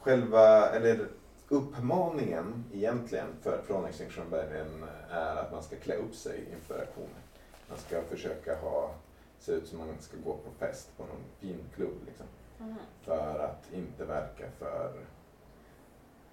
Själva, 0.00 0.68
eller 0.70 1.08
uppmaningen 1.48 2.64
egentligen 2.72 3.26
för, 3.42 3.62
från 3.66 3.84
Extinction 3.86 4.24
Rebellion 4.24 4.84
är 5.10 5.36
att 5.36 5.52
man 5.52 5.62
ska 5.62 5.76
klä 5.76 5.94
upp 5.96 6.14
sig 6.14 6.44
inför 6.52 6.82
aktionen. 6.82 7.22
Man 7.68 7.78
ska 7.78 8.02
försöka 8.02 8.56
ha, 8.56 8.90
se 9.38 9.52
ut 9.52 9.66
som 9.66 9.78
man 9.78 9.88
ska 10.00 10.16
gå 10.24 10.32
på 10.32 10.50
fest 10.58 10.96
på 10.96 11.02
någon 11.02 11.24
fin 11.38 11.58
klubb 11.74 11.98
liksom. 12.06 12.26
Mhm. 12.58 12.76
För 13.02 13.38
att 13.38 13.72
inte 13.72 14.04
verka 14.04 14.44
för, 14.58 14.92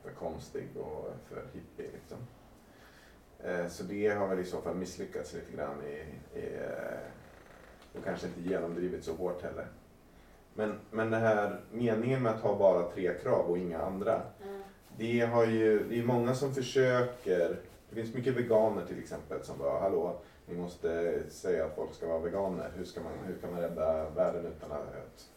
för 0.03 0.11
konstig 0.11 0.67
och 0.77 1.13
för 1.29 1.43
hippie 1.53 1.91
liksom. 1.93 2.17
Eh, 3.43 3.67
Så 3.67 3.83
det 3.83 4.09
har 4.09 4.27
väl 4.27 4.39
i 4.39 4.45
så 4.45 4.61
fall 4.61 4.75
misslyckats 4.75 5.33
lite 5.33 5.51
grann 5.55 5.83
i, 5.85 6.05
i 6.39 6.55
eh, 6.55 6.99
och 7.97 8.03
kanske 8.05 8.27
inte 8.27 8.41
genomdrivit 8.41 9.03
så 9.03 9.13
hårt 9.15 9.41
heller. 9.43 9.67
Men, 10.53 10.79
men 10.91 11.11
det 11.11 11.17
här 11.17 11.59
meningen 11.71 12.23
med 12.23 12.31
att 12.31 12.41
ha 12.41 12.57
bara 12.57 12.91
tre 12.91 13.13
krav 13.13 13.45
och 13.49 13.57
inga 13.57 13.81
andra. 13.81 14.21
Mm. 14.43 14.61
Det 14.97 15.19
har 15.19 15.45
ju, 15.45 15.83
det 15.89 15.99
är 15.99 16.03
många 16.03 16.35
som 16.35 16.53
försöker, 16.53 17.59
det 17.89 17.95
finns 17.95 18.13
mycket 18.13 18.33
veganer 18.33 18.85
till 18.85 18.99
exempel 18.99 19.43
som 19.43 19.57
bara, 19.57 19.79
hallå, 19.79 20.19
ni 20.45 20.55
måste 20.55 21.19
säga 21.29 21.65
att 21.65 21.75
folk 21.75 21.93
ska 21.93 22.07
vara 22.07 22.19
veganer. 22.19 22.71
Hur, 22.75 22.85
ska 22.85 23.01
man, 23.01 23.13
hur 23.25 23.37
kan 23.37 23.51
man 23.51 23.61
rädda 23.61 24.09
världen 24.09 24.45
utan 24.45 24.71
att 24.71 25.29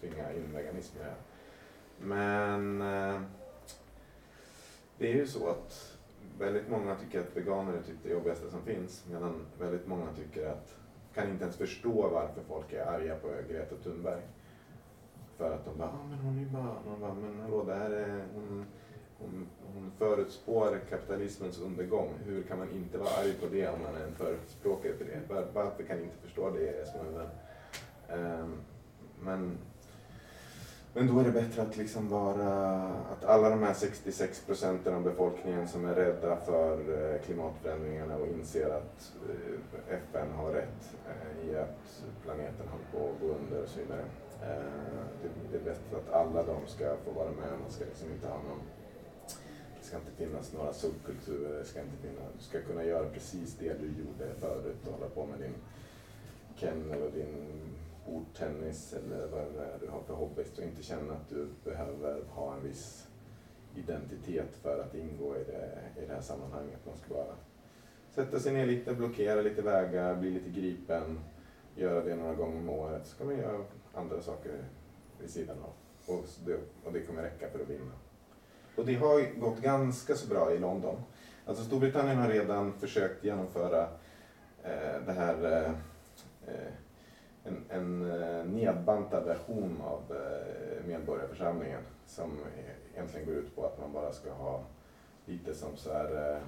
tvinga 0.00 0.32
in 0.32 0.52
veganism 0.54 0.96
i 0.96 1.00
det 1.00 1.04
här? 1.04 1.16
Men 1.98 2.82
eh, 2.82 3.20
det 4.98 5.12
är 5.12 5.14
ju 5.14 5.26
så 5.26 5.48
att 5.48 5.98
väldigt 6.38 6.68
många 6.68 6.94
tycker 6.94 7.20
att 7.20 7.36
veganer 7.36 7.72
är 7.72 7.82
typ 7.82 7.96
det 8.02 8.10
jobbigaste 8.10 8.50
som 8.50 8.62
finns. 8.62 9.04
Medan 9.10 9.46
väldigt 9.58 9.86
många 9.86 10.06
tycker 10.16 10.46
att, 10.46 10.74
kan 11.14 11.30
inte 11.30 11.44
ens 11.44 11.56
förstå 11.56 12.08
varför 12.08 12.42
folk 12.48 12.72
är 12.72 12.86
arga 12.86 13.16
på 13.16 13.28
Greta 13.50 13.76
Thunberg. 13.76 14.22
För 15.36 15.54
att 15.54 15.64
de 15.64 15.78
bara, 15.78 15.88
ah, 15.88 16.06
men 16.10 16.18
hon 16.18 16.36
är 16.36 16.40
ju 16.40 16.48
bara, 16.48 16.76
man 16.86 17.00
bara, 17.00 17.14
men 17.14 17.40
hallå, 17.40 17.64
det 17.64 17.74
här 17.74 17.90
är, 17.90 18.24
hon, 18.34 18.66
hon, 19.22 19.46
hon 19.74 19.92
förutspår 19.98 20.80
kapitalismens 20.90 21.60
undergång. 21.60 22.08
Hur 22.26 22.42
kan 22.42 22.58
man 22.58 22.70
inte 22.70 22.98
vara 22.98 23.10
arg 23.10 23.32
på 23.40 23.46
det 23.46 23.68
om 23.68 23.82
man 23.82 24.02
är 24.02 24.04
en 24.04 24.14
förespråkare 24.14 24.92
för 24.92 25.04
det? 25.04 25.34
Var, 25.34 25.46
varför 25.52 25.82
kan 25.82 25.96
ni 25.96 26.02
inte 26.02 26.16
förstå 26.22 26.50
det, 26.50 26.88
små 26.88 27.18
vän? 27.18 27.28
Ehm, 28.08 28.52
men, 29.20 29.58
men 30.94 31.06
då 31.06 31.20
är 31.20 31.24
det 31.24 31.30
bättre 31.30 31.62
att 31.62 31.76
liksom 31.76 32.08
vara, 32.08 32.82
att 33.12 33.24
alla 33.24 33.50
de 33.50 33.62
här 33.62 33.74
66 33.74 34.42
procenten 34.46 34.94
av 34.94 35.02
befolkningen 35.02 35.68
som 35.68 35.84
är 35.84 35.94
rädda 35.94 36.36
för 36.36 36.78
eh, 36.78 37.20
klimatförändringarna 37.20 38.16
och 38.16 38.26
inser 38.26 38.70
att 38.70 39.12
eh, 39.28 39.94
FN 39.94 40.32
har 40.36 40.52
rätt 40.52 40.94
eh, 41.08 41.48
i 41.50 41.56
att 41.56 42.02
planeten 42.24 42.68
håller 42.68 42.84
på 42.92 43.14
att 43.14 43.20
gå 43.20 43.34
under 43.34 43.62
och 43.62 43.68
så 43.68 43.80
vidare. 43.80 44.04
Ehm, 44.42 45.32
det, 45.50 45.56
är 45.56 45.62
bättre 45.62 45.96
att 45.96 46.12
alla 46.12 46.42
de 46.42 46.66
ska 46.66 46.96
få 47.04 47.10
vara 47.10 47.30
med. 47.30 47.60
Man 47.62 47.70
ska 47.70 47.84
liksom 47.84 48.08
inte 48.12 48.28
ha 48.28 48.36
någon 48.36 48.60
ska 49.92 49.98
inte 49.98 50.24
finnas 50.24 50.52
några 50.52 50.72
subkulturer. 50.72 51.58
Det 51.58 51.64
ska 51.64 51.80
inte 51.80 51.96
finnas, 51.96 52.32
du 52.38 52.44
ska 52.44 52.60
kunna 52.62 52.84
göra 52.84 53.08
precis 53.08 53.56
det 53.58 53.80
du 53.80 53.86
gjorde 53.86 54.34
förut 54.40 54.86
och 54.86 54.92
hålla 54.92 55.08
på 55.08 55.26
med 55.26 55.38
din 55.38 55.54
kennel 56.54 57.02
och 57.02 57.12
din 57.12 57.60
bordtennis 58.06 58.92
eller 58.92 59.26
vad 59.26 59.40
det 59.40 59.60
är 59.60 59.78
du 59.80 59.88
har 59.88 60.00
för 60.02 60.14
hobbies 60.14 60.58
och 60.58 60.64
inte 60.64 60.82
känna 60.82 61.12
att 61.12 61.28
du 61.28 61.48
behöver 61.64 62.22
ha 62.28 62.54
en 62.54 62.62
viss 62.62 63.08
identitet 63.74 64.56
för 64.62 64.80
att 64.80 64.94
ingå 64.94 65.36
i 65.36 65.44
det, 65.44 65.78
i 66.02 66.06
det 66.06 66.14
här 66.14 66.20
sammanhanget. 66.20 66.80
Man 66.86 66.96
ska 66.96 67.14
bara 67.14 67.34
sätta 68.10 68.40
sig 68.40 68.52
ner 68.52 68.66
lite, 68.66 68.94
blockera 68.94 69.40
lite 69.40 69.62
vägar, 69.62 70.14
bli 70.14 70.30
lite 70.30 70.50
gripen, 70.50 71.20
göra 71.76 72.04
det 72.04 72.16
några 72.16 72.34
gånger 72.34 72.58
om 72.58 72.68
året. 72.68 73.06
Så 73.06 73.16
kan 73.16 73.26
man 73.26 73.38
göra 73.38 73.64
andra 73.94 74.22
saker 74.22 74.52
vid 75.20 75.30
sidan 75.30 75.56
av. 75.58 75.72
Och 76.14 76.24
det, 76.46 76.58
och 76.84 76.92
det 76.92 77.00
kommer 77.00 77.22
räcka 77.22 77.50
för 77.50 77.60
att 77.60 77.70
vinna. 77.70 77.92
Och 78.76 78.86
det 78.86 78.94
har 78.94 79.40
gått 79.40 79.60
ganska 79.60 80.14
så 80.14 80.28
bra 80.28 80.52
i 80.52 80.58
London. 80.58 80.96
Alltså 81.46 81.64
Storbritannien 81.64 82.18
har 82.18 82.28
redan 82.28 82.72
försökt 82.72 83.24
genomföra 83.24 83.82
eh, 84.62 85.02
det 85.06 85.12
här 85.12 85.44
eh, 85.44 85.70
eh 86.54 86.72
en, 87.44 87.64
en 87.68 88.22
eh, 88.22 88.44
nedbantad 88.44 89.24
version 89.24 89.82
av 89.84 90.16
eh, 90.16 90.86
medborgarförsamlingen 90.86 91.80
som 92.06 92.38
egentligen 92.94 93.26
går 93.26 93.34
ut 93.34 93.56
på 93.56 93.66
att 93.66 93.80
man 93.80 93.92
bara 93.92 94.12
ska 94.12 94.32
ha 94.32 94.64
lite 95.24 95.54
som 95.54 95.76
så 95.76 95.92
här 95.92 96.32
eh, 96.32 96.42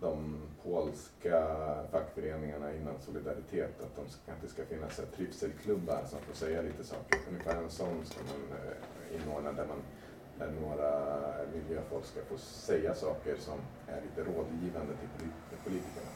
de 0.00 0.36
polska 0.62 1.46
fackföreningarna 1.90 2.74
inom 2.74 2.94
Solidaritet, 3.00 3.80
att, 3.80 3.96
de 3.96 4.08
ska, 4.08 4.32
att 4.32 4.42
det 4.42 4.48
ska 4.48 4.64
finnas 4.64 4.96
så 4.96 5.02
här 5.02 5.08
trivselklubbar 5.08 6.04
som 6.06 6.18
får 6.20 6.34
säga 6.34 6.62
lite 6.62 6.84
saker. 6.84 7.18
Ungefär 7.28 7.62
en 7.62 7.70
sån 7.70 8.04
ska 8.04 8.20
man 8.20 8.58
eh, 8.58 9.22
inordna 9.22 9.52
där, 9.52 9.66
man, 9.66 9.82
där 10.38 10.52
några 10.60 10.90
miljöfolk 11.54 12.04
ska 12.04 12.20
få 12.28 12.38
säga 12.38 12.94
saker 12.94 13.36
som 13.38 13.58
är 13.86 14.00
lite 14.00 14.30
rådgivande 14.30 14.92
till 15.18 15.58
politikerna. 15.64 16.10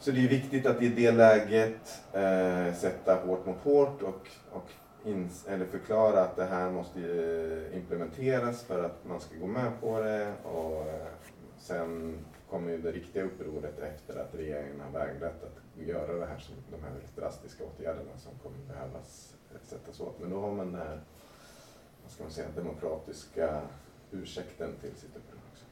Så 0.00 0.10
det 0.10 0.24
är 0.24 0.28
viktigt 0.28 0.66
att 0.66 0.82
i 0.82 0.88
det 0.88 1.12
läget 1.12 2.00
eh, 2.12 2.74
sätta 2.74 3.14
hårt 3.14 3.46
mot 3.46 3.58
hårt 3.58 4.02
och, 4.02 4.28
och 4.52 4.70
ins- 5.04 5.48
eller 5.48 5.66
förklara 5.66 6.20
att 6.20 6.36
det 6.36 6.44
här 6.44 6.70
måste 6.70 7.00
eh, 7.00 7.76
implementeras 7.76 8.62
för 8.62 8.84
att 8.84 9.04
man 9.04 9.20
ska 9.20 9.36
gå 9.36 9.46
med 9.46 9.80
på 9.80 10.00
det. 10.00 10.32
Och 10.44 10.88
eh, 10.88 11.06
sen 11.58 12.18
kommer 12.50 12.70
ju 12.70 12.78
det 12.78 12.92
riktiga 12.92 13.24
upproret 13.24 13.78
efter 13.78 14.20
att 14.20 14.34
regeringen 14.34 14.80
har 14.80 15.00
vägrat 15.00 15.42
att 15.42 15.86
göra 15.86 16.12
det 16.12 16.26
här, 16.26 16.44
de 16.70 16.82
här 16.82 16.90
väldigt 16.90 17.16
drastiska 17.16 17.64
åtgärderna 17.64 18.16
som 18.16 18.32
kommer 18.42 18.58
behövas 18.68 19.34
eh, 19.54 19.60
sättas 19.62 20.00
åt. 20.00 20.20
Men 20.20 20.30
då 20.30 20.40
har 20.40 20.52
man 20.52 20.72
det 20.72 20.78
här, 20.78 21.00
vad 22.08 22.12
ska 22.12 22.22
man 22.22 22.32
säga, 22.32 22.48
demokratiska 22.56 23.60
ursäkten 24.10 24.74
till 24.80 24.90
sitt 24.90 25.16
uppror 25.16 25.40
också. 25.52 25.64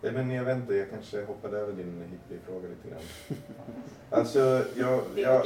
Nej, 0.00 0.12
men 0.12 0.30
jag 0.30 0.44
vet 0.44 0.56
inte, 0.56 0.74
jag 0.74 0.90
kanske 0.90 1.24
hoppade 1.24 1.58
över 1.58 1.72
din 1.72 2.02
hippie-fråga 2.10 2.68
lite 2.68 2.88
grann. 2.88 3.02
Alltså, 4.10 4.64
jag, 4.76 5.02
Det 5.14 5.22
är 5.22 5.32
jag, 5.32 5.44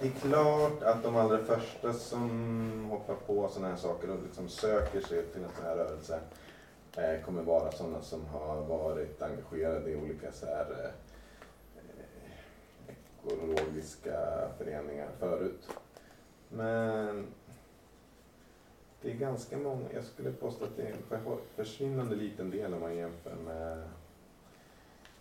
det 0.00 0.06
är 0.06 0.10
klart 0.10 0.82
att 0.82 1.02
de 1.02 1.16
allra 1.16 1.44
första 1.44 1.92
som 1.92 2.90
hoppar 2.90 3.14
på 3.14 3.48
sådana 3.48 3.68
här 3.68 3.76
saker 3.76 4.10
och 4.10 4.22
liksom 4.22 4.48
söker 4.48 5.00
sig 5.00 5.26
till 5.26 5.44
en 5.44 5.50
sån 5.56 5.64
här 5.64 5.76
rörelse 5.76 6.20
eh, 6.96 7.24
kommer 7.24 7.42
vara 7.42 7.72
sådana 7.72 8.02
som 8.02 8.26
har 8.26 8.60
varit 8.60 9.22
engagerade 9.22 9.90
i 9.90 9.96
olika 9.96 10.32
så 10.32 10.46
här, 10.46 10.66
eh, 10.70 10.90
ekologiska 13.26 14.48
föreningar 14.58 15.08
förut. 15.18 15.68
Men 16.48 17.26
det 19.02 19.10
är 19.10 19.14
ganska 19.14 19.56
många, 19.58 19.92
jag 19.94 20.04
skulle 20.04 20.32
påstå 20.32 20.64
att 20.64 20.76
det 20.76 20.82
är 20.82 20.92
en 20.92 21.02
för- 21.08 21.38
försvinnande 21.56 22.16
liten 22.16 22.50
del 22.50 22.74
om 22.74 22.80
man 22.80 22.96
jämför 22.96 23.34
med 23.34 23.88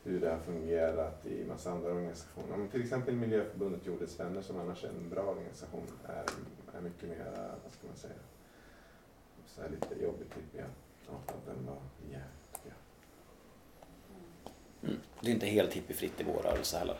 hur 0.04 0.22
det 0.22 0.30
har 0.30 0.40
fungerat 0.40 1.26
i 1.26 1.46
massa 1.46 1.72
andra 1.72 1.92
organisationer. 1.92 2.58
Men 2.58 2.68
till 2.70 2.82
exempel 2.82 3.16
Miljöförbundet 3.16 3.86
Jordens 3.86 4.20
Vänner 4.20 4.42
som 4.42 4.60
annars 4.60 4.84
är 4.84 4.90
en 4.90 5.10
bra 5.10 5.22
organisation 5.22 5.88
är, 6.08 6.26
är 6.78 6.82
mycket 6.82 7.10
mer, 7.10 7.32
vad 7.64 7.72
ska 7.72 7.88
man 7.88 7.96
säga, 7.98 8.14
så 9.48 9.62
här 9.62 9.70
lite 9.70 10.04
jobbigt 10.04 10.36
typ 10.36 10.56
igen. 10.56 10.70
Ja, 11.08 11.34
den 11.46 11.66
var 11.66 11.78
jävligt 12.10 12.62
jag. 12.64 12.74
Mm. 14.90 15.02
Det 15.22 15.30
är 15.30 15.34
inte 15.34 15.46
helt 15.46 15.74
hippiefritt 15.74 16.22
i 16.22 16.24
vår 16.24 16.42
rörelse 16.44 16.78
heller. 16.78 16.98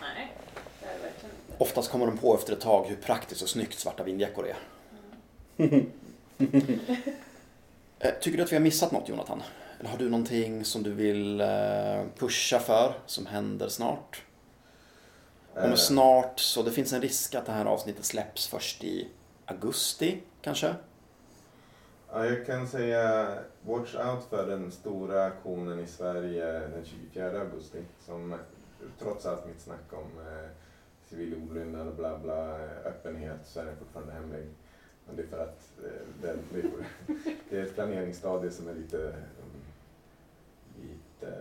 Nej, 0.00 0.36
det 0.80 0.86
är 0.86 0.92
det 0.98 1.02
verkligen 1.02 1.34
inte. 1.48 1.62
Oftast 1.64 1.90
kommer 1.90 2.06
de 2.06 2.18
på 2.18 2.34
efter 2.34 2.52
ett 2.52 2.60
tag 2.60 2.84
hur 2.86 2.96
praktiskt 2.96 3.42
och 3.42 3.48
snyggt 3.48 3.78
svarta 3.78 4.04
vindjackor 4.04 4.46
är. 4.46 4.56
Eh, 8.02 8.14
Tycker 8.20 8.36
du 8.38 8.42
att 8.44 8.52
vi 8.52 8.56
har 8.56 8.62
missat 8.62 8.92
något 8.92 9.08
Jonathan? 9.08 9.42
Eller 9.80 9.90
har 9.90 9.98
du 9.98 10.08
någonting 10.10 10.64
som 10.64 10.82
du 10.82 10.92
vill 10.92 11.40
eh, 11.40 12.04
pusha 12.18 12.58
för 12.58 12.94
som 13.06 13.26
händer 13.26 13.68
snart? 13.68 14.22
Om 15.54 15.62
Eh, 15.70 15.74
snart, 15.74 16.40
så 16.40 16.62
det 16.62 16.72
finns 16.72 16.92
en 16.92 17.02
risk 17.02 17.34
att 17.34 17.46
det 17.46 17.52
här 17.52 17.64
avsnittet 17.64 18.04
släpps 18.04 18.48
först 18.48 18.84
i 18.84 19.08
augusti 19.44 20.22
kanske? 20.42 20.74
Ja, 22.12 22.26
jag 22.26 22.46
kan 22.46 22.68
säga 22.68 23.34
watch 23.62 23.94
out 23.94 24.24
för 24.30 24.46
den 24.46 24.72
stora 24.72 25.24
aktionen 25.24 25.80
i 25.80 25.86
Sverige 25.86 26.44
den 26.52 26.84
24 26.84 27.40
augusti. 27.40 27.78
Som 28.06 28.36
trots 28.98 29.26
allt 29.26 29.46
mitt 29.46 29.60
snack 29.60 29.92
om 29.92 30.18
eh, 30.26 30.50
civil 31.08 31.34
olydnad 31.50 31.88
och 31.88 31.94
bla 31.94 32.18
bla, 32.18 32.58
öppenhet, 32.84 33.40
så 33.44 33.60
är 33.60 33.64
den 33.64 33.76
fortfarande 33.76 34.12
hemlig. 34.12 34.46
Men 35.10 35.16
det 35.16 35.22
är 35.22 35.26
för 35.26 35.42
att 35.42 35.72
eh, 35.84 36.06
det, 36.22 36.36
det 37.50 37.58
är 37.58 37.62
ett 37.62 37.74
planeringsstadie 37.74 38.50
som 38.50 38.68
är 38.68 38.74
lite, 38.74 39.02
mm, 39.02 39.62
lite 40.76 41.36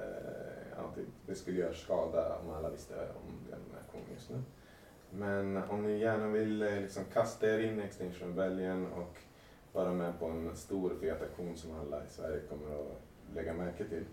eh, 0.78 1.06
det, 1.26 1.36
skulle 1.36 1.60
göra 1.60 1.74
skada 1.74 2.38
om 2.38 2.50
alla 2.50 2.70
visste 2.70 2.94
om 2.94 3.32
den 3.50 3.60
aktionen 3.86 4.08
just 4.14 4.30
nu. 4.30 4.42
Men 5.12 5.58
om 5.58 5.84
ni 5.84 6.00
gärna 6.00 6.28
vill 6.28 6.62
eh, 6.62 6.82
liksom 6.82 7.04
kasta 7.14 7.48
er 7.48 7.60
in 7.60 7.80
i 7.80 7.84
Extinction 7.84 8.28
Rebellion 8.30 8.92
och 8.94 9.18
vara 9.74 9.94
med 9.94 10.20
på 10.20 10.26
en 10.26 10.56
stor 10.56 10.96
fet 11.02 11.22
aktion 11.22 11.58
som 11.58 11.80
alla 11.80 12.04
i 12.04 12.10
Sverige 12.10 12.40
kommer 12.50 12.76
att 12.76 13.02
lägga 13.36 13.54
märke 13.54 13.84
till. 13.84 14.06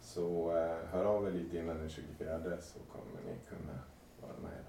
Så 0.00 0.56
eh, 0.56 0.88
hör 0.92 1.04
av 1.04 1.26
er 1.26 1.30
lite 1.30 1.58
innan 1.58 1.78
den 1.78 1.88
24 1.88 2.40
så 2.60 2.78
kommer 2.78 3.20
ni 3.26 3.36
kunna 3.48 3.78
vara 4.20 4.32
med 4.42 4.52
i 4.52 4.62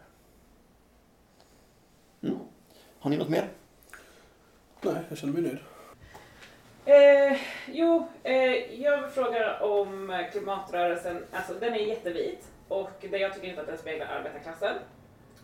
det. 2.21 2.27
Mm. 2.27 2.39
Har 2.99 3.09
ni 3.09 3.17
något 3.17 3.29
mer? 3.29 3.49
Nej, 4.81 4.95
jag 5.09 5.17
känner 5.17 5.33
mig 5.33 5.41
nöjd. 5.41 5.57
Eh, 6.85 7.37
jo, 7.67 8.07
eh, 8.23 8.81
jag 8.81 9.11
frågar 9.13 9.61
om 9.63 10.23
klimatrörelsen. 10.31 11.25
Alltså 11.31 11.53
den 11.53 11.73
är 11.73 11.77
jättevit 11.79 12.47
och 12.67 12.91
det 13.11 13.17
jag 13.17 13.33
tycker 13.33 13.47
inte 13.47 13.61
att 13.61 13.67
den 13.67 13.77
speglar 13.77 14.05
arbetarklassen. 14.07 14.75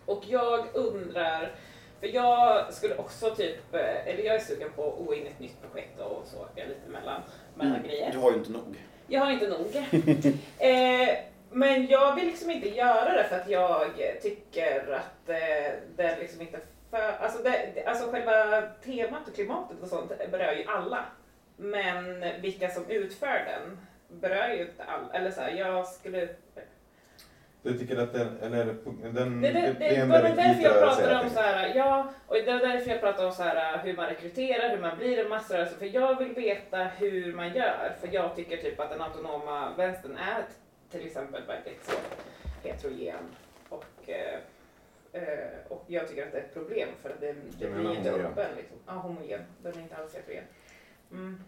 Och 0.05 0.23
jag 0.27 0.65
undrar, 0.73 1.51
för 1.99 2.07
jag 2.07 2.73
skulle 2.73 2.95
också 2.95 3.35
typ, 3.35 3.73
eh, 3.73 4.07
eller 4.07 4.23
jag 4.23 4.35
är 4.35 4.39
sugen 4.39 4.69
på 4.75 4.87
att 4.99 5.05
gå 5.07 5.13
in 5.15 5.23
i 5.25 5.29
ett 5.29 5.39
nytt 5.39 5.61
projekt 5.61 5.99
och 5.99 6.23
så, 6.25 6.47
jag 6.55 6.65
är 6.65 6.69
lite 6.69 6.89
mellan, 6.89 7.21
mellan 7.55 7.75
Mm. 7.75 7.87
grejer. 7.87 8.11
Du 8.11 8.17
har 8.17 8.31
ju 8.31 8.37
inte 8.37 8.51
nog. 8.51 8.75
Jag 9.07 9.21
har 9.21 9.31
inte 9.31 9.47
nog. 9.47 9.75
eh, 10.59 11.09
men 11.51 11.87
jag 11.87 12.15
vill 12.15 12.25
liksom 12.25 12.51
inte 12.51 12.69
göra 12.69 13.13
det 13.17 13.23
för 13.23 13.35
att 13.35 13.49
jag 13.49 13.91
tycker 14.21 14.91
att 14.93 15.29
eh, 15.29 15.73
det 15.95 16.17
liksom 16.19 16.41
inte 16.41 16.59
för, 16.93 17.23
alltså, 17.25 17.43
det, 17.43 17.83
alltså 17.85 18.11
själva 18.11 18.61
temat 18.83 19.27
och 19.27 19.35
klimatet 19.35 19.81
och 19.81 19.87
sånt 19.87 20.11
berör 20.31 20.51
ju 20.51 20.63
alla. 20.67 21.05
Men 21.57 22.25
vilka 22.41 22.69
som 22.69 22.85
utför 22.89 23.45
den 23.45 23.77
berör 24.19 24.49
ju 24.49 24.61
inte 24.61 24.83
alla. 24.83 25.13
Eller 25.13 25.31
så 25.31 25.41
här, 25.41 25.51
jag 25.51 25.87
skulle... 25.87 26.27
Du 27.61 27.77
tycker 27.77 27.97
att 27.97 28.13
den, 28.13 28.37
eller 28.41 28.65
den, 29.13 29.41
Det, 29.41 29.51
det, 29.51 29.75
det, 29.79 29.95
det 29.95 30.05
var 30.05 30.21
därför 30.21 30.63
jag 30.63 30.79
pratade 30.79 31.19
om 31.19 31.29
så 31.29 31.39
här, 31.39 31.75
ja, 31.75 32.13
och 32.27 32.35
det 32.35 32.51
var 32.51 32.59
därför 32.59 32.91
jag 32.91 32.99
pratade 32.99 33.27
om 33.27 33.33
så 33.33 33.43
här 33.43 33.83
hur 33.83 33.95
man 33.95 34.09
rekryterar, 34.09 34.69
hur 34.69 34.81
man 34.81 34.97
blir 34.97 35.19
en 35.19 35.29
massrörelse. 35.29 35.75
För 35.79 35.85
jag 35.85 36.19
vill 36.19 36.33
veta 36.33 36.83
hur 36.83 37.33
man 37.33 37.53
gör. 37.53 37.95
För 38.01 38.09
jag 38.11 38.35
tycker 38.35 38.57
typ 38.57 38.79
att 38.79 38.89
den 38.89 39.01
autonoma 39.01 39.73
vänstern 39.77 40.17
är 40.17 40.43
till 40.91 41.05
exempel 41.05 41.41
väldigt 41.47 41.85
så 41.85 41.95
heterogen. 42.63 43.23
Och, 43.69 44.09
eh, 44.09 44.39
och 45.69 45.83
jag 45.87 46.07
tycker 46.07 46.25
att 46.25 46.31
det 46.31 46.37
är 46.39 46.43
ett 46.43 46.53
problem 46.53 46.89
för 47.01 47.09
att 47.09 47.19
det, 47.21 47.33
det 47.59 47.69
blir 47.69 47.95
inte 47.97 48.09
homogen? 48.09 48.25
öppen. 48.31 48.55
Liksom. 48.57 48.77
Ja, 48.85 48.93
homogen. 48.93 49.41
Den 49.63 49.73
är 49.77 49.81
inte 49.81 49.95
alls 49.95 50.13
heterogen. 50.15 50.43
Mm. 51.11 51.43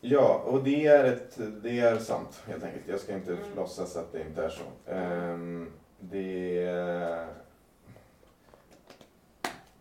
Ja, 0.00 0.42
och 0.46 0.64
det 0.64 0.86
är, 0.86 1.04
ett, 1.04 1.38
det 1.62 1.80
är 1.80 1.98
sant 1.98 2.42
helt 2.46 2.64
enkelt. 2.64 2.88
Jag 2.88 3.00
ska 3.00 3.14
inte 3.14 3.32
Mm. 3.32 3.54
låtsas 3.56 3.96
att 3.96 4.12
det 4.12 4.20
inte 4.20 4.44
är 4.44 4.48
så. 4.48 4.90
Ehm, 4.92 5.72
det, 6.00 6.64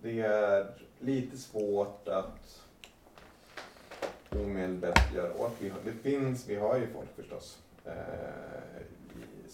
det 0.01 0.19
är 0.21 0.67
lite 0.99 1.37
svårt 1.37 2.07
att 2.07 2.63
omedelbart 4.31 5.13
göra 5.15 5.33
åt. 5.33 5.51
Vi 5.59 5.69
har, 5.69 5.79
det 5.85 5.91
finns, 5.91 6.47
vi 6.49 6.55
har 6.55 6.77
ju 6.77 6.87
folk 6.87 7.15
förstås. 7.15 7.57
eh, 7.85 7.91
i, 7.93 7.95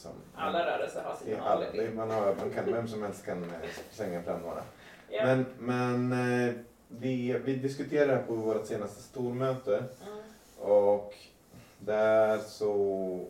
som, 0.04 0.12
Alla 0.36 0.66
rörelser 0.66 1.04
har 1.04 1.16
sina 1.16 1.44
alla, 1.44 1.66
man 1.96 2.12
har, 2.12 2.36
man 2.36 2.50
kan, 2.56 2.66
vem 2.66 2.88
som 2.88 3.04
helst 3.04 3.26
kan 3.26 3.44
eh, 3.44 3.70
slänga 3.92 4.22
fram 4.24 4.42
några. 4.42 4.64
Ja. 5.10 5.26
Men, 5.26 5.46
men 5.60 6.12
eh, 6.48 6.54
det, 6.88 7.42
vi 7.46 7.56
diskuterade 7.56 8.18
på 8.28 8.34
vårt 8.34 8.66
senaste 8.66 9.02
stormöte. 9.02 9.76
Mm. 9.78 10.20
Och 10.72 11.14
där 11.80 12.38
så 12.38 13.26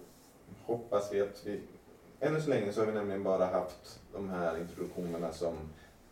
hoppas 0.66 1.14
vi 1.14 1.22
att 1.22 1.42
vi... 1.46 1.62
Ännu 2.20 2.42
så 2.42 2.50
länge 2.50 2.72
så 2.72 2.82
har 2.82 2.86
vi 2.88 2.94
nämligen 2.94 3.24
bara 3.24 3.46
haft 3.46 4.00
de 4.14 4.30
här 4.30 4.58
introduktionerna 4.58 5.32
som, 5.32 5.56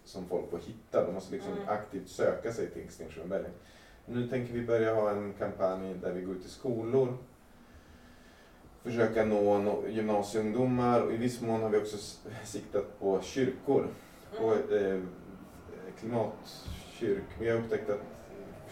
som 0.06 0.28
folk 0.28 0.50
får 0.50 0.60
hitta. 0.60 1.06
De 1.06 1.14
måste 1.14 1.32
liksom 1.36 1.54
Mm. 1.54 1.70
aktivt 1.70 2.10
söka 2.10 2.54
sig 2.54 2.70
till 2.70 2.84
Extinction 2.84 3.24
Rebellion. 3.24 3.52
Nu 4.06 4.28
tänker 4.28 4.54
vi 4.54 4.62
börja 4.62 4.94
ha 4.94 5.10
en 5.12 5.34
kampanj 5.34 5.94
där 6.02 6.12
vi 6.12 6.22
går 6.22 6.36
ut 6.36 6.46
i 6.46 6.50
skolor. 6.50 7.18
Försöka 8.84 9.26
nå 9.26 9.58
nå 9.58 9.84
gymnasieungdomar 9.88 11.02
och 11.02 11.14
i 11.14 11.18
viss 11.18 11.42
mån 11.42 11.62
har 11.62 11.70
vi 11.70 11.78
också 11.78 11.98
siktat 12.44 13.00
på 13.00 13.22
kyrkor. 13.22 13.88
På 14.40 14.54
Mm. 14.54 14.94
eh, 14.96 15.04
klimatkyrk. 16.00 17.24
Vi 17.40 17.50
har 17.50 17.58
upptäckt 17.58 17.90
att 17.90 18.00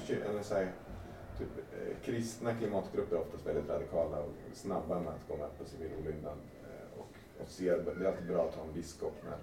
kyr- 0.08 0.30
eller 0.30 0.42
så 0.44 0.54
här, 0.56 0.68
typ, 1.38 1.48
eh, 1.58 1.96
kristna 2.06 2.54
klimatgrupper 2.54 3.16
är 3.16 3.20
oftast 3.22 3.46
väldigt 3.48 3.70
radikala 3.70 4.18
och 4.20 4.32
snabba 4.54 5.00
med 5.00 5.14
att 5.14 5.28
gå 5.28 5.38
med 5.38 5.58
på 5.58 5.66
civil 5.66 5.92
olydnad. 6.02 6.38
Eh, 6.64 7.00
och, 7.00 7.08
och 7.42 7.48
ser, 7.48 7.78
det 8.00 8.06
är 8.06 8.10
alltid 8.12 8.28
bra 8.28 8.46
att 8.46 8.56
ha 8.56 8.64
en 8.64 8.74
biskop 8.74 9.14
när, 9.24 9.38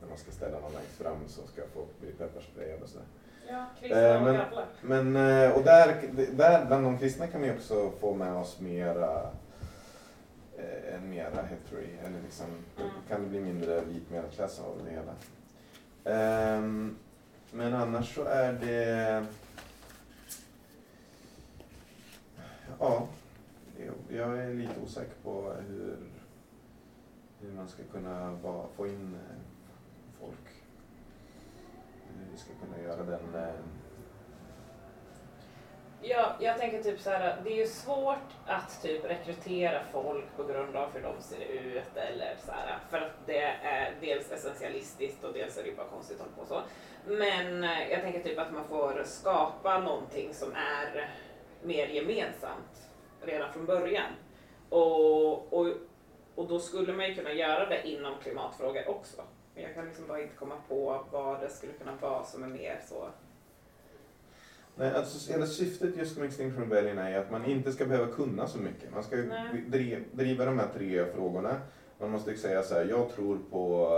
när 0.00 0.08
man 0.08 0.18
ska 0.18 0.30
ställa 0.30 0.60
någon 0.60 0.72
längst 0.72 0.96
fram 1.02 1.28
som 1.28 1.46
ska 1.46 1.62
få 1.74 1.84
bli 2.00 2.12
pepparsprayad 2.12 2.82
och 2.82 2.88
sådär. 2.88 3.06
Ja, 3.50 3.66
kristna 3.80 4.00
Eh, 4.00 4.16
och 4.16 4.22
men-. 4.82 5.12
Men, 5.12 5.42
eh, 5.44 5.56
och 5.56 5.62
där, 5.64 6.02
där 6.32 6.64
bland 6.66 6.84
de 6.84 6.98
kristna 6.98 7.26
kan 7.26 7.42
vi 7.42 7.50
också 7.52 7.90
få 8.00 8.14
med 8.14 8.32
oss 8.36 8.60
mera 8.60 9.22
eh, 9.22 9.28
Eh, 10.58 10.94
en 10.94 11.10
mera 11.10 11.42
hetero, 11.42 11.78
eller 12.04 12.22
liksom, 12.22 12.46
Mm. 12.78 12.90
kan 13.08 13.22
det 13.22 13.28
bli 13.28 13.40
mindre 13.40 13.80
vit 13.84 14.10
medelklass 14.10 14.60
av 14.60 14.80
det 14.84 14.90
hela. 14.90 15.14
Um, 16.58 16.96
men 17.52 17.74
annars 17.74 18.14
så 18.14 18.24
är 18.24 18.52
det... 18.52 19.26
Ja, 22.80 23.08
jag- 23.78 24.38
är 24.38 24.54
lite 24.54 24.80
osäker 24.84 25.14
på 25.22 25.52
hur, 25.68 25.96
hur 27.40 27.52
man 27.52 27.68
ska 27.68 27.82
kunna 27.92 28.30
va- 28.30 28.66
få 28.76 28.86
in 28.86 29.14
eh, 29.14 29.36
folk. 30.20 30.48
Hur 32.08 32.32
vi 32.32 32.38
ska 32.38 32.50
kunna 32.66 32.82
göra 32.82 33.02
den 33.02 33.34
eh, 33.34 33.54
Ja, 36.06 36.36
jag 36.40 36.58
tänker 36.58 36.82
typ 36.82 37.00
så 37.00 37.10
här, 37.10 37.40
det 37.44 37.50
är 37.50 37.56
ju 37.56 37.66
svårt 37.66 38.32
att 38.46 38.82
typ 38.82 39.04
rekrytera 39.04 39.82
folk 39.92 40.36
på 40.36 40.44
grund 40.44 40.76
av 40.76 40.92
hur 40.92 41.02
de 41.02 41.22
ser 41.22 41.44
ut 41.44 41.96
eller 41.96 42.36
så 42.46 42.52
här, 42.52 42.78
för 42.90 42.98
att 42.98 43.26
det 43.26 43.42
är 43.62 43.94
dels 44.00 44.32
essentialistiskt 44.32 45.24
och 45.24 45.32
dels 45.32 45.58
är 45.58 45.62
det 45.62 45.68
ju 45.68 45.76
bara 45.76 45.86
konstigt 45.86 46.20
att 46.20 46.26
hålla 46.26 46.36
på 46.36 46.46
så. 46.46 46.62
Men 47.06 47.64
eh, 47.64 47.90
jag 47.90 48.02
tänker 48.02 48.22
typ 48.22 48.38
att 48.38 48.52
man 48.52 48.64
får 48.68 49.02
skapa 49.04 49.78
någonting 49.78 50.34
som 50.34 50.52
är 50.52 51.10
mer 51.62 51.86
gemensamt 51.86 52.88
redan 53.20 53.52
från 53.52 53.66
början. 53.66 54.12
Och, 54.68 55.52
och, 55.52 55.66
och 56.34 56.48
då 56.48 56.58
skulle 56.58 56.92
man 56.92 57.08
ju 57.08 57.14
kunna 57.14 57.32
göra 57.32 57.66
det 57.66 57.88
inom 57.88 58.14
klimatfrågor 58.22 58.88
också. 58.88 59.22
Men 59.54 59.62
jag 59.62 59.74
kan 59.74 59.84
liksom 59.86 60.06
bara 60.06 60.22
inte 60.22 60.36
komma 60.36 60.56
på 60.68 61.04
vad 61.10 61.40
det 61.40 61.48
skulle 61.48 61.72
kunna 61.72 61.94
vara 62.00 62.24
som 62.24 62.42
är 62.42 62.48
mer 62.48 62.80
så. 62.88 63.08
Nej, 64.76 64.92
alltså 64.94 65.32
hela 65.32 65.46
syftet 65.46 65.96
just 65.96 66.18
med 66.18 66.26
Extinction 66.26 66.62
Rebellion 66.62 66.98
är 66.98 67.18
att 67.18 67.30
man 67.30 67.44
inte 67.44 67.72
ska 67.72 67.84
behöva 67.84 68.12
kunna 68.12 68.46
så 68.46 68.58
mycket. 68.58 68.92
Man 68.94 69.02
ska 69.02 69.16
driva, 69.66 70.00
driva 70.12 70.44
de 70.44 70.58
här 70.58 70.68
tre 70.76 71.04
frågorna. 71.14 71.56
Man 71.98 72.10
måste 72.10 72.36
säga 72.36 72.62
så 72.62 72.74
här, 72.74 72.84
jag 72.84 73.10
tror 73.10 73.38
på 73.50 73.90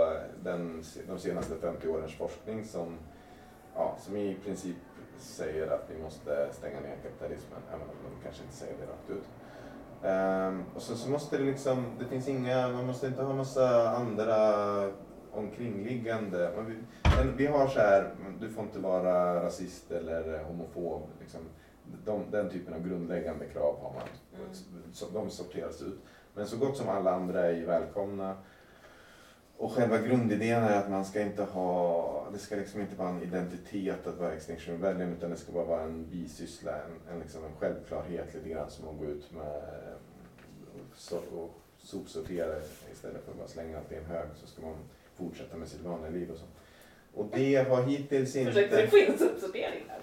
den, 0.43 0.83
de 1.07 1.19
senaste 1.19 1.55
50 1.55 1.87
årens 1.87 2.13
forskning 2.13 2.65
som, 2.65 2.97
ja, 3.75 3.97
som 3.99 4.17
i 4.17 4.37
princip 4.45 4.75
säger 5.17 5.67
att 5.67 5.89
vi 5.95 6.03
måste 6.03 6.49
stänga 6.53 6.79
ner 6.79 6.95
kapitalismen, 7.03 7.59
även 7.69 7.81
om 7.81 7.95
de 8.03 8.23
kanske 8.23 8.43
inte 8.43 8.55
säger 8.55 8.73
det 8.73 8.85
rakt 8.85 9.19
ut. 9.19 9.27
Ehm, 10.03 10.63
och 10.75 10.81
så, 10.81 10.95
så 10.95 11.09
måste 11.09 11.37
det 11.37 11.43
liksom, 11.43 11.85
det 11.99 12.05
finns 12.05 12.27
inga, 12.27 12.67
man 12.67 12.85
måste 12.85 13.07
inte 13.07 13.23
ha 13.23 13.33
massa 13.33 13.89
andra 13.89 14.37
omkringliggande. 15.31 16.51
Vi, 16.67 16.75
vi 17.37 17.45
har 17.47 17.67
så 17.67 17.79
här, 17.79 18.15
du 18.39 18.49
får 18.49 18.63
inte 18.63 18.79
vara 18.79 19.43
rasist 19.43 19.91
eller 19.91 20.43
homofob. 20.43 21.01
Liksom, 21.19 21.41
de, 22.05 22.31
den 22.31 22.49
typen 22.49 22.73
av 22.73 22.87
grundläggande 22.87 23.45
krav 23.45 23.79
har 23.81 23.93
man. 23.93 24.07
Mm. 24.35 25.13
De 25.13 25.29
sorteras 25.29 25.81
ut. 25.81 25.99
Men 26.33 26.47
så 26.47 26.57
gott 26.57 26.77
som 26.77 26.89
alla 26.89 27.11
andra 27.11 27.45
är 27.45 27.55
ju 27.55 27.65
välkomna. 27.65 28.37
Och 29.57 29.71
själva 29.71 29.97
grundidén 29.97 30.63
är 30.63 30.79
att 30.79 30.89
man 30.89 31.05
ska 31.05 31.21
inte 31.21 31.43
ha, 31.43 32.27
det 32.31 32.37
ska 32.37 32.55
liksom 32.55 32.81
inte 32.81 32.95
vara 32.95 33.09
en 33.09 33.21
identitet 33.21 34.07
att 34.07 34.17
vara 34.17 34.33
Extinction 34.33 34.75
Rebellion 34.75 35.13
utan 35.13 35.29
det 35.29 35.37
ska 35.37 35.51
bara 35.51 35.65
vara 35.65 35.81
en 35.81 36.09
bisyssla, 36.09 36.71
en, 36.71 37.13
en, 37.13 37.19
liksom 37.19 37.45
en 37.45 37.55
självklarhet 37.59 38.33
lite 38.33 38.49
grann 38.49 38.69
som 38.69 38.87
att 38.87 38.99
gå 38.99 39.05
ut 39.05 39.31
med 39.31 39.61
och, 41.11 41.43
och 41.43 41.53
sopsortera 41.77 42.61
istället 42.91 43.23
för 43.23 43.31
att 43.31 43.37
bara 43.37 43.47
slänga 43.47 43.77
allt 43.77 43.91
i 43.91 43.95
en 43.95 44.05
hög 44.05 44.27
så 44.35 44.47
ska 44.47 44.61
man 44.61 44.75
fortsätta 45.15 45.57
med 45.57 45.67
sitt 45.67 45.81
vanliga 45.81 46.11
liv 46.11 46.31
och 46.31 46.37
så. 46.37 46.45
Och 47.17 47.25
det 47.33 47.69
har 47.69 47.83
hittills 47.83 48.33
Försökte 48.33 48.61
inte... 48.61 48.81
det 48.81 48.87
finnas 48.87 49.21
uppsortering 49.21 49.83
där? 49.87 49.97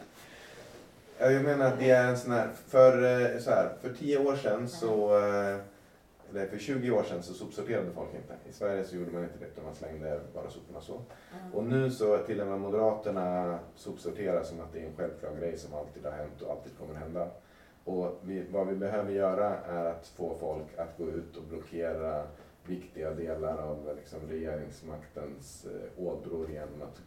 Ja, 1.18 1.30
jag 1.30 1.44
menar 1.44 1.66
att 1.66 1.78
det 1.78 1.90
är 1.90 2.08
en 2.08 2.18
sån 2.18 2.32
här, 2.32 2.48
för, 2.68 2.92
eh, 3.02 3.38
så 3.38 3.50
här, 3.50 3.72
för 3.82 3.94
10 3.94 4.18
år 4.18 4.36
sedan 4.36 4.68
så, 4.68 5.18
eh, 5.18 5.56
eller 6.30 6.46
för 6.46 6.58
20 6.58 6.90
år 6.90 7.02
sedan 7.02 7.22
så 7.22 7.34
sopsorterade 7.34 7.90
folk 7.94 8.14
inte. 8.14 8.34
I 8.50 8.52
Sverige 8.52 8.84
så 8.84 8.96
gjorde 8.96 9.10
man 9.10 9.22
inte 9.22 9.38
det 9.40 9.46
utan 9.46 9.64
man 9.64 9.74
slängde 9.74 10.20
bara 10.34 10.50
soporna 10.50 10.80
så. 10.80 11.00
Och 11.52 11.64
nu 11.64 11.90
så 11.90 12.18
till 12.18 12.40
och 12.40 12.46
med 12.46 12.60
Moderaterna 12.60 13.58
sopsorterar 13.74 14.42
som 14.42 14.60
att 14.60 14.72
det 14.72 14.80
är 14.80 14.86
en 14.86 14.96
självklar 14.96 15.30
grej 15.40 15.58
som 15.58 15.74
alltid 15.74 16.04
har 16.04 16.12
hänt 16.12 16.42
och 16.42 16.50
alltid 16.50 16.72
kommer 16.78 16.94
hända. 16.94 17.28
Och 17.84 18.20
vi, 18.22 18.44
vad 18.50 18.66
vi 18.66 18.74
behöver 18.74 19.12
göra 19.12 19.58
är 19.58 19.84
att 19.84 20.12
få 20.16 20.36
folk 20.40 20.78
att 20.78 20.98
gå 20.98 21.04
ut 21.04 21.36
och 21.36 21.42
blockera 21.42 22.26
viktiga 22.66 23.10
delar 23.10 23.58
av 23.58 23.96
liksom, 23.96 24.20
regeringsmaktens 24.28 25.66
eh, 25.66 26.04
ådror 26.04 26.50
genom 26.50 26.82
att, 26.82 27.00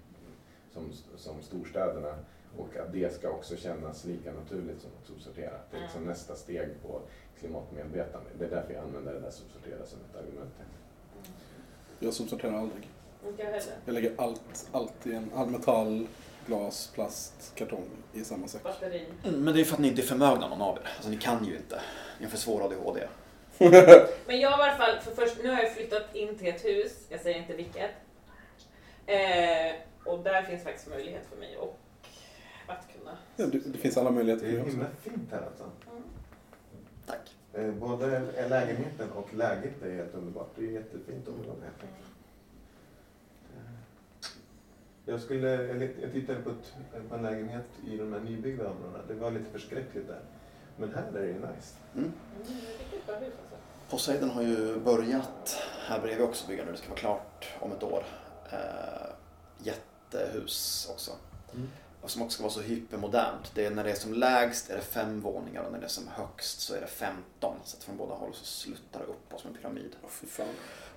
som, 0.74 0.92
som 1.18 1.42
storstäderna 1.42 2.16
och 2.58 2.78
att 2.78 2.94
det 2.94 3.14
ska 3.14 3.30
också 3.30 3.56
kännas 3.56 4.06
lika 4.06 4.34
naturligt 4.34 4.82
som 4.82 4.90
att 5.02 5.08
sopsortera. 5.08 5.54
Det 5.72 5.78
är 5.78 5.82
liksom 5.82 6.02
Mm. 6.02 6.10
nästa 6.10 6.36
steg 6.36 6.70
på 6.82 7.02
klimatmedvetande. 7.40 8.30
Det 8.40 8.46
är 8.46 8.50
därför 8.50 8.74
jag 8.74 8.84
använder 8.84 9.14
det 9.14 9.20
där 9.20 9.32
sopsortera 9.32 9.86
som 9.86 10.00
ett 10.10 10.16
argument. 10.24 10.54
Jag 12.00 12.14
sopsorterar 12.14 12.54
aldrig. 12.54 12.90
Inte 13.28 13.42
jag 13.44 13.50
heller. 13.52 13.74
Jag 13.86 13.94
lägger 13.94 14.14
allt, 14.18 14.70
allt 14.72 15.08
i 15.08 15.14
en 15.14 15.32
all 15.36 15.50
metall, 15.50 16.08
glas, 16.46 16.92
plast, 16.96 17.52
kartong 17.56 17.86
i 18.14 18.24
samma 18.24 18.48
säck. 18.48 18.64
Batteri. 18.64 19.06
Mm, 19.24 19.44
Men 19.44 19.54
det 19.56 19.62
är 19.62 19.66
för 19.66 19.74
att 19.74 19.80
ni 19.80 19.88
inte 19.88 20.02
är 20.02 20.06
förmögna 20.06 20.48
någon 20.50 20.62
av 20.62 20.78
er. 20.78 20.90
Alltså 20.96 21.10
ni 21.10 21.18
kan 21.18 21.46
ju 21.46 21.58
inte. 21.58 21.82
Ni 22.20 22.26
har 22.26 22.32
för 22.32 22.38
svår 22.38 22.66
ADHD. 22.66 23.08
Men 24.28 24.40
jag 24.40 24.50
har 24.50 24.68
i 24.68 24.70
alla 24.70 24.78
fall, 24.78 25.00
för 25.00 25.12
först, 25.12 25.38
nu 25.44 25.50
har 25.50 25.62
jag 25.64 25.72
flyttat 25.74 26.16
in 26.16 26.36
till 26.38 26.48
ett 26.48 26.66
hus, 26.66 27.06
jag 27.10 27.22
säger 27.22 27.38
inte 27.38 27.54
vilket. 27.56 27.92
Eh, 29.06 29.76
och 30.06 30.20
där 30.24 30.42
finns 30.44 30.64
faktiskt 30.64 30.90
möjlighet 30.90 31.26
för 31.32 31.38
mig 31.38 31.58
och 31.58 31.80
att 32.68 32.88
kunna... 32.98 33.18
Ja, 33.36 33.46
det, 33.46 33.60
det 33.60 33.78
finns 33.78 33.98
alla 33.98 34.12
möjligheter 34.12 34.46
Det 34.46 34.52
för 34.52 34.58
är 34.60 34.64
det 34.64 34.66
också. 34.66 34.78
himla 34.78 34.90
fint 35.02 35.32
här 35.32 35.42
alltså. 35.42 35.64
Mm. 35.64 36.04
Tack. 37.06 37.36
Eh, 37.54 37.72
Både 37.72 38.20
lägenheten 38.50 39.12
och 39.12 39.34
läget 39.34 39.84
är 39.84 39.96
helt 39.96 40.14
underbart. 40.16 40.50
Det 40.56 40.66
är 40.66 40.72
jättefint 40.72 41.28
område 41.28 41.62
helt 41.64 41.82
enkelt. 41.84 42.08
Eh, 43.56 44.30
Jag, 45.06 45.22
skulle, 45.22 45.50
jag 46.02 46.12
tittade 46.14 46.40
på, 46.42 46.50
ett, 46.50 46.74
på 47.10 47.16
en 47.16 47.22
lägenhet 47.24 47.66
i 47.88 47.98
de 47.98 48.14
här 48.14 48.20
nybyggda 48.20 48.70
områdena. 48.70 49.00
Det 49.08 49.14
var 49.14 49.32
lite 49.32 49.52
förskräckligt 49.52 50.08
där. 50.08 50.20
Men 50.78 50.94
här 50.94 51.08
är 51.08 51.22
det 51.22 51.28
ju 51.28 51.34
nice. 51.34 51.76
Mm. 51.96 52.14
Poseidon 53.90 54.30
har 54.30 54.42
ju 54.42 54.80
börjat 54.80 55.64
här 55.88 56.00
bredvid 56.00 56.26
också 56.26 56.48
bygga 56.48 56.66
nu. 56.66 56.72
Det 56.72 56.78
ska 56.78 56.90
vara 56.90 57.00
klart 57.00 57.48
om 57.60 57.72
ett 57.72 57.84
år. 57.84 58.04
Eh, 58.52 59.08
jättehus 59.58 60.88
också. 60.92 61.12
Mm. 61.54 61.70
Och 62.02 62.12
som 62.12 62.22
också 62.22 62.34
ska 62.34 62.44
vara 62.44 62.54
så 62.54 62.62
hypermodernt. 62.62 63.52
Det 63.54 63.66
är, 63.66 63.72
när 63.72 63.84
det 63.84 63.92
är 63.92 63.96
som 63.96 64.14
lägst 64.14 64.70
är 64.70 64.76
det 64.76 64.82
fem 64.82 65.22
våningar 65.22 65.64
och 65.64 65.72
när 65.72 65.80
det 65.80 65.86
är 65.86 65.90
som 65.90 66.08
högst 66.08 66.60
så 66.60 66.76
är 66.76 66.82
det 66.82 66.88
15. 66.88 67.56
Så 67.64 67.78
att 67.78 67.84
från 67.84 67.98
båda 67.98 68.14
håll 68.14 68.34
så 68.34 68.46
sluttar 68.46 69.00
det 69.00 69.06
upp 69.06 69.34
och 69.34 69.40
som 69.40 69.50
en 69.50 69.58
pyramid. 69.58 69.96
Fan. 70.08 70.48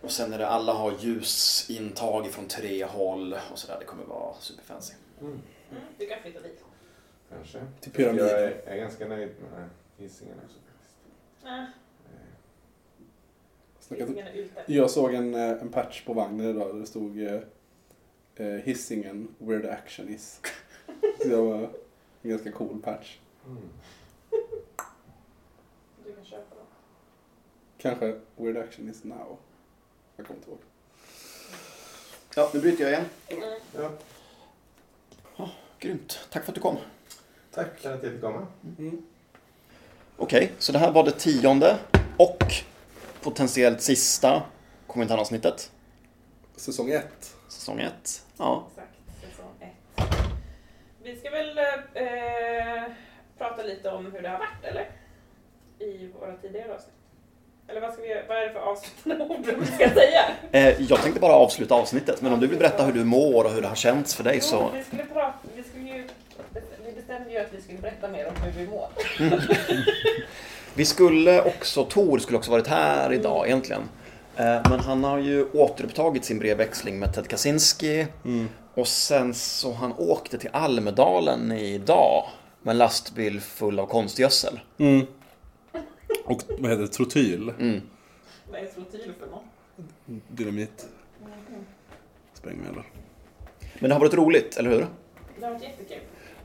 Och 0.00 0.10
sen 0.10 0.32
är 0.32 0.38
det 0.38 0.48
alla 0.48 0.72
har 0.72 0.94
ljusintag 1.00 2.26
från 2.26 2.48
tre 2.48 2.84
håll 2.84 3.36
och 3.52 3.58
sådär. 3.58 3.76
Det 3.80 3.84
kommer 3.84 4.04
vara 4.04 4.34
superfancy. 4.40 4.94
Mm. 5.20 5.32
Mm, 5.70 5.82
du 5.98 6.06
kan 6.06 6.22
flytta 6.22 6.40
dit. 6.40 6.64
Kanske. 7.30 7.66
Till 7.80 7.92
pyramid. 7.92 8.20
Jag 8.20 8.30
är, 8.30 8.62
är 8.66 8.76
ganska 8.76 9.08
nöjd 9.08 9.30
med 9.40 9.68
Hisingen 9.96 10.34
också 10.44 10.58
faktiskt. 10.66 10.96
Ute. 14.34 14.72
Jag 14.72 14.90
såg 14.90 15.14
en, 15.14 15.34
eh, 15.34 15.50
en 15.50 15.68
patch 15.68 16.04
på 16.04 16.12
vagnen 16.12 16.50
idag 16.50 16.74
där 16.74 16.80
det 16.80 16.86
stod 16.86 17.22
eh, 17.22 17.40
eh, 18.34 18.46
Hisingen 18.46 19.34
where 19.38 19.60
the 19.60 19.68
action 19.68 20.08
is. 20.08 20.40
Så 21.22 21.28
det 21.28 21.36
var 21.36 21.70
en 22.22 22.30
ganska 22.30 22.52
cool 22.52 22.82
patch. 22.82 23.18
Mm. 23.46 23.58
Du 26.04 26.12
kan 26.12 26.24
köpa 26.24 26.54
dem. 26.54 26.64
Kanske 27.78 28.20
where 28.36 28.52
the 28.52 28.60
action 28.60 28.88
is 28.88 29.04
now. 29.04 29.38
Jag 30.16 30.26
kommer 30.26 30.38
inte 30.38 30.50
ihåg. 30.50 30.58
Ja, 32.36 32.50
nu 32.54 32.60
bryter 32.60 32.84
jag 32.84 32.92
igen. 32.92 33.04
Mm. 33.28 33.92
Ja, 35.36 35.50
Grymt. 35.78 36.28
Tack 36.30 36.44
för 36.44 36.50
att 36.52 36.54
du 36.54 36.60
kom. 36.60 36.76
Tack 37.54 37.78
för 37.78 37.94
att 37.94 38.02
jag 38.02 38.12
fick 38.12 38.20
komma. 38.20 38.46
Mm. 38.78 39.02
Okej, 40.16 40.52
så 40.58 40.72
det 40.72 40.78
här 40.78 40.90
var 40.90 41.04
det 41.04 41.10
tionde 41.12 41.76
och 42.16 42.44
potentiellt 43.22 43.80
sista 43.82 44.42
kommentaravsnittet. 44.86 45.70
Säsong 46.56 46.90
ett. 46.90 47.36
Säsong 47.48 47.80
ett. 47.80 48.24
Ja. 48.36 48.66
Exakt, 48.70 49.30
säsong 49.30 49.54
ett. 49.60 50.06
Vi 51.02 51.16
ska 51.16 51.30
väl 51.30 51.58
eh, 51.58 52.92
prata 53.38 53.62
lite 53.62 53.90
om 53.90 54.12
hur 54.12 54.22
det 54.22 54.28
har 54.28 54.38
varit, 54.38 54.64
eller? 54.64 54.90
I 55.78 56.06
våra 56.20 56.36
tidigare 56.36 56.74
avsnitt. 56.74 56.94
Eller 57.68 57.80
vad, 57.80 57.92
ska 57.92 58.02
vi, 58.02 58.22
vad 58.28 58.36
är 58.36 58.46
det 58.46 58.52
för 58.52 58.60
avslutande 58.60 59.24
ord 59.34 59.46
vi 59.60 59.66
ska 59.66 59.90
säga? 59.90 60.22
Eh, 60.52 60.82
jag 60.82 61.02
tänkte 61.02 61.20
bara 61.20 61.32
avsluta 61.32 61.74
avsnittet, 61.74 62.22
men 62.22 62.32
om 62.32 62.40
du 62.40 62.46
vill 62.46 62.58
berätta 62.58 62.84
hur 62.84 62.92
du 62.92 63.04
mår 63.04 63.44
och 63.44 63.50
hur 63.50 63.62
det 63.62 63.68
har 63.68 63.74
känts 63.74 64.14
för 64.14 64.24
dig 64.24 64.34
Jo, 64.34 64.40
så... 64.40 64.70
vi 64.74 64.84
skulle 64.84 65.04
prata, 65.04 65.34
vi 65.56 65.62
skulle 65.62 65.88
ju, 65.88 66.08
vi 66.84 67.02
bestämde 67.20 67.38
ju 67.40 67.46
att 67.46 67.52
vi 67.52 67.60
skulle 67.62 67.78
berätta 67.78 68.08
mer 68.08 68.26
om 68.28 68.34
hur 68.42 68.52
vi 68.52 68.70
mår. 68.70 68.88
Vi 70.74 70.84
skulle 70.84 71.42
också, 71.42 71.84
Tor 71.84 72.18
skulle 72.18 72.38
också 72.38 72.50
varit 72.50 72.66
här 72.66 73.12
idag 73.12 73.46
egentligen. 73.46 73.82
Eh, 74.36 74.62
Men 74.70 74.80
han 74.80 75.04
har 75.04 75.18
ju 75.18 75.44
återupptagit 75.52 76.24
sin 76.24 76.38
brevväxling 76.38 76.98
med 76.98 77.14
Ted 77.14 77.28
Kaczynski. 77.28 78.06
Och 78.74 78.88
sen 78.88 79.34
så 79.34 79.72
han 79.72 79.92
åkte 79.92 80.38
till 80.38 80.50
Almedalen 80.52 81.52
idag 81.52 82.26
med 82.62 82.72
en 82.72 82.78
lastbil 82.78 83.40
full 83.40 83.78
av 83.78 83.86
konstgödsel. 83.86 84.60
Mm. 84.78 85.06
Och 86.24 86.42
vad 86.58 86.70
heter 86.70 86.82
det? 86.82 86.88
Trotyl? 86.88 87.52
Mm. 87.58 87.80
Vad 88.50 88.60
är 88.60 88.66
trotyl 88.66 89.12
för 89.20 89.26
något? 89.26 89.44
Dynamit. 90.28 90.86
Sprängmedel. 92.34 92.82
Men 93.78 93.88
det 93.88 93.94
har 93.94 94.00
varit 94.00 94.14
roligt, 94.14 94.56
eller 94.56 94.70
hur? 94.70 94.86
Det 95.38 95.46
har 95.46 95.52
varit 95.52 95.62
jättekul. 95.62 95.98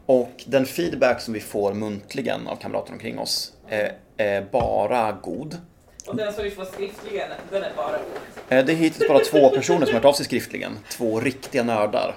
Och 0.05 0.43
den 0.47 0.65
feedback 0.65 1.21
som 1.21 1.33
vi 1.33 1.39
får 1.39 1.73
muntligen 1.73 2.47
av 2.47 2.55
kamrater 2.55 2.93
omkring 2.93 3.19
oss 3.19 3.53
är, 3.67 3.97
är 4.17 4.41
bara 4.41 5.11
god. 5.11 5.57
Och 6.07 6.15
den 6.15 6.33
som 6.33 6.43
vi 6.43 6.51
får 6.51 6.65
skriftligen, 6.65 7.29
den 7.51 7.63
är 7.63 7.71
bara 7.75 7.95
ord. 7.95 8.19
Eh, 8.49 8.65
Det 8.65 8.71
är 8.71 8.75
hittills 8.75 9.07
bara 9.07 9.19
två 9.19 9.49
personer 9.49 9.85
som 9.85 9.93
har 9.95 10.01
hört 10.01 10.05
av 10.05 10.13
sig 10.13 10.25
skriftligen. 10.25 10.77
Två 10.89 11.19
riktiga 11.19 11.63
nördar. 11.63 12.15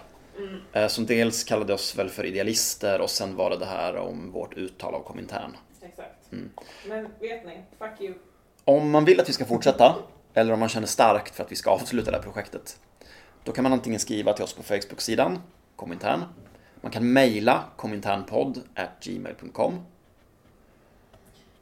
Eh, 0.72 0.86
Som 0.88 1.06
dels 1.06 1.44
kallade 1.44 1.74
oss 1.74 1.96
väl 1.98 2.08
för 2.08 2.24
idealister 2.26 3.00
och 3.00 3.10
sen 3.10 3.36
var 3.36 3.50
det 3.50 3.56
det 3.56 3.66
här 3.66 3.96
om 3.96 4.32
vårt 4.32 4.54
uttal 4.54 4.94
av 4.94 5.00
Komintern. 5.02 5.56
Exakt. 5.82 6.32
Mm. 6.32 6.50
Men 6.88 7.02
vet 7.20 7.46
ni, 7.46 7.62
fuck 7.78 8.00
you. 8.00 8.14
Om 8.64 8.90
man 8.90 9.04
vill 9.04 9.20
att 9.20 9.28
vi 9.28 9.32
ska 9.32 9.44
fortsätta, 9.44 9.94
eller 10.34 10.52
om 10.52 10.60
man 10.60 10.68
känner 10.68 10.86
starkt 10.86 11.34
för 11.36 11.44
att 11.44 11.52
vi 11.52 11.56
ska 11.56 11.70
avsluta 11.70 12.10
det 12.10 12.16
här 12.16 12.24
projektet, 12.24 12.78
då 13.44 13.52
kan 13.52 13.62
man 13.62 13.72
antingen 13.72 14.00
skriva 14.00 14.32
till 14.32 14.44
oss 14.44 14.52
på 14.52 14.62
Facebook-sidan, 14.62 15.38
Komintern. 15.76 16.24
Man 16.80 16.92
kan 16.92 17.12
mejla 17.12 17.64
kominternpodd.gmail.com. 17.76 19.80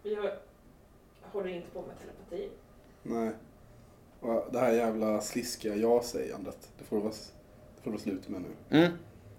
Vi 0.02 0.14
har, 0.14 0.38
håller 1.22 1.48
inte 1.48 1.70
på 1.70 1.82
med 1.82 1.98
telepati. 1.98 2.48
Nej. 3.02 3.30
Och 4.20 4.44
det 4.52 4.58
här 4.58 4.72
jävla 4.72 5.20
sliskiga 5.20 5.76
ja-sägandet. 5.76 6.68
Det 6.78 6.84
får 6.84 6.96
du 6.96 7.02
vara, 7.02 7.12
det 7.76 7.82
får 7.82 7.90
du 7.90 7.92
vara 7.96 8.02
slut 8.02 8.28
med 8.28 8.42
nu. 8.42 8.48
Mm. 8.78 8.92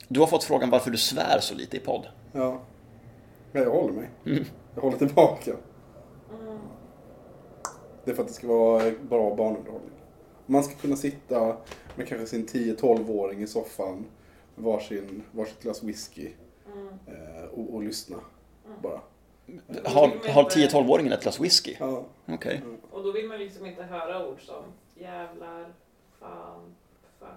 Du 0.07 0.19
har 0.19 0.27
fått 0.27 0.43
frågan 0.43 0.69
varför 0.69 0.91
du 0.91 0.97
svär 0.97 1.39
så 1.39 1.55
lite 1.55 1.77
i 1.77 1.79
podd. 1.79 2.07
Ja. 2.31 2.61
Men 3.51 3.63
jag 3.63 3.71
håller 3.71 3.93
mig. 3.93 4.09
Mm. 4.25 4.45
Jag 4.75 4.81
håller 4.81 4.97
tillbaka. 4.97 5.51
Mm. 5.51 5.61
Det 8.05 8.11
är 8.11 8.15
för 8.15 8.21
att 8.21 8.27
det 8.27 8.33
ska 8.33 8.47
vara 8.47 8.91
bra 9.09 9.35
barnunderhållning. 9.35 9.91
Man 10.45 10.63
ska 10.63 10.75
kunna 10.75 10.95
sitta 10.95 11.57
med 11.95 12.07
kanske 12.07 12.27
sin 12.27 12.47
10-12-åring 12.47 13.43
i 13.43 13.47
soffan 13.47 14.05
varsin, 14.57 15.23
varsitt 15.31 15.61
glas 15.63 15.83
whisky 15.83 16.31
Mm. 16.73 16.87
eh, 17.07 17.43
och, 17.45 17.73
och 17.75 17.83
lyssna. 17.83 18.17
Bara. 18.81 18.99
Har, 19.85 20.31
har 20.33 20.43
10-12-åringen 20.49 21.13
ett 21.13 21.21
glas 21.23 21.39
whisky? 21.39 21.75
Ja. 21.79 22.05
Okej. 22.25 22.61
Och 22.91 23.03
då 23.03 23.11
vill 23.11 23.27
man 23.27 23.37
liksom 23.39 23.65
inte 23.65 23.83
höra 23.83 24.27
ord 24.27 24.41
som 24.41 24.63
jävlar, 24.95 25.73
fan, 26.19 26.75
fuck, 27.19 27.29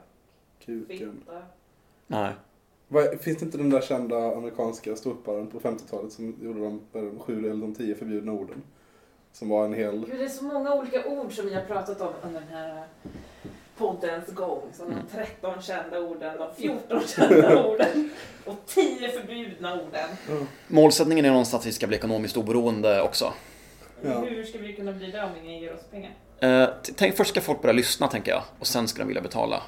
Kuken. 0.64 1.12
fitta. 1.20 1.42
Nej. 2.06 2.32
Vad- 2.88 3.20
Finns 3.20 3.38
det 3.38 3.44
inte 3.44 3.58
den 3.58 3.70
där 3.70 3.80
kända 3.80 4.36
amerikanska 4.36 4.96
ståupparen 4.96 5.46
på 5.46 5.60
50-talet 5.60 6.12
som 6.12 6.34
gjorde 6.42 6.60
de, 6.60 6.80
de 6.92 7.18
sju 7.18 7.38
eller 7.38 7.60
de 7.60 7.74
tio 7.74 7.94
förbjudna 7.94 8.32
orden? 8.32 8.62
Som 9.32 9.48
var 9.48 9.64
en 9.64 9.74
hel... 9.74 9.98
Gud, 10.06 10.18
det 10.18 10.24
är 10.24 10.28
så 10.28 10.44
många 10.44 10.74
olika 10.74 11.06
ord 11.08 11.32
som 11.36 11.46
vi 11.46 11.54
har 11.54 11.62
pratat 11.62 12.00
om 12.00 12.12
under 12.24 12.40
den 12.40 12.48
här 12.48 12.86
poddens 13.80 14.28
gång. 14.28 14.62
Som 14.76 14.90
de 14.90 15.16
13 15.16 15.62
kända 15.62 15.98
orden, 15.98 16.38
de 16.38 16.62
14 16.62 17.02
kända 17.06 17.64
orden 17.66 18.10
och 18.44 18.56
10 18.66 19.08
förbjudna 19.08 19.74
orden. 19.74 20.08
Målsättningen 20.68 21.24
är 21.24 21.30
någonstans 21.30 21.62
att 21.62 21.66
vi 21.66 21.72
ska 21.72 21.86
bli 21.86 21.96
ekonomiskt 21.96 22.36
oberoende 22.36 23.02
också. 23.02 23.32
Ja. 24.02 24.18
Hur 24.20 24.44
ska 24.44 24.58
vi 24.58 24.72
kunna 24.72 24.92
bli 24.92 25.10
det 25.10 25.22
om 25.22 25.30
ingen 25.44 25.60
ger 25.60 25.74
oss 25.74 25.80
pengar? 25.90 26.10
Eh, 26.40 26.68
tänk, 26.96 27.16
först 27.16 27.30
ska 27.30 27.40
folk 27.40 27.62
börja 27.62 27.72
lyssna, 27.72 28.08
tänker 28.08 28.30
jag. 28.30 28.42
Och 28.58 28.66
sen 28.66 28.88
ska 28.88 28.98
de 28.98 29.08
vilja 29.08 29.22
betala. 29.22 29.62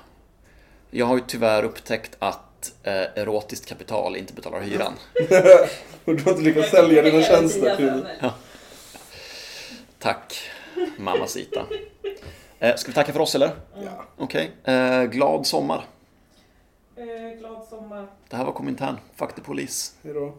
Jag 0.90 1.06
har 1.06 1.16
ju 1.16 1.22
tyvärr 1.26 1.62
upptäckt 1.62 2.16
att 2.18 2.74
eh, 2.82 2.92
erotiskt 2.94 3.68
kapital 3.68 4.16
inte 4.16 4.34
betalar 4.34 4.60
hyran. 4.60 4.92
Och 6.04 6.16
du 6.16 6.22
har 6.22 6.30
inte 6.30 6.42
lyckats 6.42 6.70
sälja 6.70 7.02
dina 7.02 7.22
tjänster 7.22 7.76
till... 7.76 8.06
Tack, 9.98 10.50
mamacita. 10.96 11.66
Eh, 12.62 12.76
ska 12.76 12.88
vi 12.90 12.94
tacka 12.94 13.12
för 13.12 13.20
oss, 13.20 13.34
eller? 13.34 13.50
Ja. 13.84 14.04
Okej. 14.16 14.50
Eh, 14.64 15.02
glad 15.02 15.46
sommar. 15.46 15.84
Eh, 16.96 17.38
glad 17.38 17.64
sommar. 17.64 18.06
Det 18.28 18.36
här 18.36 18.44
var 18.44 18.52
Komintern. 18.52 18.96
Fuck 19.14 19.34
the 19.34 19.40
police. 19.40 19.92
Hej 20.02 20.14
då. 20.14 20.34